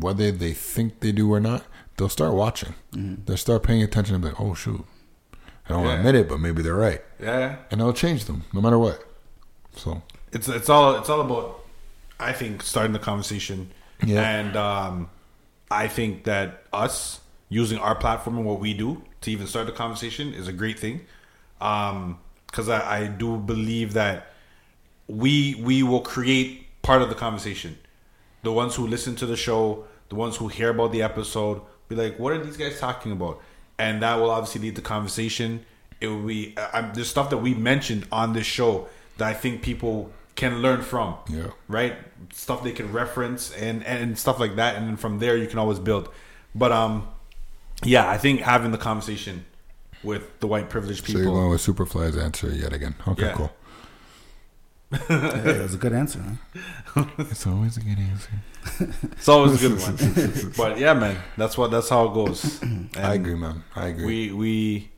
[0.00, 1.64] whether they think they do or not,
[1.96, 2.74] they'll start watching.
[2.92, 3.24] Mm-hmm.
[3.24, 4.84] They'll start paying attention and be like, oh, shoot.
[5.66, 6.02] I don't want Yeah.
[6.02, 7.02] to admit it, but maybe they're right.
[7.20, 7.56] Yeah.
[7.70, 9.04] And it'll change them no matter what.
[9.76, 10.02] So,
[10.32, 11.60] it's it's all it's all about
[12.20, 13.70] I think starting the conversation
[14.04, 14.28] Yeah.
[14.28, 15.10] and um,
[15.70, 19.72] I think that us using our platform and what we do to even start the
[19.72, 21.02] conversation is a great thing
[21.60, 24.32] um, because I, I do believe that
[25.08, 27.78] we we will create part of the conversation
[28.42, 31.96] the ones who listen to the show the ones who hear about the episode be
[31.96, 33.40] like what are these guys talking about
[33.78, 35.64] and that will obviously lead to conversation
[36.00, 39.34] it will be I, I'm, there's stuff that we mentioned on this show that i
[39.34, 41.48] think people can learn from Yeah.
[41.68, 41.96] right
[42.32, 45.58] stuff they can reference and and stuff like that and then from there you can
[45.58, 46.08] always build
[46.54, 47.08] but um
[47.82, 49.44] yeah i think having the conversation
[50.04, 51.22] with the white privileged people.
[51.22, 52.94] so you're going with Superfly's answer yet again.
[53.08, 53.32] Okay, Yeah.
[53.32, 53.50] cool.
[54.90, 56.20] Yeah, it was a good answer.
[56.86, 57.04] Huh?
[57.18, 58.30] It's always a good answer.
[59.12, 62.60] it's always a good one but yeah man that's what that's how it goes
[62.96, 63.64] I agree, man.
[63.76, 64.04] I agree.
[64.04, 64.90] we we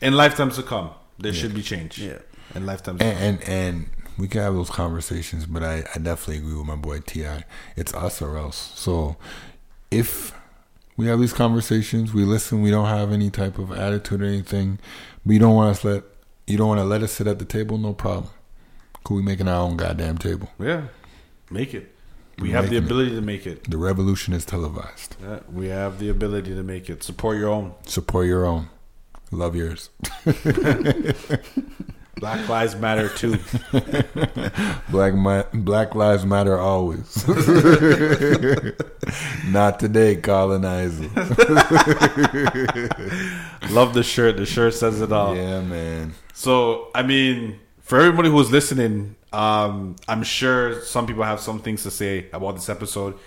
[0.00, 2.18] in lifetimes to come there should be change Yeah.
[2.54, 3.16] in lifetimes to come.
[3.16, 6.74] and, and and we can have those conversations, but I, I definitely agree with my
[6.74, 7.44] boy Ti.
[7.76, 8.72] It's us or else.
[8.74, 9.16] So
[9.92, 10.34] if
[10.96, 14.80] we have these conversations, we listen, we don't have any type of attitude or anything,
[15.24, 16.02] but you don't want us let
[16.48, 18.30] you don't want to let us sit at the table, no problem.
[19.04, 20.48] Could we making our own goddamn table?
[20.58, 20.82] yeah
[21.50, 21.94] make it
[22.38, 22.86] we We're have the making it.
[22.86, 25.16] ability to make it The revolution is televised.
[25.22, 28.68] yeah, we have the ability to make it support your own Support your own.
[29.30, 29.90] Love yours.
[32.16, 33.36] black lives matter too
[34.90, 37.24] Black mi- Black Lives Matter always.
[39.46, 41.04] Not today, colonizer.
[43.70, 46.14] love the shirt the shirt says it all Yeah, man.
[46.32, 47.58] So, I mean,
[47.88, 52.54] for everybody who's listening, um, I'm sure some people have some things to say about
[52.56, 53.18] this episode.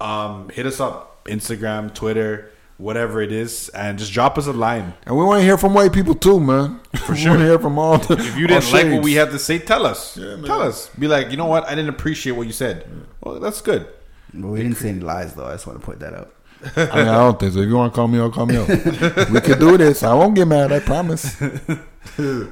[0.00, 4.94] Um, hit us up, Instagram, Twitter, whatever it is, and just drop us a line.
[5.04, 6.78] And we want to hear from white people too, man.
[6.94, 7.30] For we sure.
[7.30, 8.14] want to hear from all the.
[8.14, 10.16] If you didn't like what we had to say, tell us.
[10.16, 10.44] Yeah, man.
[10.44, 10.90] tell us.
[10.90, 11.64] Be like, you know what?
[11.64, 12.88] I didn't appreciate what you said.
[13.20, 13.88] Well, that's good.
[14.32, 15.46] But we didn't say any lies, though.
[15.46, 16.32] I just want to point that out.
[16.76, 17.60] I, mean, I don't think so.
[17.60, 18.68] If you want to call me out, call me out.
[18.68, 20.02] we can do this.
[20.02, 20.72] I won't get mad.
[20.72, 21.40] I promise.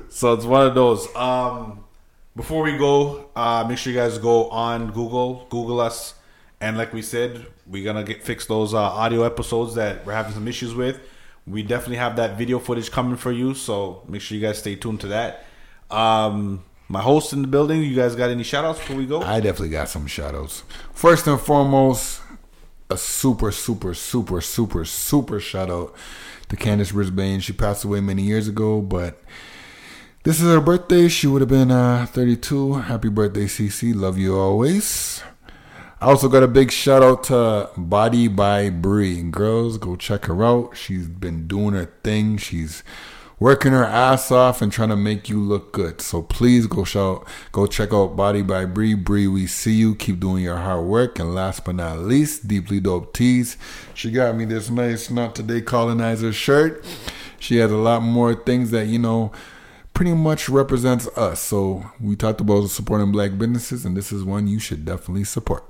[0.08, 1.14] So it's one of those.
[1.14, 1.84] Um,
[2.34, 6.14] before we go, uh, make sure you guys go on Google, Google us,
[6.60, 10.32] and like we said, we're gonna get fix those uh, audio episodes that we're having
[10.32, 11.00] some issues with.
[11.46, 14.74] We definitely have that video footage coming for you, so make sure you guys stay
[14.74, 15.44] tuned to that.
[15.90, 17.82] Um, my host in the building.
[17.82, 19.22] You guys got any shout outs before we go?
[19.22, 20.62] I definitely got some shout outs.
[20.92, 22.20] First and foremost,
[22.92, 25.94] a super, super, super, super, super shout out
[26.48, 27.40] to Candice Brisbane.
[27.40, 29.18] She passed away many years ago, but
[30.24, 31.08] this is her birthday.
[31.08, 32.74] She would have been uh, 32.
[32.74, 33.94] Happy birthday, CC.
[33.94, 35.22] Love you always.
[36.00, 39.22] I also got a big shout out to Body by Brie.
[39.22, 40.76] Girls, go check her out.
[40.76, 42.36] She's been doing her thing.
[42.36, 42.82] She's
[43.42, 46.00] working her ass off and trying to make you look good.
[46.00, 48.94] So please go shout, go check out Body by Bree.
[48.94, 49.96] Bree, we see you.
[49.96, 51.18] Keep doing your hard work.
[51.18, 53.56] And last but not least, Deeply Dope Tees.
[53.94, 56.84] She got me this nice Not Today Colonizer shirt.
[57.40, 59.32] She has a lot more things that, you know,
[59.92, 61.40] pretty much represents us.
[61.40, 65.64] So we talked about supporting black businesses, and this is one you should definitely support.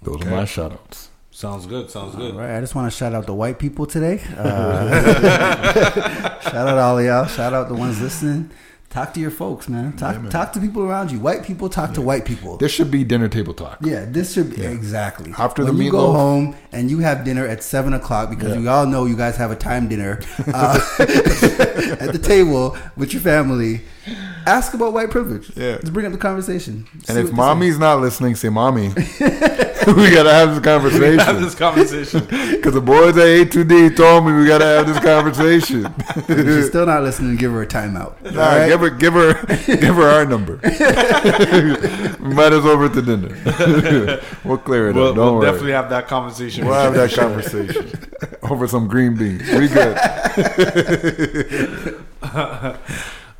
[0.00, 1.10] Those are my shout outs.
[1.30, 1.90] Sounds good.
[1.90, 2.34] Sounds good.
[2.34, 4.22] All right, I just want to shout out the white people today.
[4.36, 7.26] Uh, shout out all y'all.
[7.26, 8.50] Shout out the ones listening.
[8.90, 9.96] Talk to your folks, man.
[9.96, 11.20] Talk talk to people around you.
[11.20, 12.56] White people talk to white people.
[12.56, 13.78] This should be dinner table talk.
[13.82, 17.46] Yeah, this should be exactly After when the you go home and you have dinner
[17.46, 20.20] at seven o'clock because we all know you guys have a time dinner
[20.52, 23.82] uh, at the table with your family.
[24.46, 25.50] Ask about white privilege.
[25.56, 25.72] Yeah.
[25.72, 26.86] let's bring up the conversation.
[27.08, 27.32] And if they say.
[27.32, 28.88] mommy's not listening, say mommy.
[28.96, 31.18] we gotta have this conversation.
[31.18, 31.40] Have conversation.
[31.42, 32.26] this conversation.
[32.60, 35.86] Because the boys at A2D told me we gotta have this conversation.
[36.28, 38.20] if she's still not listening, give her a timeout.
[38.34, 38.68] Nah, right?
[38.68, 39.34] give her, give her,
[39.66, 40.54] give her our number.
[40.64, 44.20] Invite us over to dinner.
[44.44, 45.14] we'll clear it We'll, up.
[45.16, 45.46] Don't we'll worry.
[45.46, 46.66] definitely have that conversation.
[46.66, 47.90] We'll have that conversation.
[48.42, 49.48] over some green beans.
[49.50, 49.96] We good.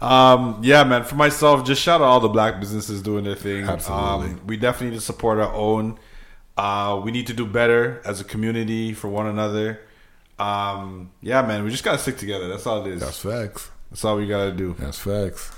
[0.01, 1.05] Um, yeah, man.
[1.05, 3.65] For myself, just shout out all the black businesses doing their thing.
[3.65, 4.31] Absolutely.
[4.31, 5.99] Um, we definitely need to support our own.
[6.57, 9.81] Uh, we need to do better as a community for one another.
[10.39, 11.65] Um, yeah, man.
[11.65, 12.49] We just gotta stick together.
[12.49, 13.01] That's all it is.
[13.01, 13.71] That's facts.
[13.91, 14.75] That's all we gotta do.
[14.79, 15.53] That's facts.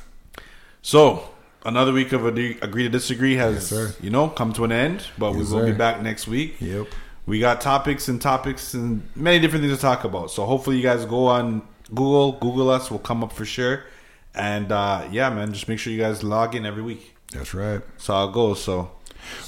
[0.83, 1.29] So
[1.65, 5.07] another week of agree to disagree has, Yes, you know, come to an end.
[5.19, 6.61] But Yes, we will be back next week.
[6.61, 6.89] Yep.
[7.27, 10.33] We got topics and topics and many different things to talk about.
[10.33, 12.91] So hopefully you guys go on Google, Google us.
[12.91, 13.85] We'll come up for sure.
[14.35, 17.15] And uh, yeah, man, just make sure you guys log in every week.
[17.33, 17.81] That's right.
[17.93, 18.63] That's how it goes.
[18.63, 18.91] So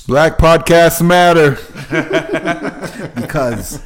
[0.07, 1.53] Black podcasts matter.
[3.15, 3.83] because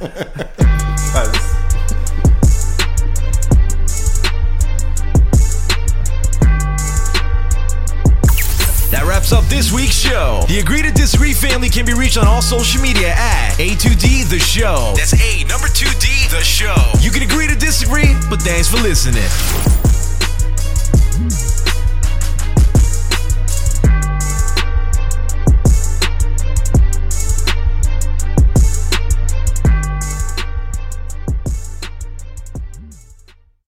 [8.89, 10.43] That wraps up this week's show.
[10.47, 14.39] The Agree to Disagree family can be reached on all social media at A2D The
[14.39, 14.93] Show.
[14.95, 16.75] That's A number 2D The Show.
[16.99, 19.78] You can agree to disagree, but thanks for listening.
[21.19, 21.58] Mm-hmm.